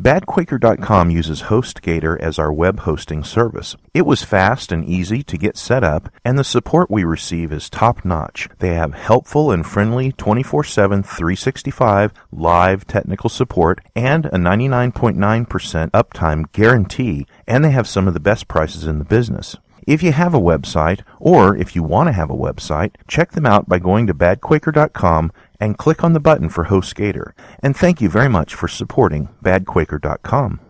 BadQuaker.com 0.00 1.10
uses 1.10 1.44
HostGator 1.44 2.20
as 2.20 2.38
our 2.38 2.52
web 2.52 2.80
hosting 2.80 3.24
service. 3.24 3.76
It 3.94 4.04
was 4.04 4.22
fast 4.22 4.70
and 4.70 4.84
easy 4.84 5.22
to 5.22 5.38
get 5.38 5.56
set 5.56 5.82
up, 5.82 6.10
and 6.22 6.38
the 6.38 6.44
support 6.44 6.90
we 6.90 7.02
receive 7.02 7.50
is 7.50 7.70
top 7.70 8.04
notch. 8.04 8.46
They 8.58 8.74
have 8.74 8.92
helpful 8.92 9.50
and 9.50 9.66
friendly 9.66 10.12
24 10.12 10.64
7, 10.64 11.02
365 11.02 12.12
live 12.30 12.86
technical 12.86 13.30
support 13.30 13.80
and 13.94 14.26
a 14.26 14.32
99.9% 14.32 15.90
uptime 15.92 16.52
guarantee, 16.52 17.26
and 17.46 17.64
they 17.64 17.70
have 17.70 17.88
some 17.88 18.06
of 18.06 18.12
the 18.12 18.20
best 18.20 18.48
prices 18.48 18.84
in 18.84 18.98
the 18.98 19.04
business. 19.06 19.56
If 19.86 20.02
you 20.02 20.10
have 20.10 20.34
a 20.34 20.40
website, 20.40 21.02
or 21.20 21.56
if 21.56 21.76
you 21.76 21.84
want 21.84 22.08
to 22.08 22.12
have 22.12 22.28
a 22.28 22.36
website, 22.36 22.96
check 23.06 23.32
them 23.32 23.46
out 23.46 23.68
by 23.68 23.78
going 23.78 24.08
to 24.08 24.14
badquaker.com 24.14 25.30
and 25.60 25.78
click 25.78 26.04
on 26.04 26.12
the 26.12 26.20
button 26.20 26.48
for 26.48 26.66
HostGator. 26.66 27.32
And 27.60 27.76
thank 27.76 28.00
you 28.00 28.08
very 28.08 28.28
much 28.28 28.54
for 28.54 28.68
supporting 28.68 29.28
badquaker.com. 29.42 30.60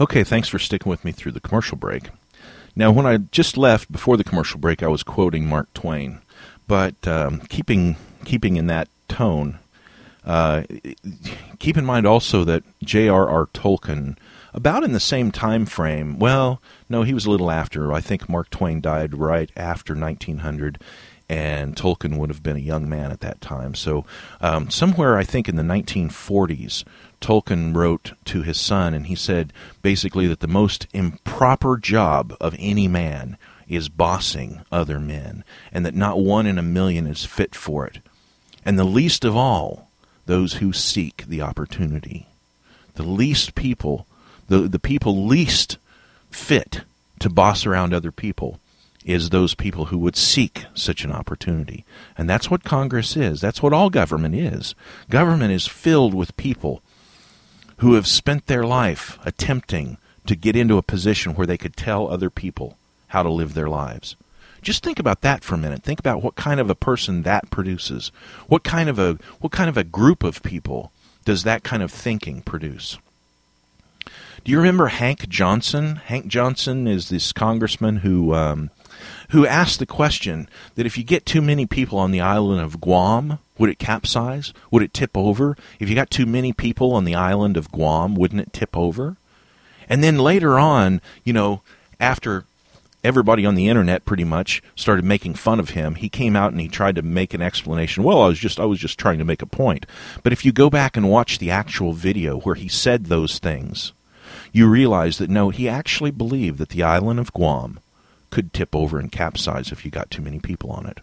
Okay, 0.00 0.24
thanks 0.24 0.48
for 0.48 0.58
sticking 0.58 0.90
with 0.90 1.04
me 1.04 1.12
through 1.12 1.32
the 1.32 1.40
commercial 1.40 1.76
break. 1.76 2.10
Now, 2.76 2.90
when 2.90 3.06
I 3.06 3.18
just 3.18 3.56
left 3.56 3.92
before 3.92 4.16
the 4.16 4.24
commercial 4.24 4.58
break, 4.58 4.82
I 4.82 4.88
was 4.88 5.04
quoting 5.04 5.46
Mark 5.46 5.72
Twain, 5.74 6.20
but 6.66 7.06
um, 7.06 7.40
keeping 7.48 7.96
keeping 8.24 8.56
in 8.56 8.66
that 8.66 8.88
tone, 9.06 9.58
uh, 10.24 10.62
keep 11.58 11.76
in 11.76 11.84
mind 11.84 12.06
also 12.06 12.42
that 12.44 12.64
J.R.R. 12.82 13.46
Tolkien, 13.46 14.16
about 14.52 14.82
in 14.82 14.92
the 14.92 15.00
same 15.00 15.30
time 15.30 15.66
frame, 15.66 16.18
well, 16.18 16.60
no, 16.88 17.02
he 17.02 17.14
was 17.14 17.26
a 17.26 17.30
little 17.30 17.50
after. 17.50 17.92
I 17.92 18.00
think 18.00 18.28
Mark 18.28 18.50
Twain 18.50 18.80
died 18.80 19.14
right 19.14 19.50
after 19.56 19.94
1900 19.94 20.80
and 21.34 21.74
Tolkien 21.74 22.16
would 22.16 22.30
have 22.30 22.44
been 22.44 22.56
a 22.56 22.60
young 22.60 22.88
man 22.88 23.10
at 23.10 23.18
that 23.18 23.40
time. 23.40 23.74
So, 23.74 24.04
um, 24.40 24.70
somewhere 24.70 25.18
I 25.18 25.24
think 25.24 25.48
in 25.48 25.56
the 25.56 25.64
1940s, 25.64 26.84
Tolkien 27.20 27.74
wrote 27.74 28.12
to 28.26 28.42
his 28.42 28.60
son, 28.60 28.94
and 28.94 29.08
he 29.08 29.16
said 29.16 29.52
basically 29.82 30.28
that 30.28 30.38
the 30.38 30.46
most 30.46 30.86
improper 30.92 31.76
job 31.76 32.36
of 32.40 32.54
any 32.56 32.86
man 32.86 33.36
is 33.66 33.88
bossing 33.88 34.60
other 34.70 35.00
men, 35.00 35.42
and 35.72 35.84
that 35.84 35.96
not 35.96 36.20
one 36.20 36.46
in 36.46 36.56
a 36.56 36.62
million 36.62 37.08
is 37.08 37.24
fit 37.24 37.56
for 37.56 37.84
it. 37.84 37.98
And 38.64 38.78
the 38.78 38.84
least 38.84 39.24
of 39.24 39.36
all, 39.36 39.90
those 40.26 40.54
who 40.54 40.72
seek 40.72 41.24
the 41.26 41.42
opportunity. 41.42 42.28
The 42.94 43.02
least 43.02 43.56
people, 43.56 44.06
the, 44.46 44.68
the 44.68 44.78
people 44.78 45.26
least 45.26 45.78
fit 46.30 46.82
to 47.18 47.28
boss 47.28 47.66
around 47.66 47.92
other 47.92 48.12
people 48.12 48.60
is 49.04 49.30
those 49.30 49.54
people 49.54 49.86
who 49.86 49.98
would 49.98 50.16
seek 50.16 50.64
such 50.74 51.04
an 51.04 51.12
opportunity. 51.12 51.84
And 52.16 52.28
that's 52.28 52.50
what 52.50 52.64
Congress 52.64 53.16
is. 53.16 53.40
That's 53.40 53.62
what 53.62 53.72
all 53.72 53.90
government 53.90 54.34
is. 54.34 54.74
Government 55.10 55.52
is 55.52 55.66
filled 55.66 56.14
with 56.14 56.36
people 56.36 56.82
who 57.78 57.94
have 57.94 58.06
spent 58.06 58.46
their 58.46 58.64
life 58.64 59.18
attempting 59.24 59.98
to 60.26 60.34
get 60.34 60.56
into 60.56 60.78
a 60.78 60.82
position 60.82 61.34
where 61.34 61.46
they 61.46 61.58
could 61.58 61.76
tell 61.76 62.08
other 62.08 62.30
people 62.30 62.78
how 63.08 63.22
to 63.22 63.30
live 63.30 63.54
their 63.54 63.68
lives. 63.68 64.16
Just 64.62 64.82
think 64.82 64.98
about 64.98 65.20
that 65.20 65.44
for 65.44 65.54
a 65.56 65.58
minute. 65.58 65.82
Think 65.82 66.00
about 66.00 66.22
what 66.22 66.36
kind 66.36 66.58
of 66.58 66.70
a 66.70 66.74
person 66.74 67.22
that 67.22 67.50
produces. 67.50 68.10
What 68.46 68.64
kind 68.64 68.88
of 68.88 68.98
a 68.98 69.18
what 69.40 69.52
kind 69.52 69.68
of 69.68 69.76
a 69.76 69.84
group 69.84 70.24
of 70.24 70.42
people 70.42 70.90
does 71.26 71.42
that 71.42 71.62
kind 71.62 71.82
of 71.82 71.92
thinking 71.92 72.40
produce? 72.40 72.98
Do 74.42 74.52
you 74.52 74.56
remember 74.56 74.86
Hank 74.86 75.28
Johnson? 75.28 75.96
Hank 75.96 76.28
Johnson 76.28 76.86
is 76.86 77.10
this 77.10 77.32
congressman 77.32 77.96
who 77.96 78.34
um, 78.34 78.70
who 79.30 79.46
asked 79.46 79.78
the 79.78 79.86
question 79.86 80.48
that 80.74 80.86
if 80.86 80.98
you 80.98 81.04
get 81.04 81.26
too 81.26 81.42
many 81.42 81.66
people 81.66 81.98
on 81.98 82.10
the 82.10 82.20
island 82.20 82.60
of 82.60 82.80
Guam, 82.80 83.38
would 83.58 83.70
it 83.70 83.78
capsize? 83.78 84.52
Would 84.70 84.82
it 84.82 84.94
tip 84.94 85.16
over? 85.16 85.56
If 85.78 85.88
you 85.88 85.94
got 85.94 86.10
too 86.10 86.26
many 86.26 86.52
people 86.52 86.92
on 86.92 87.04
the 87.04 87.14
island 87.14 87.56
of 87.56 87.70
Guam, 87.70 88.14
wouldn't 88.14 88.40
it 88.40 88.52
tip 88.52 88.76
over? 88.76 89.16
And 89.88 90.02
then 90.02 90.18
later 90.18 90.58
on, 90.58 91.00
you 91.24 91.32
know, 91.32 91.62
after 92.00 92.44
everybody 93.04 93.44
on 93.44 93.54
the 93.54 93.68
internet 93.68 94.04
pretty 94.04 94.24
much 94.24 94.62
started 94.74 95.04
making 95.04 95.34
fun 95.34 95.60
of 95.60 95.70
him, 95.70 95.96
he 95.96 96.08
came 96.08 96.34
out 96.34 96.52
and 96.52 96.60
he 96.60 96.68
tried 96.68 96.96
to 96.96 97.02
make 97.02 97.34
an 97.34 97.42
explanation. 97.42 98.02
Well, 98.02 98.22
I 98.22 98.28
was 98.28 98.38
just 98.38 98.58
I 98.58 98.64
was 98.64 98.80
just 98.80 98.98
trying 98.98 99.18
to 99.18 99.24
make 99.24 99.42
a 99.42 99.46
point. 99.46 99.86
But 100.22 100.32
if 100.32 100.44
you 100.44 100.52
go 100.52 100.70
back 100.70 100.96
and 100.96 101.10
watch 101.10 101.38
the 101.38 101.50
actual 101.50 101.92
video 101.92 102.38
where 102.40 102.54
he 102.54 102.68
said 102.68 103.06
those 103.06 103.38
things, 103.38 103.92
you 104.52 104.68
realize 104.68 105.18
that 105.18 105.30
no, 105.30 105.50
he 105.50 105.68
actually 105.68 106.10
believed 106.10 106.58
that 106.58 106.70
the 106.70 106.82
island 106.82 107.20
of 107.20 107.32
Guam 107.32 107.78
could 108.34 108.52
tip 108.52 108.74
over 108.74 108.98
and 108.98 109.12
capsize 109.12 109.70
if 109.70 109.84
you 109.84 109.92
got 109.92 110.10
too 110.10 110.20
many 110.20 110.40
people 110.40 110.72
on 110.72 110.86
it. 110.86 110.98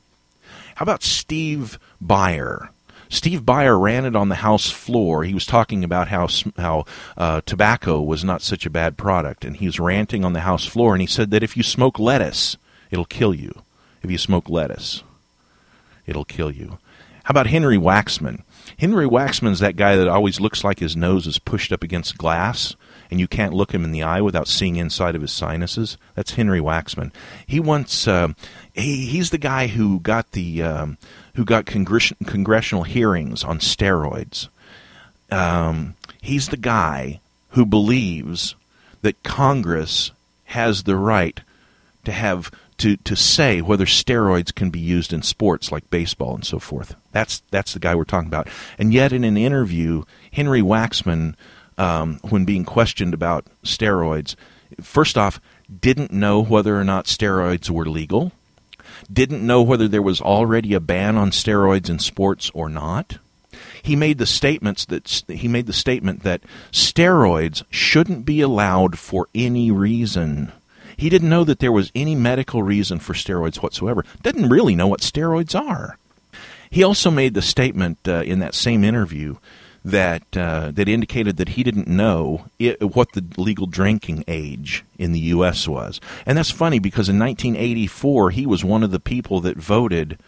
How 0.75 0.83
about 0.83 1.01
Steve 1.01 1.79
Buyer? 2.01 2.71
Steve 3.07 3.45
Buyer 3.45 3.79
ran 3.79 4.03
it 4.03 4.17
on 4.17 4.27
the 4.27 4.35
House 4.35 4.69
floor. 4.69 5.23
He 5.23 5.33
was 5.33 5.45
talking 5.45 5.85
about 5.85 6.09
how 6.09 6.27
how 6.57 6.85
uh, 7.17 7.39
tobacco 7.45 8.01
was 8.01 8.25
not 8.25 8.41
such 8.41 8.65
a 8.65 8.69
bad 8.69 8.97
product, 8.97 9.45
and 9.45 9.55
he 9.55 9.65
was 9.65 9.79
ranting 9.79 10.25
on 10.25 10.33
the 10.33 10.41
House 10.41 10.65
floor. 10.65 10.93
And 10.93 11.01
he 11.01 11.07
said 11.07 11.31
that 11.31 11.41
if 11.41 11.55
you 11.55 11.63
smoke 11.63 11.97
lettuce, 11.99 12.57
it'll 12.89 13.05
kill 13.05 13.33
you. 13.33 13.63
If 14.03 14.11
you 14.11 14.17
smoke 14.17 14.49
lettuce, 14.49 15.01
it'll 16.05 16.25
kill 16.25 16.51
you. 16.51 16.79
How 17.23 17.31
about 17.31 17.47
Henry 17.47 17.77
Waxman? 17.77 18.43
Henry 18.77 19.07
Waxman's 19.07 19.59
that 19.59 19.77
guy 19.77 19.95
that 19.95 20.09
always 20.09 20.41
looks 20.41 20.65
like 20.65 20.79
his 20.79 20.97
nose 20.97 21.27
is 21.27 21.39
pushed 21.39 21.71
up 21.71 21.81
against 21.81 22.17
glass 22.17 22.75
and 23.11 23.19
you 23.19 23.27
can't 23.27 23.53
look 23.53 23.73
him 23.73 23.83
in 23.83 23.91
the 23.91 24.03
eye 24.03 24.21
without 24.21 24.47
seeing 24.47 24.77
inside 24.77 25.15
of 25.15 25.21
his 25.21 25.31
sinuses. 25.31 25.97
That's 26.15 26.31
Henry 26.31 26.61
Waxman. 26.61 27.11
He 27.45 27.59
once 27.59 28.07
uh, 28.07 28.29
he, 28.73 29.05
he's 29.05 29.29
the 29.29 29.37
guy 29.37 29.67
who 29.67 29.99
got 29.99 30.31
the 30.31 30.63
um, 30.63 30.97
who 31.35 31.45
got 31.45 31.65
congress- 31.65 32.13
congressional 32.25 32.83
hearings 32.83 33.43
on 33.43 33.59
steroids. 33.59 34.47
Um, 35.29 35.95
he's 36.21 36.47
the 36.47 36.57
guy 36.57 37.19
who 37.51 37.65
believes 37.65 38.55
that 39.01 39.23
Congress 39.23 40.11
has 40.45 40.83
the 40.83 40.95
right 40.95 41.39
to 42.05 42.11
have 42.11 42.51
to, 42.77 42.97
to 42.97 43.15
say 43.15 43.61
whether 43.61 43.85
steroids 43.85 44.53
can 44.53 44.71
be 44.71 44.79
used 44.79 45.13
in 45.13 45.21
sports 45.21 45.71
like 45.71 45.89
baseball 45.91 46.33
and 46.33 46.45
so 46.45 46.59
forth. 46.59 46.95
That's 47.11 47.41
that's 47.51 47.73
the 47.73 47.79
guy 47.79 47.93
we're 47.93 48.05
talking 48.05 48.27
about. 48.27 48.47
And 48.77 48.93
yet, 48.93 49.13
in 49.13 49.23
an 49.23 49.37
interview, 49.37 50.03
Henry 50.31 50.61
Waxman 50.61 51.35
um, 51.81 52.19
when 52.21 52.45
being 52.45 52.63
questioned 52.63 53.13
about 53.13 53.47
steroids, 53.63 54.35
first 54.81 55.17
off, 55.17 55.41
didn't 55.79 56.11
know 56.11 56.43
whether 56.43 56.79
or 56.79 56.83
not 56.83 57.05
steroids 57.05 57.71
were 57.71 57.87
legal, 57.87 58.31
didn't 59.11 59.45
know 59.45 59.63
whether 59.63 59.87
there 59.87 60.01
was 60.01 60.21
already 60.21 60.75
a 60.75 60.79
ban 60.79 61.17
on 61.17 61.31
steroids 61.31 61.89
in 61.89 61.97
sports 61.97 62.51
or 62.53 62.69
not. 62.69 63.17
He 63.81 63.95
made 63.95 64.19
the 64.19 64.27
statements 64.27 64.85
that 64.85 65.23
he 65.27 65.47
made 65.47 65.65
the 65.65 65.73
statement 65.73 66.21
that 66.21 66.43
steroids 66.71 67.63
shouldn't 67.71 68.25
be 68.25 68.41
allowed 68.41 68.99
for 68.99 69.27
any 69.33 69.71
reason. 69.71 70.51
He 70.95 71.09
didn't 71.09 71.29
know 71.29 71.43
that 71.45 71.57
there 71.57 71.71
was 71.71 71.91
any 71.95 72.13
medical 72.13 72.61
reason 72.61 72.99
for 72.99 73.13
steroids 73.13 73.55
whatsoever. 73.55 74.05
Didn't 74.21 74.49
really 74.49 74.75
know 74.75 74.87
what 74.87 75.01
steroids 75.01 75.59
are. 75.59 75.97
He 76.69 76.83
also 76.83 77.09
made 77.09 77.33
the 77.33 77.41
statement 77.41 77.97
uh, 78.07 78.21
in 78.21 78.37
that 78.39 78.53
same 78.53 78.83
interview 78.83 79.37
that 79.83 80.37
uh, 80.37 80.71
that 80.71 80.87
indicated 80.87 81.37
that 81.37 81.49
he 81.49 81.63
didn't 81.63 81.87
know 81.87 82.45
it, 82.59 82.95
what 82.95 83.13
the 83.13 83.25
legal 83.37 83.65
drinking 83.65 84.23
age 84.27 84.83
in 84.97 85.11
the 85.11 85.19
U.S. 85.19 85.67
was, 85.67 85.99
and 86.25 86.37
that's 86.37 86.51
funny 86.51 86.79
because 86.79 87.09
in 87.09 87.17
1984 87.17 88.31
he 88.31 88.45
was 88.45 88.63
one 88.63 88.83
of 88.83 88.91
the 88.91 88.99
people 88.99 89.39
that 89.41 89.57
voted 89.57 90.19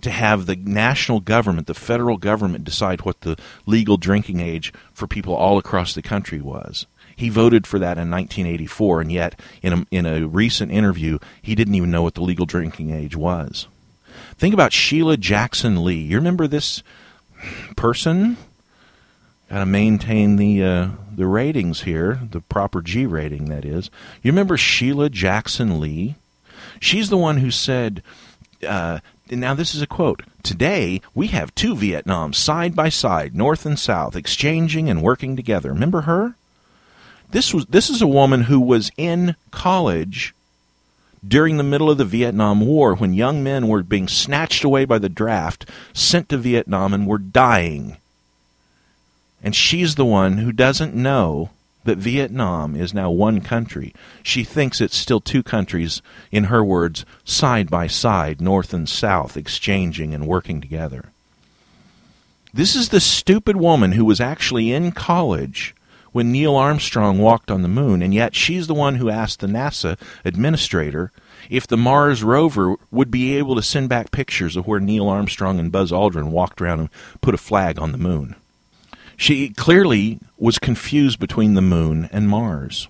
to 0.00 0.10
have 0.10 0.46
the 0.46 0.56
national 0.56 1.20
government, 1.20 1.66
the 1.66 1.74
federal 1.74 2.18
government, 2.18 2.64
decide 2.64 3.02
what 3.02 3.22
the 3.22 3.36
legal 3.66 3.96
drinking 3.96 4.40
age 4.40 4.72
for 4.92 5.06
people 5.06 5.34
all 5.34 5.58
across 5.58 5.94
the 5.94 6.02
country 6.02 6.40
was. 6.40 6.86
He 7.16 7.30
voted 7.30 7.66
for 7.66 7.80
that 7.80 7.98
in 7.98 8.10
1984, 8.10 9.00
and 9.00 9.10
yet 9.10 9.40
in 9.60 9.72
a, 9.72 9.86
in 9.90 10.06
a 10.06 10.28
recent 10.28 10.70
interview, 10.70 11.18
he 11.42 11.56
didn't 11.56 11.74
even 11.74 11.90
know 11.90 12.02
what 12.02 12.14
the 12.14 12.22
legal 12.22 12.46
drinking 12.46 12.90
age 12.90 13.16
was. 13.16 13.66
Think 14.36 14.54
about 14.54 14.72
Sheila 14.72 15.16
Jackson 15.16 15.84
Lee. 15.84 15.96
You 15.96 16.16
remember 16.16 16.46
this 16.46 16.84
person? 17.76 18.36
Got 19.50 19.60
to 19.60 19.66
maintain 19.66 20.36
the 20.36 20.62
uh, 20.62 20.88
the 21.14 21.26
ratings 21.26 21.82
here, 21.82 22.20
the 22.30 22.40
proper 22.40 22.82
G 22.82 23.06
rating, 23.06 23.46
that 23.46 23.64
is. 23.64 23.90
You 24.22 24.30
remember 24.30 24.56
Sheila 24.56 25.08
Jackson 25.08 25.80
Lee? 25.80 26.16
She's 26.80 27.08
the 27.08 27.16
one 27.16 27.38
who 27.38 27.50
said, 27.50 28.02
uh, 28.66 29.00
now 29.30 29.54
this 29.54 29.74
is 29.74 29.82
a 29.82 29.86
quote 29.86 30.22
Today, 30.42 31.00
we 31.14 31.28
have 31.28 31.54
two 31.54 31.74
Vietnams 31.74 32.36
side 32.36 32.76
by 32.76 32.88
side, 32.88 33.34
north 33.34 33.66
and 33.66 33.78
south, 33.78 34.16
exchanging 34.16 34.88
and 34.88 35.02
working 35.02 35.34
together. 35.34 35.72
Remember 35.72 36.02
her? 36.02 36.34
This 37.30 37.52
was 37.52 37.66
this 37.66 37.90
is 37.90 38.00
a 38.00 38.06
woman 38.06 38.42
who 38.42 38.60
was 38.60 38.90
in 38.96 39.36
college 39.50 40.34
during 41.26 41.56
the 41.56 41.64
middle 41.64 41.90
of 41.90 41.98
the 41.98 42.04
Vietnam 42.04 42.60
War 42.60 42.94
when 42.94 43.12
young 43.12 43.42
men 43.42 43.68
were 43.68 43.82
being 43.82 44.08
snatched 44.08 44.64
away 44.64 44.84
by 44.84 44.98
the 44.98 45.08
draft, 45.08 45.68
sent 45.92 46.28
to 46.28 46.38
Vietnam 46.38 46.94
and 46.94 47.06
were 47.06 47.18
dying. 47.18 47.98
And 49.42 49.54
she's 49.54 49.94
the 49.94 50.04
one 50.04 50.38
who 50.38 50.52
doesn't 50.52 50.94
know 50.94 51.50
that 51.84 51.98
Vietnam 51.98 52.76
is 52.76 52.92
now 52.92 53.10
one 53.10 53.40
country. 53.40 53.94
She 54.22 54.44
thinks 54.44 54.80
it's 54.80 54.96
still 54.96 55.20
two 55.20 55.42
countries, 55.42 56.02
in 56.30 56.44
her 56.44 56.62
words, 56.62 57.04
side 57.24 57.70
by 57.70 57.86
side, 57.86 58.40
north 58.40 58.74
and 58.74 58.88
south, 58.88 59.36
exchanging 59.36 60.12
and 60.12 60.26
working 60.26 60.60
together. 60.60 61.06
This 62.52 62.74
is 62.74 62.88
the 62.88 63.00
stupid 63.00 63.56
woman 63.56 63.92
who 63.92 64.04
was 64.04 64.20
actually 64.20 64.72
in 64.72 64.92
college 64.92 65.74
when 66.12 66.32
Neil 66.32 66.56
Armstrong 66.56 67.18
walked 67.18 67.50
on 67.50 67.62
the 67.62 67.68
moon, 67.68 68.02
and 68.02 68.12
yet 68.12 68.34
she's 68.34 68.66
the 68.66 68.74
one 68.74 68.96
who 68.96 69.10
asked 69.10 69.40
the 69.40 69.46
NASA 69.46 69.98
administrator 70.24 71.12
if 71.48 71.66
the 71.66 71.76
Mars 71.76 72.22
rover 72.22 72.76
would 72.90 73.10
be 73.10 73.36
able 73.36 73.54
to 73.54 73.62
send 73.62 73.88
back 73.88 74.10
pictures 74.10 74.56
of 74.56 74.66
where 74.66 74.80
Neil 74.80 75.08
Armstrong 75.08 75.58
and 75.58 75.70
Buzz 75.70 75.92
Aldrin 75.92 76.30
walked 76.30 76.60
around 76.60 76.80
and 76.80 76.90
put 77.20 77.34
a 77.34 77.38
flag 77.38 77.78
on 77.78 77.92
the 77.92 77.98
moon. 77.98 78.34
She 79.18 79.50
clearly 79.50 80.20
was 80.38 80.60
confused 80.60 81.18
between 81.18 81.54
the 81.54 81.60
moon 81.60 82.08
and 82.12 82.28
Mars, 82.28 82.86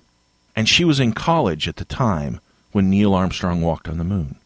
and 0.54 0.68
she 0.68 0.84
was 0.84 1.00
in 1.00 1.12
college 1.14 1.66
at 1.66 1.76
the 1.76 1.86
time 1.86 2.38
when 2.70 2.90
Neil 2.90 3.14
Armstrong 3.14 3.62
walked 3.62 3.88
on 3.88 3.96
the 3.96 4.04
moon. 4.04 4.36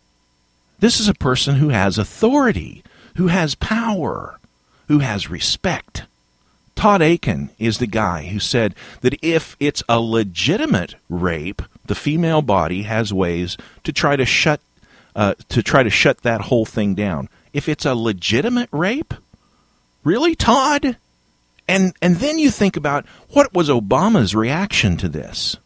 This 0.78 1.00
is 1.00 1.08
a 1.08 1.14
person 1.14 1.56
who 1.56 1.70
has 1.70 1.98
authority, 1.98 2.84
who 3.16 3.26
has 3.26 3.56
power, 3.56 4.38
who 4.86 5.00
has 5.00 5.28
respect. 5.28 6.04
Todd 6.76 7.02
Akin 7.02 7.50
is 7.58 7.78
the 7.78 7.88
guy 7.88 8.26
who 8.26 8.38
said 8.38 8.76
that 9.00 9.18
if 9.20 9.56
it's 9.58 9.82
a 9.88 10.00
legitimate 10.00 10.94
rape, 11.08 11.62
the 11.86 11.96
female 11.96 12.42
body 12.42 12.82
has 12.82 13.12
ways 13.12 13.56
to 13.82 13.92
try 13.92 14.14
to 14.14 14.24
shut 14.24 14.60
uh, 15.16 15.34
to 15.48 15.62
try 15.62 15.82
to 15.82 15.90
shut 15.90 16.22
that 16.22 16.42
whole 16.42 16.64
thing 16.64 16.94
down. 16.94 17.28
If 17.52 17.68
it's 17.68 17.84
a 17.84 17.94
legitimate 17.94 18.68
rape, 18.70 19.14
really, 20.04 20.34
Todd? 20.36 20.96
And 21.72 21.94
and 22.02 22.16
then 22.16 22.38
you 22.38 22.50
think 22.50 22.76
about 22.76 23.06
what 23.30 23.54
was 23.54 23.70
Obama's 23.70 24.34
reaction 24.34 24.98
to 24.98 25.08
this? 25.08 25.56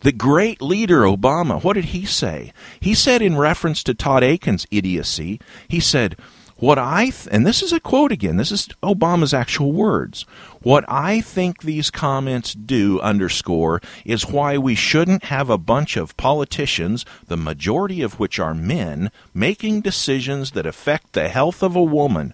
The 0.00 0.10
great 0.10 0.62
leader 0.62 1.02
Obama, 1.02 1.62
what 1.62 1.74
did 1.74 1.86
he 1.86 2.06
say? 2.06 2.54
He 2.80 2.94
said 2.94 3.20
in 3.20 3.36
reference 3.36 3.82
to 3.82 3.92
Todd 3.92 4.22
Akin's 4.22 4.66
idiocy, 4.70 5.40
he 5.68 5.80
said, 5.80 6.16
what 6.56 6.78
I, 6.78 7.10
th- 7.10 7.28
and 7.30 7.46
this 7.46 7.62
is 7.62 7.74
a 7.74 7.80
quote 7.80 8.10
again, 8.10 8.38
this 8.38 8.52
is 8.52 8.68
Obama's 8.82 9.34
actual 9.34 9.72
words. 9.72 10.22
What 10.62 10.84
I 10.88 11.20
think 11.20 11.62
these 11.62 11.90
comments 11.90 12.54
do 12.54 12.98
underscore 13.00 13.82
is 14.06 14.26
why 14.26 14.56
we 14.56 14.74
shouldn't 14.74 15.24
have 15.24 15.50
a 15.50 15.58
bunch 15.58 15.98
of 15.98 16.16
politicians, 16.16 17.04
the 17.26 17.36
majority 17.36 18.00
of 18.00 18.18
which 18.18 18.38
are 18.38 18.54
men, 18.54 19.10
making 19.34 19.82
decisions 19.82 20.52
that 20.52 20.64
affect 20.64 21.12
the 21.12 21.28
health 21.28 21.62
of 21.62 21.76
a 21.76 21.82
woman. 21.82 22.32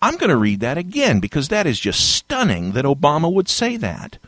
I'm 0.00 0.16
going 0.16 0.30
to 0.30 0.36
read 0.36 0.60
that 0.60 0.78
again 0.78 1.20
because 1.20 1.48
that 1.48 1.66
is 1.66 1.80
just 1.80 2.14
stunning 2.14 2.72
that 2.72 2.84
Obama 2.84 3.32
would 3.32 3.48
say 3.48 3.76
that. 3.76 4.18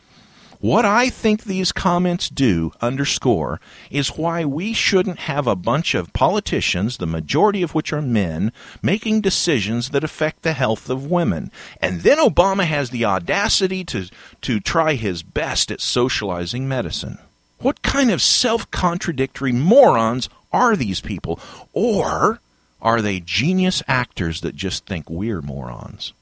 What 0.61 0.85
I 0.85 1.09
think 1.09 1.43
these 1.43 1.71
comments 1.71 2.29
do 2.29 2.71
underscore 2.81 3.59
is 3.89 4.15
why 4.15 4.45
we 4.45 4.73
shouldn't 4.73 5.19
have 5.21 5.47
a 5.47 5.55
bunch 5.55 5.95
of 5.95 6.13
politicians, 6.13 6.97
the 6.97 7.07
majority 7.07 7.63
of 7.63 7.73
which 7.73 7.91
are 7.91 8.01
men, 8.01 8.51
making 8.79 9.21
decisions 9.21 9.89
that 9.89 10.03
affect 10.03 10.43
the 10.43 10.53
health 10.53 10.87
of 10.87 11.09
women. 11.09 11.51
And 11.81 12.01
then 12.01 12.19
Obama 12.19 12.65
has 12.65 12.91
the 12.91 13.05
audacity 13.05 13.83
to, 13.85 14.07
to 14.41 14.59
try 14.59 14.93
his 14.93 15.23
best 15.23 15.71
at 15.71 15.81
socializing 15.81 16.67
medicine. 16.67 17.17
What 17.57 17.81
kind 17.81 18.11
of 18.11 18.21
self 18.21 18.69
contradictory 18.69 19.51
morons 19.51 20.29
are 20.51 20.75
these 20.75 21.01
people? 21.01 21.39
Or 21.73 22.39
are 22.81 23.01
they 23.01 23.19
genius 23.19 23.83
actors 23.87 24.41
that 24.41 24.55
just 24.55 24.85
think 24.85 25.09
we're 25.09 25.41
morons? 25.41 26.13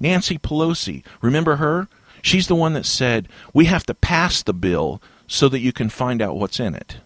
Nancy 0.00 0.38
Pelosi, 0.38 1.04
remember 1.20 1.56
her? 1.56 1.88
She's 2.22 2.48
the 2.48 2.54
one 2.54 2.72
that 2.74 2.86
said, 2.86 3.28
We 3.52 3.66
have 3.66 3.86
to 3.86 3.94
pass 3.94 4.42
the 4.42 4.52
bill 4.52 5.00
so 5.26 5.48
that 5.48 5.60
you 5.60 5.72
can 5.72 5.88
find 5.88 6.20
out 6.20 6.36
what's 6.36 6.58
in 6.58 6.74
it. 6.74 6.96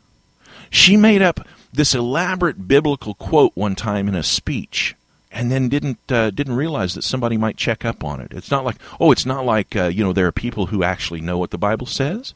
She 0.70 0.96
made 0.96 1.20
up 1.20 1.46
this 1.72 1.94
elaborate 1.94 2.66
biblical 2.66 3.14
quote 3.14 3.52
one 3.54 3.74
time 3.74 4.08
in 4.08 4.14
a 4.14 4.22
speech 4.22 4.94
and 5.30 5.50
then 5.50 5.68
didn't 5.68 5.98
uh, 6.10 6.30
didn't 6.30 6.56
realize 6.56 6.94
that 6.94 7.02
somebody 7.02 7.36
might 7.36 7.56
check 7.56 7.84
up 7.84 8.04
on 8.04 8.20
it. 8.20 8.32
It's 8.32 8.50
not 8.50 8.64
like 8.64 8.76
oh, 9.00 9.10
it's 9.10 9.26
not 9.26 9.44
like 9.44 9.74
uh, 9.74 9.84
you 9.84 10.04
know 10.04 10.12
there 10.12 10.26
are 10.26 10.32
people 10.32 10.66
who 10.66 10.82
actually 10.82 11.20
know 11.20 11.38
what 11.38 11.50
the 11.50 11.58
Bible 11.58 11.86
says. 11.86 12.34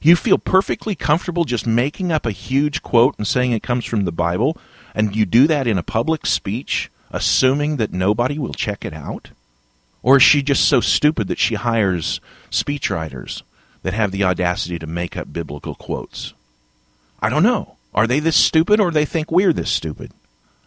You 0.00 0.16
feel 0.16 0.36
perfectly 0.36 0.94
comfortable 0.94 1.44
just 1.44 1.66
making 1.66 2.12
up 2.12 2.26
a 2.26 2.30
huge 2.30 2.82
quote 2.82 3.14
and 3.16 3.26
saying 3.26 3.52
it 3.52 3.62
comes 3.62 3.86
from 3.86 4.04
the 4.04 4.12
Bible, 4.12 4.58
and 4.94 5.14
you 5.14 5.26
do 5.26 5.46
that 5.46 5.66
in 5.66 5.78
a 5.78 5.82
public 5.82 6.26
speech, 6.26 6.90
assuming 7.10 7.76
that 7.76 7.92
nobody 7.92 8.38
will 8.38 8.52
check 8.52 8.84
it 8.84 8.92
out. 8.92 9.30
Or 10.02 10.18
is 10.18 10.22
she 10.22 10.42
just 10.42 10.66
so 10.66 10.80
stupid 10.80 11.28
that 11.28 11.38
she 11.38 11.54
hires 11.54 12.20
speechwriters 12.50 13.42
that 13.82 13.94
have 13.94 14.12
the 14.12 14.24
audacity 14.24 14.78
to 14.78 14.86
make 14.86 15.16
up 15.16 15.32
biblical 15.32 15.74
quotes? 15.74 16.34
I 17.20 17.30
don't 17.30 17.42
know. 17.42 17.76
Are 17.94 18.06
they 18.06 18.20
this 18.20 18.36
stupid 18.36 18.80
or 18.80 18.90
they 18.90 19.04
think 19.04 19.30
we're 19.30 19.52
this 19.52 19.70
stupid? 19.70 20.12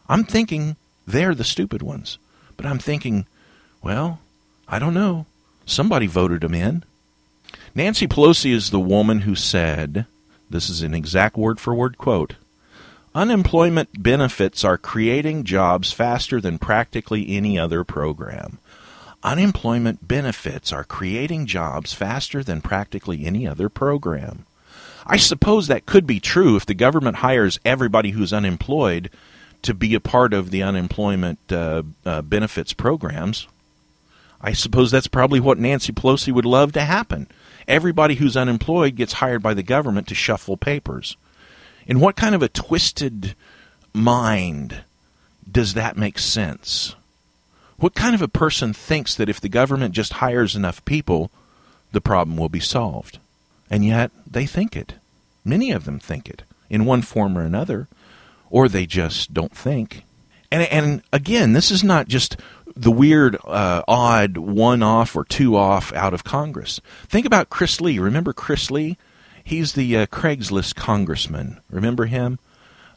I'm 0.09 0.23
thinking 0.23 0.75
they're 1.05 1.35
the 1.35 1.43
stupid 1.43 1.81
ones. 1.81 2.17
But 2.55 2.65
I'm 2.65 2.79
thinking, 2.79 3.27
well, 3.83 4.19
I 4.67 4.79
don't 4.79 4.93
know. 4.93 5.27
Somebody 5.65 6.07
voted 6.07 6.41
them 6.41 6.53
in. 6.53 6.83
Nancy 7.75 8.07
Pelosi 8.07 8.51
is 8.51 8.69
the 8.69 8.79
woman 8.79 9.19
who 9.19 9.35
said, 9.35 10.07
this 10.49 10.69
is 10.69 10.81
an 10.81 10.93
exact 10.93 11.37
word 11.37 11.59
for 11.59 11.75
word 11.75 11.97
quote, 11.97 12.35
unemployment 13.17 14.03
benefits 14.03 14.63
are 14.63 14.77
creating 14.77 15.43
jobs 15.43 15.91
faster 15.91 16.39
than 16.39 16.59
practically 16.59 17.35
any 17.35 17.57
other 17.57 17.83
program. 17.83 18.59
Unemployment 19.23 20.07
benefits 20.07 20.71
are 20.71 20.83
creating 20.83 21.47
jobs 21.47 21.93
faster 21.93 22.43
than 22.43 22.61
practically 22.61 23.25
any 23.25 23.47
other 23.47 23.69
program. 23.69 24.45
I 25.07 25.17
suppose 25.17 25.65
that 25.65 25.87
could 25.87 26.05
be 26.05 26.19
true 26.19 26.57
if 26.57 26.67
the 26.67 26.75
government 26.75 27.17
hires 27.17 27.59
everybody 27.65 28.11
who's 28.11 28.31
unemployed 28.31 29.09
to 29.63 29.73
be 29.73 29.95
a 29.95 29.99
part 29.99 30.31
of 30.31 30.51
the 30.51 30.61
unemployment 30.61 31.39
uh, 31.51 31.81
uh, 32.05 32.21
benefits 32.21 32.73
programs. 32.73 33.47
I 34.39 34.53
suppose 34.53 34.91
that's 34.91 35.07
probably 35.07 35.39
what 35.39 35.57
Nancy 35.57 35.91
Pelosi 35.91 36.31
would 36.31 36.45
love 36.45 36.71
to 36.73 36.81
happen. 36.81 37.27
Everybody 37.67 38.15
who's 38.15 38.37
unemployed 38.37 38.95
gets 38.95 39.13
hired 39.13 39.41
by 39.41 39.55
the 39.55 39.63
government 39.63 40.05
to 40.09 40.15
shuffle 40.15 40.55
papers. 40.55 41.17
In 41.87 42.01
what 42.01 42.17
kind 42.17 42.35
of 42.35 42.43
a 42.43 42.49
twisted 42.49 43.33
mind 43.93 44.83
does 45.49 45.73
that 45.73 45.97
make 45.97 46.19
sense? 46.19 46.95
What 47.77 47.95
kind 47.95 48.13
of 48.13 48.21
a 48.21 48.27
person 48.27 48.73
thinks 48.73 49.15
that 49.15 49.29
if 49.29 49.39
the 49.39 49.49
government 49.49 49.95
just 49.95 50.13
hires 50.13 50.55
enough 50.55 50.83
people, 50.83 51.31
the 51.93 52.01
problem 52.01 52.35
will 52.35 52.49
be 52.49 52.59
solved? 52.59 53.19
And 53.69 53.85
yet, 53.85 54.11
they 54.29 54.45
think 54.45 54.75
it. 54.75 54.95
Many 55.45 55.71
of 55.71 55.85
them 55.85 55.97
think 55.97 56.29
it 56.29 56.43
in 56.69 56.83
one 56.83 57.01
form 57.01 57.37
or 57.37 57.43
another, 57.43 57.87
or 58.49 58.67
they 58.67 58.85
just 58.85 59.33
don't 59.33 59.55
think. 59.55 60.03
And, 60.51 60.63
and 60.63 61.01
again, 61.13 61.53
this 61.53 61.71
is 61.71 61.83
not 61.83 62.09
just 62.09 62.35
the 62.75 62.91
weird, 62.91 63.37
uh, 63.45 63.83
odd 63.87 64.37
one 64.37 64.83
off 64.83 65.15
or 65.15 65.23
two 65.23 65.55
off 65.55 65.93
out 65.93 66.13
of 66.13 66.25
Congress. 66.25 66.81
Think 67.07 67.25
about 67.25 67.49
Chris 67.49 67.79
Lee. 67.79 67.97
Remember 67.99 68.33
Chris 68.33 68.69
Lee? 68.69 68.97
He's 69.47 69.71
the 69.71 69.95
uh, 69.95 70.05
Craigslist 70.07 70.75
congressman. 70.75 71.61
Remember 71.69 72.07
him? 72.07 72.37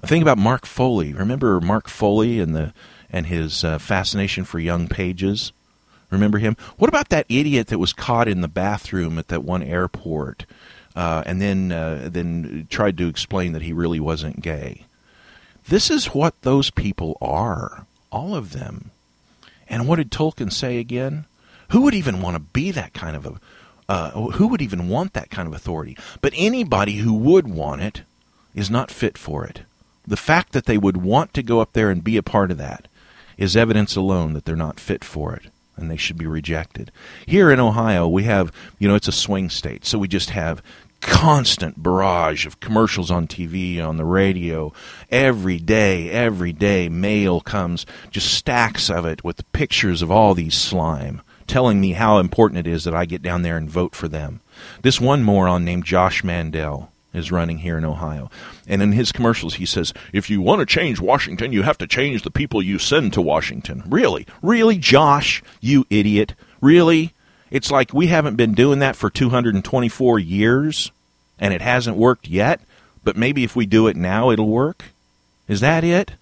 Think 0.03 0.21
about 0.21 0.37
Mark 0.37 0.67
Foley. 0.67 1.13
Remember 1.13 1.61
Mark 1.61 1.87
Foley 1.87 2.41
and 2.41 2.57
the 2.57 2.73
and 3.09 3.27
his 3.27 3.63
uh, 3.63 3.79
fascination 3.79 4.43
for 4.43 4.59
young 4.59 4.89
pages? 4.89 5.53
Remember 6.11 6.39
him? 6.39 6.57
What 6.77 6.89
about 6.89 7.11
that 7.11 7.27
idiot 7.29 7.69
that 7.69 7.79
was 7.79 7.93
caught 7.93 8.27
in 8.27 8.41
the 8.41 8.49
bathroom 8.49 9.17
at 9.17 9.29
that 9.29 9.45
one 9.45 9.63
airport, 9.63 10.45
uh, 10.97 11.23
and 11.25 11.41
then 11.41 11.71
uh, 11.71 12.09
then 12.11 12.67
tried 12.69 12.99
to 12.99 13.07
explain 13.07 13.53
that 13.53 13.63
he 13.63 13.73
really 13.73 14.01
wasn't 14.01 14.43
gay? 14.43 14.87
This 15.69 15.89
is 15.89 16.07
what 16.07 16.43
those 16.43 16.71
people 16.71 17.17
are, 17.23 17.87
all 18.11 18.35
of 18.35 18.51
them. 18.51 18.91
And 19.69 19.87
what 19.87 19.97
did 19.97 20.11
Tolkien 20.11 20.53
say 20.53 20.79
again? 20.79 21.27
Who 21.69 21.83
would 21.83 21.95
even 21.95 22.21
want 22.21 22.35
to 22.35 22.41
be 22.41 22.73
that 22.73 22.93
kind 22.93 23.15
of 23.15 23.25
a 23.25 23.41
uh, 23.91 24.11
who 24.13 24.47
would 24.47 24.63
even 24.63 24.89
want 24.89 25.15
that 25.15 25.31
kind 25.31 25.49
of 25.49 25.55
authority? 25.55 25.97
But 26.21 26.33
anybody 26.37 26.99
who 26.99 27.13
would 27.13 27.49
want 27.49 27.83
it 27.83 28.03
is 28.55 28.71
not 28.71 28.91
fit 28.91 29.19
for 29.19 29.45
it. 29.45 29.63
The 30.07 30.17
fact 30.17 30.53
that 30.53 30.67
they 30.67 30.79
would 30.79 30.99
want 30.99 31.35
to 31.35 31.43
go 31.43 31.61
up 31.61 31.73
there 31.73 31.91
and 31.91 32.05
be 32.05 32.17
a 32.17 32.23
part 32.23 32.53
of 32.53 32.59
that 32.59 32.87
is 33.37 33.57
evidence 33.57 33.97
alone 33.97 34.33
that 34.35 34.45
they're 34.45 34.55
not 34.55 34.79
fit 34.79 35.03
for 35.05 35.35
it 35.35 35.47
and 35.77 35.91
they 35.91 35.97
should 35.97 36.19
be 36.19 36.27
rejected. 36.27 36.93
Here 37.27 37.51
in 37.51 37.59
Ohio, 37.59 38.07
we 38.07 38.25
have, 38.25 38.53
you 38.79 38.87
know, 38.87 38.95
it's 38.95 39.09
a 39.09 39.13
swing 39.13 39.51
state, 39.51 39.85
so 39.85 39.99
we 39.99 40.07
just 40.07 40.31
have 40.31 40.63
constant 41.01 41.83
barrage 41.83 42.47
of 42.47 42.61
commercials 42.61 43.11
on 43.11 43.27
TV, 43.27 43.83
on 43.83 43.97
the 43.97 44.05
radio. 44.05 44.73
Every 45.11 45.59
day, 45.59 46.11
every 46.11 46.53
day, 46.53 46.89
mail 46.89 47.41
comes, 47.41 47.87
just 48.11 48.33
stacks 48.33 48.89
of 48.89 49.05
it 49.05 49.25
with 49.25 49.51
pictures 49.53 50.03
of 50.03 50.11
all 50.11 50.35
these 50.35 50.55
slime, 50.55 51.23
telling 51.51 51.81
me 51.81 51.93
how 51.93 52.19
important 52.19 52.67
it 52.67 52.71
is 52.71 52.85
that 52.85 52.95
I 52.95 53.05
get 53.05 53.23
down 53.23 53.43
there 53.43 53.57
and 53.57 53.69
vote 53.69 53.95
for 53.95 54.09
them. 54.09 54.41
This 54.83 55.01
one 55.01 55.23
moron 55.23 55.65
named 55.65 55.85
Josh 55.85 56.23
Mandel 56.23 56.91
is 57.13 57.33
running 57.33 57.59
here 57.59 57.77
in 57.77 57.85
Ohio. 57.85 58.31
And 58.69 58.81
in 58.81 58.93
his 58.93 59.11
commercials, 59.11 59.55
he 59.55 59.67
says, 59.67 59.93
if 60.13 60.31
you 60.31 60.41
want 60.41 60.61
to 60.61 60.67
change 60.67 61.01
Washington, 61.01 61.53
you 61.53 61.63
have 61.63 61.79
to 61.79 61.89
change 61.89 62.23
the 62.23 62.31
people 62.31 62.63
you 62.63 62.79
send 62.79 63.13
to 63.15 63.21
Washington. 63.21 63.83
Really? 63.87 64.27
Really, 64.43 64.79
Josh, 64.79 65.43
you 65.61 65.85
idiot? 65.91 66.35
Really? 66.61 67.13
It's 67.51 67.71
like 67.71 67.93
we 67.93 68.07
haven't 68.07 68.37
been 68.37 68.55
doing 68.55 68.79
that 68.79 68.95
for 68.95 69.11
224 69.11 70.21
years 70.21 70.93
and 71.39 71.53
it 71.53 71.63
hasn't 71.63 71.97
worked 71.97 72.29
yet, 72.29 72.61
but 73.03 73.17
maybe 73.17 73.43
if 73.43 73.57
we 73.57 73.67
do 73.67 73.89
it 73.89 73.97
now, 73.97 74.31
it'll 74.31 74.49
work? 74.49 74.85
Is 75.49 75.61
that 75.61 75.83
it? 75.83 76.13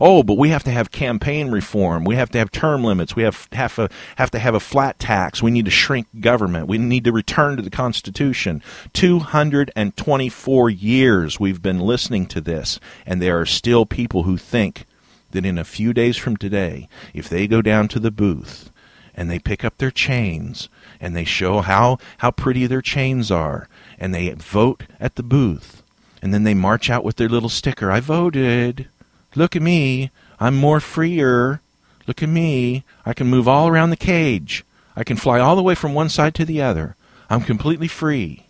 Oh, 0.00 0.22
but 0.22 0.38
we 0.38 0.50
have 0.50 0.64
to 0.64 0.70
have 0.70 0.90
campaign 0.90 1.50
reform. 1.50 2.04
We 2.04 2.16
have 2.16 2.30
to 2.30 2.38
have 2.38 2.50
term 2.50 2.84
limits. 2.84 3.16
We 3.16 3.22
have 3.22 3.48
have, 3.52 3.78
a, 3.78 3.88
have 4.16 4.30
to 4.32 4.38
have 4.38 4.54
a 4.54 4.60
flat 4.60 4.98
tax. 4.98 5.42
We 5.42 5.50
need 5.50 5.64
to 5.64 5.70
shrink 5.70 6.06
government. 6.20 6.68
We 6.68 6.78
need 6.78 7.04
to 7.04 7.12
return 7.12 7.56
to 7.56 7.62
the 7.62 7.70
Constitution. 7.70 8.62
224 8.92 10.70
years 10.70 11.40
we've 11.40 11.62
been 11.62 11.80
listening 11.80 12.26
to 12.26 12.40
this, 12.40 12.80
and 13.04 13.20
there 13.20 13.40
are 13.40 13.46
still 13.46 13.86
people 13.86 14.24
who 14.24 14.36
think 14.36 14.86
that 15.30 15.46
in 15.46 15.58
a 15.58 15.64
few 15.64 15.92
days 15.92 16.16
from 16.16 16.36
today, 16.36 16.88
if 17.12 17.28
they 17.28 17.46
go 17.46 17.62
down 17.62 17.88
to 17.88 18.00
the 18.00 18.10
booth 18.10 18.70
and 19.14 19.30
they 19.30 19.38
pick 19.38 19.64
up 19.64 19.78
their 19.78 19.90
chains 19.90 20.68
and 21.00 21.16
they 21.16 21.24
show 21.24 21.60
how, 21.60 21.98
how 22.18 22.30
pretty 22.30 22.66
their 22.66 22.82
chains 22.82 23.30
are 23.30 23.68
and 23.98 24.14
they 24.14 24.30
vote 24.30 24.84
at 25.00 25.16
the 25.16 25.22
booth 25.22 25.82
and 26.22 26.32
then 26.32 26.44
they 26.44 26.54
march 26.54 26.90
out 26.90 27.04
with 27.04 27.16
their 27.16 27.28
little 27.28 27.48
sticker, 27.48 27.90
I 27.90 28.00
voted 28.00 28.88
Look 29.36 29.54
at 29.54 29.62
me. 29.62 30.10
I'm 30.40 30.56
more 30.56 30.80
freer. 30.80 31.60
Look 32.06 32.22
at 32.22 32.28
me. 32.28 32.84
I 33.04 33.12
can 33.12 33.26
move 33.26 33.46
all 33.46 33.68
around 33.68 33.90
the 33.90 33.96
cage. 33.96 34.64
I 34.96 35.04
can 35.04 35.18
fly 35.18 35.38
all 35.38 35.56
the 35.56 35.62
way 35.62 35.74
from 35.74 35.92
one 35.92 36.08
side 36.08 36.34
to 36.36 36.44
the 36.44 36.62
other. 36.62 36.96
I'm 37.28 37.42
completely 37.42 37.88
free. 37.88 38.46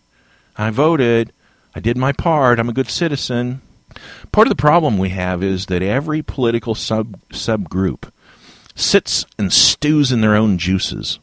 I 0.56 0.70
voted. 0.70 1.32
I 1.74 1.80
did 1.80 1.96
my 1.96 2.12
part. 2.12 2.60
I'm 2.60 2.68
a 2.68 2.74
good 2.74 2.88
citizen. 2.88 3.62
Part 4.30 4.46
of 4.46 4.50
the 4.50 4.60
problem 4.60 4.96
we 4.96 5.08
have 5.08 5.42
is 5.42 5.66
that 5.66 5.82
every 5.82 6.22
political 6.22 6.74
sub 6.74 7.18
subgroup 7.30 8.10
sits 8.74 9.26
and 9.38 9.52
stews 9.52 10.12
in 10.12 10.20
their 10.20 10.36
own 10.36 10.58
juices. 10.58 11.18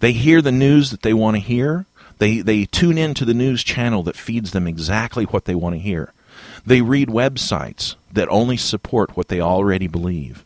They 0.00 0.12
hear 0.12 0.40
the 0.40 0.52
news 0.52 0.90
that 0.90 1.02
they 1.02 1.14
want 1.14 1.36
to 1.36 1.42
hear. 1.42 1.86
They 2.18 2.40
they 2.40 2.66
tune 2.66 2.98
in 2.98 3.14
to 3.14 3.24
the 3.24 3.34
news 3.34 3.64
channel 3.64 4.02
that 4.04 4.16
feeds 4.16 4.52
them 4.52 4.68
exactly 4.68 5.24
what 5.24 5.46
they 5.46 5.54
want 5.54 5.74
to 5.74 5.80
hear. 5.80 6.12
They 6.64 6.82
read 6.82 7.08
websites 7.08 7.96
that 8.12 8.28
only 8.28 8.56
support 8.56 9.16
what 9.16 9.28
they 9.28 9.40
already 9.40 9.86
believe. 9.86 10.44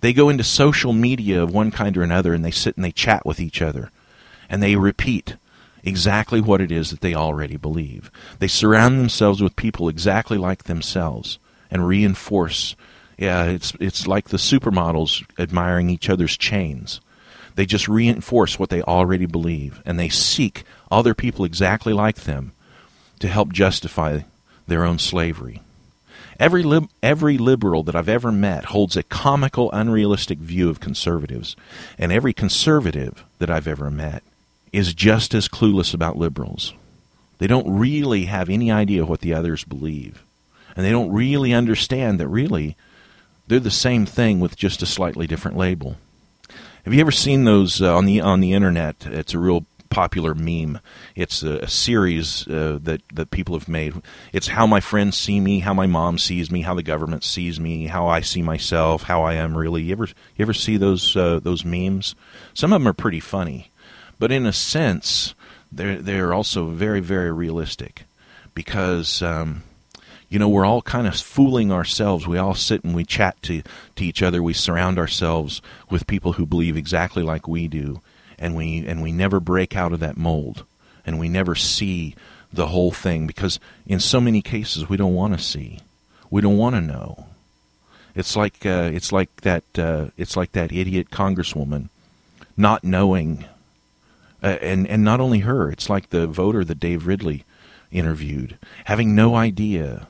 They 0.00 0.12
go 0.12 0.28
into 0.28 0.44
social 0.44 0.92
media 0.92 1.42
of 1.42 1.52
one 1.52 1.70
kind 1.70 1.96
or 1.96 2.02
another 2.02 2.32
and 2.32 2.44
they 2.44 2.50
sit 2.50 2.76
and 2.76 2.84
they 2.84 2.92
chat 2.92 3.26
with 3.26 3.40
each 3.40 3.60
other 3.60 3.90
and 4.48 4.62
they 4.62 4.76
repeat 4.76 5.36
exactly 5.82 6.40
what 6.40 6.60
it 6.60 6.72
is 6.72 6.90
that 6.90 7.00
they 7.00 7.14
already 7.14 7.56
believe. 7.56 8.10
They 8.38 8.48
surround 8.48 8.98
themselves 8.98 9.42
with 9.42 9.56
people 9.56 9.88
exactly 9.88 10.38
like 10.38 10.64
themselves 10.64 11.38
and 11.70 11.86
reinforce. 11.86 12.76
Yeah, 13.18 13.44
it's 13.44 13.72
it's 13.80 14.06
like 14.06 14.28
the 14.28 14.36
supermodels 14.36 15.24
admiring 15.38 15.90
each 15.90 16.08
other's 16.08 16.36
chains. 16.36 17.00
They 17.54 17.66
just 17.66 17.88
reinforce 17.88 18.58
what 18.58 18.70
they 18.70 18.82
already 18.82 19.26
believe 19.26 19.82
and 19.84 19.98
they 19.98 20.08
seek 20.08 20.64
other 20.90 21.14
people 21.14 21.44
exactly 21.44 21.92
like 21.92 22.22
them 22.22 22.52
to 23.18 23.28
help 23.28 23.52
justify 23.52 24.20
their 24.66 24.84
own 24.84 24.98
slavery. 24.98 25.60
Every, 26.40 26.62
lib- 26.62 26.88
every 27.02 27.36
liberal 27.36 27.82
that 27.82 27.94
I've 27.94 28.08
ever 28.08 28.32
met 28.32 28.66
holds 28.66 28.96
a 28.96 29.02
comical, 29.02 29.70
unrealistic 29.72 30.38
view 30.38 30.70
of 30.70 30.80
conservatives, 30.80 31.54
and 31.98 32.10
every 32.10 32.32
conservative 32.32 33.22
that 33.38 33.50
I've 33.50 33.68
ever 33.68 33.90
met 33.90 34.22
is 34.72 34.94
just 34.94 35.34
as 35.34 35.48
clueless 35.48 35.92
about 35.92 36.16
liberals. 36.16 36.72
They 37.38 37.46
don't 37.46 37.78
really 37.78 38.24
have 38.24 38.48
any 38.48 38.70
idea 38.72 39.04
what 39.04 39.20
the 39.20 39.34
others 39.34 39.64
believe, 39.64 40.24
and 40.74 40.84
they 40.84 40.90
don't 40.90 41.12
really 41.12 41.52
understand 41.52 42.18
that 42.18 42.28
really 42.28 42.74
they're 43.46 43.60
the 43.60 43.70
same 43.70 44.06
thing 44.06 44.40
with 44.40 44.56
just 44.56 44.82
a 44.82 44.86
slightly 44.86 45.26
different 45.26 45.58
label. 45.58 45.96
Have 46.84 46.94
you 46.94 47.00
ever 47.00 47.10
seen 47.10 47.44
those 47.44 47.82
uh, 47.82 47.94
on 47.94 48.06
the 48.06 48.20
on 48.20 48.40
the 48.40 48.54
internet? 48.54 49.06
It's 49.06 49.34
a 49.34 49.38
real 49.38 49.66
popular 49.90 50.34
meme. 50.34 50.80
It's 51.14 51.42
a, 51.42 51.58
a 51.58 51.68
series 51.68 52.48
uh, 52.48 52.78
that 52.82 53.02
that 53.12 53.30
people 53.30 53.58
have 53.58 53.68
made. 53.68 54.00
It's 54.32 54.48
how 54.48 54.66
my 54.66 54.80
friends 54.80 55.18
see 55.18 55.40
me, 55.40 55.60
how 55.60 55.74
my 55.74 55.86
mom 55.86 56.16
sees 56.16 56.50
me, 56.50 56.62
how 56.62 56.74
the 56.74 56.82
government 56.82 57.24
sees 57.24 57.60
me, 57.60 57.88
how 57.88 58.06
I 58.06 58.20
see 58.20 58.40
myself, 58.40 59.02
how 59.02 59.22
I 59.22 59.34
am 59.34 59.56
really. 59.56 59.82
You 59.82 59.92
ever 59.92 60.06
you 60.06 60.42
ever 60.42 60.54
see 60.54 60.76
those 60.76 61.14
uh, 61.16 61.40
those 61.40 61.64
memes? 61.64 62.14
Some 62.54 62.72
of 62.72 62.80
them 62.80 62.88
are 62.88 62.94
pretty 62.94 63.20
funny, 63.20 63.70
but 64.18 64.32
in 64.32 64.46
a 64.46 64.52
sense, 64.52 65.34
they're 65.70 65.96
they're 65.96 66.32
also 66.32 66.68
very 66.68 67.00
very 67.00 67.32
realistic 67.32 68.04
because. 68.54 69.20
Um, 69.20 69.64
you 70.32 70.38
know, 70.38 70.48
we're 70.48 70.64
all 70.64 70.80
kind 70.80 71.08
of 71.08 71.16
fooling 71.16 71.72
ourselves. 71.72 72.24
We 72.24 72.38
all 72.38 72.54
sit 72.54 72.84
and 72.84 72.94
we 72.94 73.04
chat 73.04 73.42
to, 73.42 73.64
to 73.96 74.04
each 74.04 74.22
other. 74.22 74.40
We 74.40 74.52
surround 74.52 74.96
ourselves 74.96 75.60
with 75.90 76.06
people 76.06 76.34
who 76.34 76.46
believe 76.46 76.76
exactly 76.76 77.24
like 77.24 77.48
we 77.48 77.66
do 77.66 78.00
and 78.40 78.56
we 78.56 78.84
and 78.86 79.02
we 79.02 79.12
never 79.12 79.38
break 79.38 79.76
out 79.76 79.92
of 79.92 80.00
that 80.00 80.16
mold 80.16 80.64
and 81.04 81.18
we 81.18 81.28
never 81.28 81.54
see 81.54 82.16
the 82.52 82.68
whole 82.68 82.90
thing 82.90 83.26
because 83.26 83.60
in 83.86 84.00
so 84.00 84.20
many 84.20 84.42
cases 84.42 84.88
we 84.88 84.96
don't 84.96 85.14
want 85.14 85.36
to 85.36 85.44
see. 85.44 85.78
We 86.30 86.40
don't 86.40 86.56
want 86.56 86.74
to 86.74 86.80
know. 86.80 87.26
It's 88.14 88.34
like 88.34 88.66
uh, 88.66 88.90
it's 88.92 89.12
like 89.12 89.42
that 89.42 89.64
uh, 89.78 90.06
it's 90.16 90.36
like 90.36 90.52
that 90.52 90.72
idiot 90.72 91.10
congresswoman 91.10 91.88
not 92.56 92.82
knowing 92.82 93.44
uh, 94.42 94.58
and 94.60 94.86
and 94.86 95.04
not 95.04 95.20
only 95.20 95.40
her 95.40 95.70
it's 95.70 95.88
like 95.88 96.10
the 96.10 96.26
voter 96.26 96.64
that 96.64 96.80
Dave 96.80 97.06
Ridley 97.06 97.44
interviewed 97.92 98.58
having 98.84 99.14
no 99.14 99.34
idea 99.34 100.08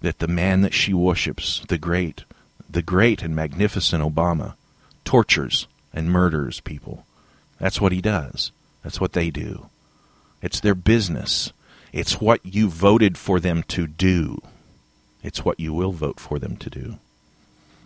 that 0.00 0.18
the 0.18 0.28
man 0.28 0.62
that 0.62 0.74
she 0.74 0.94
worships 0.94 1.62
the 1.68 1.78
great 1.78 2.24
the 2.68 2.82
great 2.82 3.22
and 3.22 3.36
magnificent 3.36 4.02
Obama 4.02 4.54
tortures 5.04 5.66
and 5.92 6.10
murders 6.10 6.60
people 6.60 7.04
that's 7.62 7.80
what 7.80 7.92
he 7.92 8.00
does. 8.00 8.50
That's 8.82 9.00
what 9.00 9.12
they 9.12 9.30
do. 9.30 9.66
It's 10.42 10.58
their 10.58 10.74
business. 10.74 11.52
It's 11.92 12.20
what 12.20 12.44
you 12.44 12.68
voted 12.68 13.16
for 13.16 13.38
them 13.38 13.62
to 13.68 13.86
do. 13.86 14.42
It's 15.22 15.44
what 15.44 15.60
you 15.60 15.72
will 15.72 15.92
vote 15.92 16.18
for 16.18 16.40
them 16.40 16.56
to 16.56 16.68
do. 16.68 16.96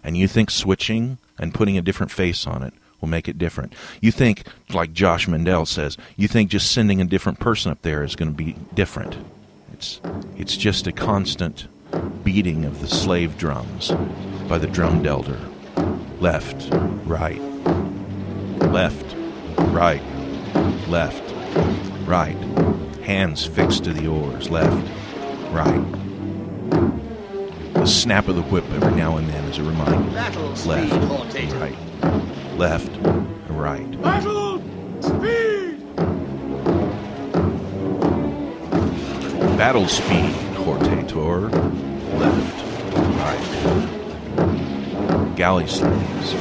And 0.03 0.17
you 0.17 0.29
think 0.29 0.51
switching 0.51 1.19
and 1.39 1.53
putting 1.53 1.77
a 1.77 1.83
different 1.83 2.11
face 2.11 2.47
on 2.47 2.63
it 2.63 2.73
will 3.03 3.11
make 3.11 3.29
it 3.29 3.37
different. 3.37 3.75
You 4.01 4.13
think, 4.13 4.45
like 4.73 4.95
Josh 4.95 5.29
Mandel 5.29 5.67
says, 5.67 5.99
you 6.17 6.27
think 6.27 6.51
just 6.51 6.73
sending 6.73 7.03
a 7.03 7.05
different 7.05 7.39
person 7.39 7.71
up 7.71 7.83
there 7.83 8.03
is 8.03 8.17
going 8.17 8.31
to 8.31 8.35
be 8.35 8.57
different. 8.73 9.19
It's, 9.75 10.01
it's 10.39 10.57
just 10.57 10.87
a 10.87 10.93
constant 10.93 11.67
beating 12.25 12.65
of 12.65 12.81
the 12.81 12.89
slave 12.89 13.37
drums 13.37 13.91
by 14.49 14.57
the 14.57 14.69
drum 14.69 15.03
deldar. 15.03 15.39
Left, 16.19 16.73
right, 17.05 17.43
left, 18.63 19.16
right, 19.59 20.03
left, 20.89 21.23
right. 22.07 22.37
Hands 23.05 23.45
fixed 23.47 23.85
to 23.85 23.93
the 23.93 24.07
oars, 24.09 24.51
left, 24.51 24.85
right, 25.53 25.85
a 27.77 27.87
snap 27.87 28.27
of 28.29 28.35
the 28.35 28.43
whip 28.43 28.65
every 28.73 28.95
now 28.97 29.17
and 29.17 29.29
then 29.29 29.45
is 29.45 29.59
a 29.59 29.63
reminder. 29.63 30.11
Battle 30.13 30.49
Left, 30.67 30.93
Hortator. 30.93 31.61
right, 31.61 31.79
left, 32.59 32.89
and 32.97 33.51
right. 33.51 34.03
Battle 34.03 34.61
speed! 35.01 35.77
Battle 39.57 39.87
speed, 39.89 40.35
Hortator. 40.57 41.51
Left, 42.19 42.63
right. 43.21 43.43
Galley 45.37 45.67
slaves. 45.67 46.35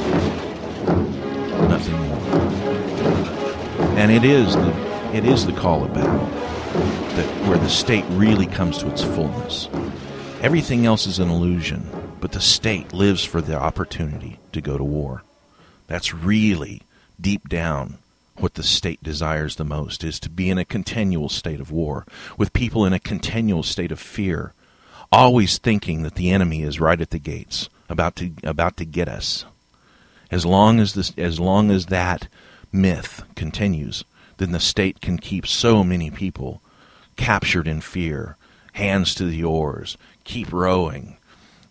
And 3.96 4.12
it 4.12 4.24
is 4.24 4.54
the 4.54 5.16
it 5.16 5.24
is 5.24 5.46
the 5.46 5.52
call 5.52 5.82
of 5.82 5.94
battle 5.94 6.26
that 7.16 7.48
where 7.48 7.56
the 7.56 7.68
state 7.68 8.04
really 8.10 8.46
comes 8.46 8.76
to 8.78 8.90
its 8.90 9.02
fullness. 9.02 9.70
Everything 10.42 10.84
else 10.84 11.06
is 11.06 11.18
an 11.18 11.30
illusion, 11.30 11.88
but 12.20 12.32
the 12.32 12.40
state 12.40 12.92
lives 12.92 13.24
for 13.24 13.40
the 13.40 13.54
opportunity 13.54 14.38
to 14.52 14.60
go 14.60 14.76
to 14.76 14.84
war. 14.84 15.22
That's 15.86 16.12
really 16.12 16.82
deep 17.18 17.48
down 17.48 17.96
what 18.34 18.54
the 18.54 18.62
state 18.62 19.02
desires 19.02 19.56
the 19.56 19.64
most 19.64 20.04
is 20.04 20.20
to 20.20 20.28
be 20.28 20.50
in 20.50 20.58
a 20.58 20.64
continual 20.66 21.30
state 21.30 21.58
of 21.58 21.70
war, 21.70 22.04
with 22.36 22.52
people 22.52 22.84
in 22.84 22.92
a 22.92 22.98
continual 22.98 23.62
state 23.62 23.90
of 23.90 23.98
fear, 23.98 24.52
always 25.10 25.56
thinking 25.56 26.02
that 26.02 26.16
the 26.16 26.30
enemy 26.30 26.62
is 26.62 26.78
right 26.78 27.00
at 27.00 27.10
the 27.10 27.18
gates, 27.18 27.70
about 27.88 28.14
to 28.16 28.32
about 28.44 28.76
to 28.76 28.84
get 28.84 29.08
us. 29.08 29.46
As 30.30 30.44
long 30.44 30.80
as 30.80 30.92
this 30.92 31.14
as 31.16 31.40
long 31.40 31.70
as 31.70 31.86
that 31.86 32.28
myth 32.76 33.24
continues, 33.34 34.04
then 34.36 34.52
the 34.52 34.60
state 34.60 35.00
can 35.00 35.18
keep 35.18 35.46
so 35.46 35.82
many 35.82 36.10
people 36.10 36.62
captured 37.16 37.66
in 37.66 37.80
fear, 37.80 38.36
hands 38.74 39.14
to 39.14 39.24
the 39.24 39.42
oars, 39.42 39.96
keep 40.24 40.52
rowing. 40.52 41.16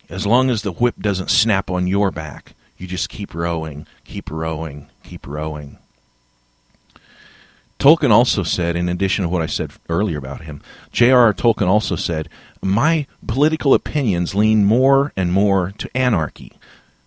As 0.08 0.26
long 0.26 0.50
as 0.50 0.62
the 0.62 0.72
whip 0.72 0.96
doesn't 1.00 1.30
snap 1.30 1.70
on 1.70 1.86
your 1.86 2.10
back, 2.10 2.54
you 2.76 2.86
just 2.86 3.08
keep 3.08 3.34
rowing, 3.34 3.86
keep 4.04 4.30
rowing, 4.30 4.88
keep 5.02 5.26
rowing. 5.26 5.78
Tolkien 7.78 8.10
also 8.10 8.42
said, 8.42 8.74
in 8.74 8.88
addition 8.88 9.22
to 9.22 9.28
what 9.28 9.42
I 9.42 9.46
said 9.46 9.72
earlier 9.88 10.18
about 10.18 10.42
him, 10.42 10.62
J.R.R. 10.92 11.34
Tolkien 11.34 11.68
also 11.68 11.94
said, 11.94 12.28
My 12.62 13.06
political 13.26 13.74
opinions 13.74 14.34
lean 14.34 14.64
more 14.64 15.12
and 15.16 15.32
more 15.32 15.72
to 15.78 15.94
anarchy. 15.94 16.52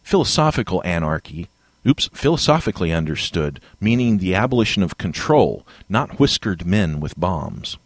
Philosophical 0.03 0.81
anarchy, 0.85 1.49
oops, 1.87 2.09
philosophically 2.13 2.91
understood, 2.91 3.59
meaning 3.79 4.17
the 4.17 4.35
abolition 4.35 4.83
of 4.83 4.97
control, 4.97 5.65
not 5.87 6.19
whiskered 6.19 6.65
men 6.65 6.99
with 6.99 7.19
bombs. 7.19 7.77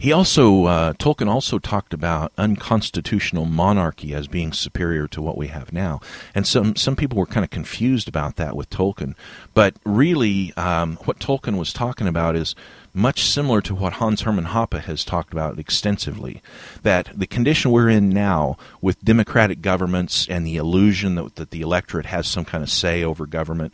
He 0.00 0.12
also, 0.12 0.64
uh, 0.64 0.92
Tolkien 0.94 1.28
also 1.28 1.58
talked 1.58 1.92
about 1.92 2.32
unconstitutional 2.38 3.44
monarchy 3.44 4.14
as 4.14 4.28
being 4.28 4.54
superior 4.54 5.06
to 5.08 5.20
what 5.20 5.36
we 5.36 5.48
have 5.48 5.74
now. 5.74 6.00
And 6.34 6.46
some, 6.46 6.74
some 6.74 6.96
people 6.96 7.18
were 7.18 7.26
kind 7.26 7.44
of 7.44 7.50
confused 7.50 8.08
about 8.08 8.36
that 8.36 8.56
with 8.56 8.70
Tolkien. 8.70 9.14
But 9.52 9.74
really, 9.84 10.54
um, 10.56 10.96
what 11.04 11.18
Tolkien 11.18 11.58
was 11.58 11.74
talking 11.74 12.08
about 12.08 12.34
is 12.34 12.54
much 12.92 13.24
similar 13.24 13.60
to 13.62 13.74
what 13.74 13.94
Hans 13.94 14.22
Hermann 14.22 14.46
Hoppe 14.46 14.80
has 14.80 15.04
talked 15.04 15.32
about 15.32 15.58
extensively. 15.58 16.42
That 16.82 17.10
the 17.14 17.26
condition 17.26 17.70
we're 17.70 17.88
in 17.88 18.08
now 18.08 18.56
with 18.80 19.04
democratic 19.04 19.62
governments 19.62 20.26
and 20.28 20.46
the 20.46 20.56
illusion 20.56 21.14
that, 21.14 21.36
that 21.36 21.50
the 21.50 21.60
electorate 21.60 22.06
has 22.06 22.26
some 22.26 22.44
kind 22.44 22.62
of 22.62 22.70
say 22.70 23.04
over 23.04 23.26
government, 23.26 23.72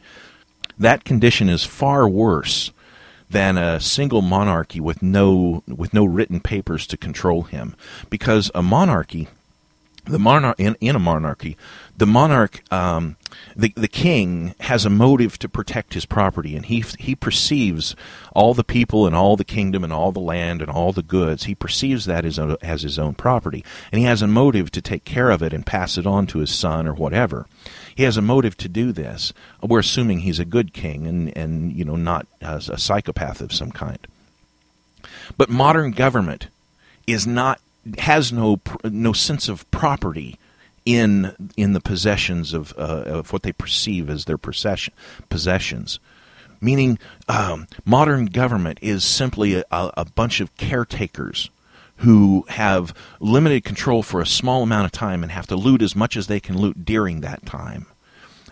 that 0.78 1.04
condition 1.04 1.48
is 1.48 1.64
far 1.64 2.08
worse 2.08 2.70
than 3.28 3.58
a 3.58 3.80
single 3.80 4.22
monarchy 4.22 4.80
with 4.80 5.02
no 5.02 5.62
with 5.66 5.92
no 5.92 6.04
written 6.04 6.40
papers 6.40 6.86
to 6.86 6.96
control 6.96 7.42
him 7.42 7.74
because 8.08 8.50
a 8.54 8.62
monarchy 8.62 9.28
the 10.06 10.18
monarch 10.18 10.58
in, 10.58 10.76
in 10.80 10.96
a 10.96 10.98
monarchy 10.98 11.56
the 11.96 12.06
monarch 12.06 12.62
um, 12.72 13.16
the 13.54 13.72
the 13.76 13.88
king 13.88 14.54
has 14.60 14.84
a 14.84 14.90
motive 14.90 15.38
to 15.38 15.48
protect 15.48 15.94
his 15.94 16.06
property 16.06 16.56
and 16.56 16.66
he 16.66 16.84
he 16.98 17.14
perceives 17.14 17.96
all 18.32 18.54
the 18.54 18.64
people 18.64 19.06
and 19.06 19.16
all 19.16 19.36
the 19.36 19.44
kingdom 19.44 19.82
and 19.82 19.92
all 19.92 20.12
the 20.12 20.20
land 20.20 20.62
and 20.62 20.70
all 20.70 20.92
the 20.92 21.02
goods 21.02 21.44
he 21.44 21.54
perceives 21.54 22.04
that 22.04 22.24
as, 22.24 22.38
a, 22.38 22.56
as 22.62 22.82
his 22.82 22.98
own 22.98 23.14
property 23.14 23.64
and 23.90 23.98
he 23.98 24.06
has 24.06 24.22
a 24.22 24.26
motive 24.26 24.70
to 24.70 24.80
take 24.80 25.04
care 25.04 25.30
of 25.30 25.42
it 25.42 25.52
and 25.52 25.66
pass 25.66 25.98
it 25.98 26.06
on 26.06 26.26
to 26.26 26.38
his 26.38 26.54
son 26.54 26.86
or 26.86 26.94
whatever 26.94 27.46
he 27.96 28.02
has 28.02 28.18
a 28.18 28.22
motive 28.22 28.58
to 28.58 28.68
do 28.68 28.92
this. 28.92 29.32
We're 29.62 29.78
assuming 29.78 30.20
he's 30.20 30.38
a 30.38 30.44
good 30.44 30.74
king 30.74 31.06
and, 31.06 31.34
and 31.36 31.72
you 31.72 31.82
know 31.82 31.96
not 31.96 32.26
a, 32.42 32.56
a 32.56 32.78
psychopath 32.78 33.40
of 33.40 33.54
some 33.54 33.72
kind. 33.72 34.06
But 35.38 35.48
modern 35.48 35.92
government 35.92 36.48
is 37.06 37.26
not 37.26 37.58
has 37.98 38.32
no 38.32 38.60
no 38.84 39.12
sense 39.12 39.48
of 39.48 39.70
property 39.70 40.38
in 40.84 41.34
in 41.56 41.72
the 41.72 41.80
possessions 41.80 42.52
of 42.52 42.74
uh, 42.78 43.02
of 43.06 43.32
what 43.32 43.42
they 43.42 43.52
perceive 43.52 44.08
as 44.08 44.24
their 44.24 44.38
possession 44.38 44.94
possessions. 45.28 45.98
Meaning, 46.60 46.98
um, 47.28 47.66
modern 47.84 48.26
government 48.26 48.78
is 48.80 49.04
simply 49.04 49.56
a, 49.56 49.64
a 49.70 50.06
bunch 50.06 50.40
of 50.40 50.56
caretakers 50.56 51.50
who 51.98 52.44
have 52.48 52.94
limited 53.20 53.64
control 53.64 54.02
for 54.02 54.20
a 54.20 54.26
small 54.26 54.62
amount 54.62 54.86
of 54.86 54.92
time 54.92 55.22
and 55.22 55.32
have 55.32 55.46
to 55.46 55.56
loot 55.56 55.82
as 55.82 55.94
much 55.94 56.16
as 56.16 56.26
they 56.26 56.40
can 56.40 56.56
loot 56.56 56.84
during 56.84 57.20
that 57.20 57.44
time. 57.44 57.86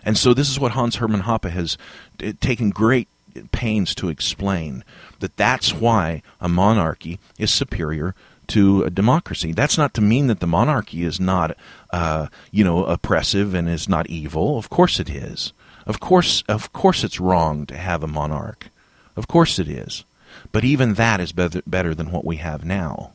And 0.03 0.17
so 0.17 0.33
this 0.33 0.49
is 0.49 0.59
what 0.59 0.73
Hans 0.73 0.97
Hermann 0.97 1.23
Hoppe 1.23 1.49
has 1.49 1.77
uh, 2.23 2.33
taken 2.39 2.69
great 2.69 3.07
pains 3.51 3.93
to 3.95 4.09
explain 4.09 4.83
that 5.19 5.35
that's 5.35 5.73
why 5.73 6.21
a 6.39 6.47
monarchy 6.47 7.19
is 7.37 7.51
superior 7.51 8.15
to 8.49 8.83
a 8.83 8.89
democracy. 8.89 9.51
That's 9.51 9.77
not 9.77 9.93
to 9.95 10.01
mean 10.01 10.27
that 10.27 10.39
the 10.39 10.47
monarchy 10.47 11.03
is 11.03 11.19
not, 11.19 11.55
uh, 11.91 12.27
you 12.51 12.63
know, 12.63 12.85
oppressive 12.85 13.53
and 13.53 13.69
is 13.69 13.89
not 13.89 14.07
evil. 14.07 14.57
Of 14.57 14.69
course 14.69 14.99
it 14.99 15.09
is. 15.09 15.53
Of 15.85 15.99
course, 15.99 16.43
of 16.47 16.73
course, 16.73 17.03
it's 17.03 17.19
wrong 17.19 17.65
to 17.67 17.77
have 17.77 18.03
a 18.03 18.07
monarch. 18.07 18.69
Of 19.15 19.27
course 19.27 19.59
it 19.59 19.67
is. 19.67 20.03
But 20.51 20.63
even 20.63 20.95
that 20.95 21.19
is 21.19 21.31
better, 21.31 21.61
better 21.67 21.93
than 21.93 22.11
what 22.11 22.25
we 22.25 22.37
have 22.37 22.65
now. 22.65 23.11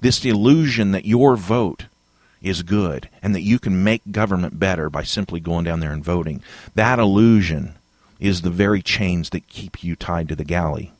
This 0.00 0.24
illusion 0.24 0.92
that 0.92 1.04
your 1.04 1.36
vote 1.36 1.86
is 2.40 2.62
good 2.62 3.08
and 3.20 3.34
that 3.34 3.42
you 3.42 3.58
can 3.58 3.82
make 3.82 4.12
government 4.12 4.58
better 4.58 4.88
by 4.88 5.02
simply 5.02 5.40
going 5.40 5.64
down 5.64 5.80
there 5.80 5.92
and 5.92 6.04
voting, 6.04 6.40
that 6.74 6.98
illusion 6.98 7.74
is 8.20 8.42
the 8.42 8.50
very 8.50 8.82
chains 8.82 9.30
that 9.30 9.48
keep 9.48 9.82
you 9.82 9.96
tied 9.96 10.28
to 10.28 10.36
the 10.36 10.44
galley. 10.44 10.92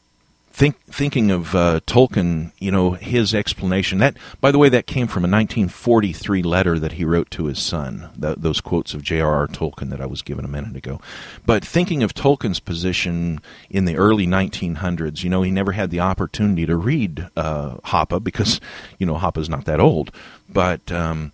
Think, 0.58 0.80
thinking 0.86 1.30
of 1.30 1.54
uh, 1.54 1.78
Tolkien, 1.86 2.50
you 2.58 2.72
know, 2.72 2.90
his 2.90 3.32
explanation. 3.32 3.98
That, 3.98 4.16
by 4.40 4.50
the 4.50 4.58
way, 4.58 4.68
that 4.68 4.88
came 4.88 5.06
from 5.06 5.22
a 5.22 5.30
1943 5.30 6.42
letter 6.42 6.80
that 6.80 6.94
he 6.94 7.04
wrote 7.04 7.30
to 7.30 7.44
his 7.44 7.60
son. 7.60 8.10
Those 8.16 8.60
quotes 8.60 8.92
of 8.92 9.04
J.R.R. 9.04 9.46
Tolkien 9.46 9.90
that 9.90 10.00
I 10.00 10.06
was 10.06 10.20
given 10.20 10.44
a 10.44 10.48
minute 10.48 10.74
ago. 10.74 11.00
But 11.46 11.64
thinking 11.64 12.02
of 12.02 12.12
Tolkien's 12.12 12.58
position 12.58 13.40
in 13.70 13.84
the 13.84 13.94
early 13.94 14.26
1900s, 14.26 15.22
you 15.22 15.30
know, 15.30 15.42
he 15.42 15.52
never 15.52 15.70
had 15.70 15.90
the 15.90 16.00
opportunity 16.00 16.66
to 16.66 16.74
read 16.74 17.28
uh, 17.36 17.76
Hoppe 17.84 18.24
because, 18.24 18.60
you 18.98 19.06
know, 19.06 19.14
Hoppe's 19.14 19.48
not 19.48 19.64
that 19.66 19.78
old. 19.78 20.10
But 20.48 20.90
um, 20.90 21.30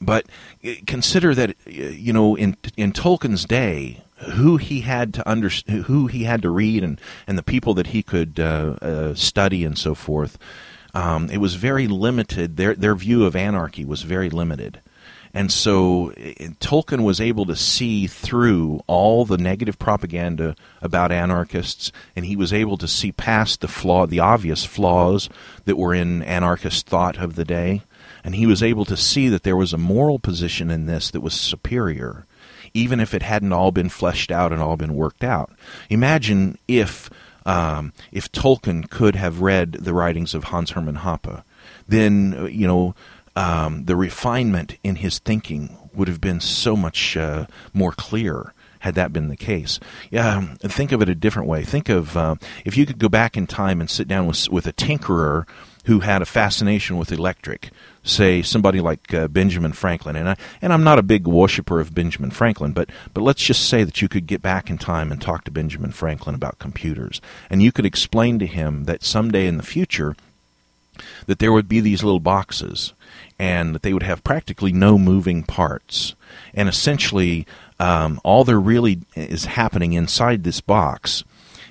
but 0.00 0.24
consider 0.86 1.34
that, 1.34 1.54
you 1.66 2.14
know, 2.14 2.34
in 2.34 2.56
in 2.78 2.92
Tolkien's 2.92 3.44
day, 3.44 4.04
who 4.16 4.56
he 4.56 4.80
had 4.80 5.12
to 5.14 5.28
under, 5.28 5.48
who 5.48 6.06
he 6.06 6.24
had 6.24 6.42
to 6.42 6.50
read 6.50 6.82
and, 6.82 7.00
and 7.26 7.36
the 7.36 7.42
people 7.42 7.74
that 7.74 7.88
he 7.88 8.02
could 8.02 8.40
uh, 8.40 8.76
uh, 8.80 9.14
study 9.14 9.64
and 9.64 9.76
so 9.76 9.94
forth. 9.94 10.38
Um, 10.94 11.28
it 11.30 11.38
was 11.38 11.56
very 11.56 11.86
limited. 11.86 12.56
Their 12.56 12.74
their 12.74 12.94
view 12.94 13.26
of 13.26 13.36
anarchy 13.36 13.84
was 13.84 14.00
very 14.02 14.30
limited, 14.30 14.80
and 15.34 15.52
so 15.52 16.14
Tolkien 16.60 17.04
was 17.04 17.20
able 17.20 17.44
to 17.44 17.54
see 17.54 18.06
through 18.06 18.80
all 18.86 19.26
the 19.26 19.36
negative 19.36 19.78
propaganda 19.78 20.56
about 20.80 21.12
anarchists, 21.12 21.92
and 22.14 22.24
he 22.24 22.34
was 22.34 22.54
able 22.54 22.78
to 22.78 22.88
see 22.88 23.12
past 23.12 23.60
the 23.60 23.68
flaw, 23.68 24.06
the 24.06 24.20
obvious 24.20 24.64
flaws 24.64 25.28
that 25.66 25.76
were 25.76 25.92
in 25.92 26.22
anarchist 26.22 26.86
thought 26.86 27.18
of 27.18 27.34
the 27.34 27.44
day, 27.44 27.82
and 28.24 28.34
he 28.34 28.46
was 28.46 28.62
able 28.62 28.86
to 28.86 28.96
see 28.96 29.28
that 29.28 29.42
there 29.42 29.56
was 29.56 29.74
a 29.74 29.78
moral 29.78 30.18
position 30.18 30.70
in 30.70 30.86
this 30.86 31.10
that 31.10 31.20
was 31.20 31.34
superior 31.34 32.24
even 32.76 33.00
if 33.00 33.14
it 33.14 33.22
hadn't 33.22 33.52
all 33.52 33.72
been 33.72 33.88
fleshed 33.88 34.30
out 34.30 34.52
and 34.52 34.60
all 34.60 34.76
been 34.76 34.94
worked 34.94 35.24
out. 35.24 35.50
Imagine 35.88 36.58
if 36.68 37.10
um, 37.46 37.92
if 38.12 38.30
Tolkien 38.30 38.90
could 38.90 39.14
have 39.16 39.40
read 39.40 39.72
the 39.72 39.94
writings 39.94 40.34
of 40.34 40.44
Hans 40.44 40.70
Hermann 40.70 40.98
Hoppe, 40.98 41.42
then 41.88 42.48
you 42.50 42.66
know 42.66 42.94
um, 43.34 43.84
the 43.84 43.96
refinement 43.96 44.76
in 44.84 44.96
his 44.96 45.18
thinking 45.18 45.76
would 45.94 46.08
have 46.08 46.20
been 46.20 46.40
so 46.40 46.76
much 46.76 47.16
uh, 47.16 47.46
more 47.72 47.92
clear 47.92 48.52
had 48.80 48.94
that 48.94 49.12
been 49.12 49.28
the 49.28 49.36
case. 49.36 49.80
Yeah, 50.10 50.36
um, 50.36 50.56
think 50.56 50.92
of 50.92 51.00
it 51.02 51.08
a 51.08 51.14
different 51.14 51.48
way. 51.48 51.64
Think 51.64 51.88
of 51.88 52.16
uh, 52.16 52.36
if 52.64 52.76
you 52.76 52.84
could 52.84 52.98
go 52.98 53.08
back 53.08 53.36
in 53.36 53.46
time 53.46 53.80
and 53.80 53.88
sit 53.88 54.06
down 54.06 54.26
with 54.26 54.48
with 54.50 54.66
a 54.66 54.72
tinkerer 54.72 55.46
who 55.86 56.00
had 56.00 56.20
a 56.20 56.26
fascination 56.26 56.96
with 56.96 57.12
electric, 57.12 57.70
say 58.06 58.40
somebody 58.40 58.80
like 58.80 59.12
uh, 59.12 59.28
Benjamin 59.28 59.72
Franklin, 59.72 60.16
and 60.16 60.28
I 60.30 60.36
and 60.62 60.72
I'm 60.72 60.84
not 60.84 60.98
a 60.98 61.02
big 61.02 61.26
worshiper 61.26 61.80
of 61.80 61.94
Benjamin 61.94 62.30
Franklin, 62.30 62.72
but 62.72 62.88
but 63.12 63.22
let's 63.22 63.42
just 63.42 63.68
say 63.68 63.84
that 63.84 64.00
you 64.00 64.08
could 64.08 64.26
get 64.26 64.40
back 64.40 64.70
in 64.70 64.78
time 64.78 65.12
and 65.12 65.20
talk 65.20 65.44
to 65.44 65.50
Benjamin 65.50 65.92
Franklin 65.92 66.34
about 66.34 66.58
computers, 66.58 67.20
and 67.50 67.62
you 67.62 67.72
could 67.72 67.86
explain 67.86 68.38
to 68.38 68.46
him 68.46 68.84
that 68.84 69.02
someday 69.04 69.46
in 69.46 69.56
the 69.56 69.62
future 69.62 70.16
that 71.26 71.38
there 71.38 71.52
would 71.52 71.68
be 71.68 71.80
these 71.80 72.02
little 72.02 72.20
boxes 72.20 72.94
and 73.38 73.74
that 73.74 73.82
they 73.82 73.92
would 73.92 74.02
have 74.02 74.24
practically 74.24 74.72
no 74.72 74.96
moving 74.96 75.42
parts. 75.42 76.14
And 76.54 76.68
essentially, 76.68 77.46
um, 77.78 78.18
all 78.24 78.44
there 78.44 78.60
really 78.60 79.00
is 79.14 79.44
happening 79.44 79.92
inside 79.92 80.42
this 80.42 80.62
box 80.62 81.22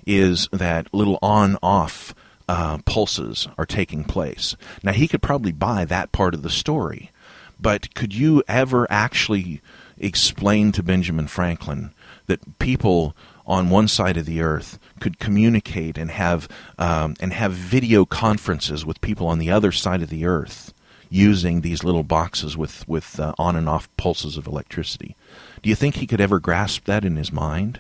is 0.05 0.47
that 0.51 0.93
little 0.93 1.17
on 1.21 1.57
off 1.63 2.13
uh, 2.47 2.77
pulses 2.85 3.47
are 3.57 3.65
taking 3.65 4.03
place. 4.03 4.55
Now, 4.83 4.91
he 4.91 5.07
could 5.07 5.21
probably 5.21 5.51
buy 5.51 5.85
that 5.85 6.11
part 6.11 6.33
of 6.33 6.41
the 6.41 6.49
story, 6.49 7.11
but 7.59 7.93
could 7.95 8.13
you 8.13 8.43
ever 8.47 8.87
actually 8.89 9.61
explain 9.97 10.71
to 10.73 10.83
Benjamin 10.83 11.27
Franklin 11.27 11.91
that 12.27 12.59
people 12.59 13.15
on 13.47 13.69
one 13.69 13.87
side 13.87 14.17
of 14.17 14.25
the 14.25 14.41
earth 14.41 14.79
could 14.99 15.19
communicate 15.19 15.97
and 15.97 16.11
have 16.11 16.47
um, 16.77 17.15
and 17.19 17.31
have 17.33 17.53
video 17.53 18.05
conferences 18.05 18.85
with 18.85 19.01
people 19.01 19.27
on 19.27 19.39
the 19.39 19.51
other 19.51 19.71
side 19.71 20.01
of 20.01 20.09
the 20.09 20.25
earth 20.25 20.73
using 21.09 21.61
these 21.61 21.83
little 21.83 22.03
boxes 22.03 22.57
with 22.57 22.87
with 22.87 23.19
uh, 23.19 23.33
on 23.37 23.55
and 23.55 23.69
off 23.69 23.87
pulses 23.97 24.37
of 24.37 24.47
electricity. 24.47 25.15
Do 25.61 25.69
you 25.69 25.75
think 25.75 25.95
he 25.95 26.07
could 26.07 26.21
ever 26.21 26.39
grasp 26.39 26.85
that 26.85 27.05
in 27.05 27.15
his 27.15 27.31
mind? 27.31 27.79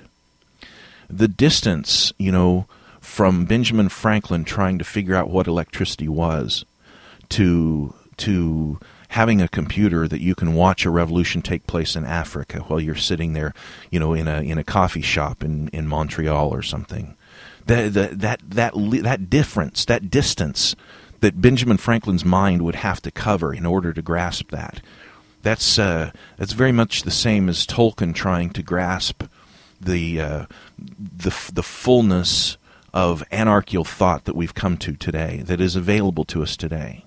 The 1.09 1.27
distance, 1.27 2.13
you 2.17 2.31
know, 2.31 2.65
from 3.15 3.45
Benjamin 3.45 3.87
Franklin 3.87 4.43
trying 4.43 4.77
to 4.77 4.83
figure 4.83 5.15
out 5.15 5.29
what 5.29 5.47
electricity 5.47 6.09
was 6.09 6.65
to 7.29 7.95
to 8.17 8.77
having 9.07 9.41
a 9.41 9.47
computer 9.47 10.05
that 10.05 10.19
you 10.19 10.35
can 10.35 10.53
watch 10.53 10.85
a 10.85 10.89
revolution 10.89 11.41
take 11.41 11.65
place 11.65 11.95
in 11.95 12.03
Africa 12.03 12.59
while 12.67 12.81
you're 12.81 12.93
sitting 12.93 13.31
there, 13.31 13.53
you 13.89 14.01
know, 14.01 14.13
in 14.13 14.27
a 14.27 14.41
in 14.41 14.57
a 14.57 14.65
coffee 14.65 15.01
shop 15.01 15.45
in, 15.45 15.69
in 15.69 15.87
Montreal 15.87 16.53
or 16.53 16.61
something. 16.61 17.15
That 17.67 17.93
that 17.93 18.19
that 18.49 18.71
that 18.73 19.29
difference, 19.29 19.85
that 19.85 20.09
distance 20.09 20.75
that 21.21 21.39
Benjamin 21.39 21.77
Franklin's 21.77 22.25
mind 22.25 22.63
would 22.63 22.75
have 22.75 23.01
to 23.03 23.11
cover 23.11 23.53
in 23.53 23.65
order 23.65 23.93
to 23.93 24.01
grasp 24.01 24.51
that. 24.51 24.81
That's 25.41 25.79
uh, 25.79 26.11
that's 26.35 26.51
very 26.51 26.73
much 26.73 27.03
the 27.03 27.11
same 27.11 27.47
as 27.47 27.65
Tolkien 27.65 28.13
trying 28.13 28.49
to 28.49 28.61
grasp 28.61 29.23
the 29.79 30.19
uh, 30.19 30.45
the 30.77 31.33
the 31.53 31.63
fullness 31.63 32.57
of 32.95 33.25
anarchical 33.29 33.83
thought 33.83 34.23
that 34.23 34.37
we've 34.37 34.53
come 34.53 34.77
to 34.77 34.93
today, 34.93 35.43
that 35.45 35.59
is 35.59 35.75
available 35.75 36.23
to 36.23 36.41
us 36.41 36.55
today. 36.55 37.03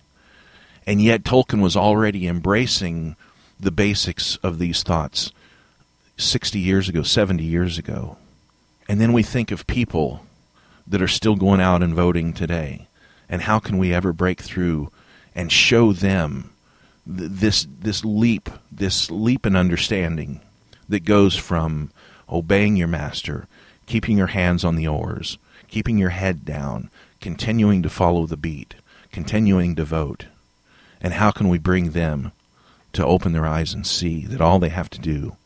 And 0.86 1.00
yet, 1.00 1.24
Tolkien 1.24 1.62
was 1.62 1.76
already 1.76 2.28
embracing 2.28 3.16
the 3.58 3.70
basics 3.70 4.36
of 4.36 4.58
these 4.58 4.82
thoughts 4.82 5.32
60 6.18 6.58
years 6.58 6.90
ago, 6.90 7.02
70 7.02 7.42
years 7.42 7.78
ago. 7.78 8.18
And 8.86 9.00
then 9.00 9.14
we 9.14 9.22
think 9.22 9.50
of 9.50 9.66
people 9.66 10.20
that 10.86 11.00
are 11.00 11.08
still 11.08 11.36
going 11.36 11.60
out 11.60 11.82
and 11.82 11.94
voting 11.94 12.34
today. 12.34 12.86
And 13.28 13.42
how 13.42 13.58
can 13.58 13.78
we 13.78 13.94
ever 13.94 14.12
break 14.12 14.42
through 14.42 14.92
and 15.34 15.50
show 15.50 15.92
them 15.92 16.50
th- 17.06 17.30
this, 17.30 17.66
this 17.80 18.04
leap, 18.04 18.50
this 18.70 19.10
leap 19.10 19.46
in 19.46 19.56
understanding 19.56 20.40
that 20.88 21.04
goes 21.04 21.36
from 21.36 21.90
obeying 22.30 22.76
your 22.76 22.88
master, 22.88 23.46
keeping 23.86 24.18
your 24.18 24.28
hands 24.28 24.64
on 24.64 24.76
the 24.76 24.88
oars, 24.88 25.38
keeping 25.68 25.98
your 25.98 26.10
head 26.10 26.44
down, 26.44 26.90
continuing 27.20 27.82
to 27.82 27.88
follow 27.88 28.26
the 28.26 28.36
beat, 28.36 28.74
continuing 29.12 29.74
to 29.76 29.84
vote, 29.84 30.26
and 31.00 31.14
how 31.14 31.30
can 31.30 31.48
we 31.48 31.58
bring 31.58 31.90
them 31.90 32.32
to 32.92 33.04
open 33.04 33.32
their 33.32 33.46
eyes 33.46 33.72
and 33.72 33.86
see 33.86 34.24
that 34.26 34.40
all 34.40 34.58
they 34.58 34.70
have 34.70 34.90
to 34.90 35.00
do 35.00 35.36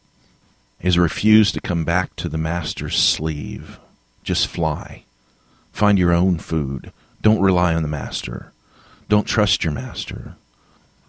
is 0.81 0.99
refuse 0.99 1.53
to 1.53 1.61
come 1.61 1.85
back 1.85 2.15
to 2.17 2.29
the 2.29 2.39
master's 2.39 2.97
sleeve? 2.97 3.79
Just 4.23 4.47
fly. 4.47 5.05
Find 5.73 5.99
your 5.99 6.13
own 6.13 6.39
food. 6.39 6.93
Don't 7.21 7.41
rely 7.41 7.75
on 7.75 7.83
the 7.83 7.89
master. 7.89 8.53
Don't 9.09 9.27
trust 9.27 9.65
your 9.65 9.73
master. 9.73 10.37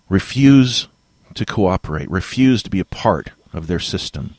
Refuse 0.10 0.88
to 1.34 1.46
cooperate. 1.46 2.10
Refuse 2.10 2.62
to 2.64 2.70
be 2.70 2.80
a 2.80 2.86
part 2.86 3.32
of 3.54 3.68
their 3.68 3.80
system. 3.80 4.36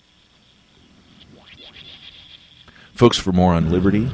Folks, 2.95 3.19
for 3.19 3.33
more 3.33 3.55
on 3.55 3.71
liberty, 3.71 4.09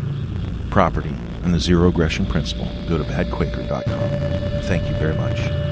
property, 0.70 1.14
and 1.43 1.53
the 1.53 1.61
zero 1.61 1.89
aggression 1.89 2.24
principle, 2.24 2.66
go 2.89 2.97
to 2.97 3.05
badquaker.com. 3.05 4.62
Thank 4.62 4.89
you 4.89 4.95
very 4.95 5.14
much. 5.14 5.69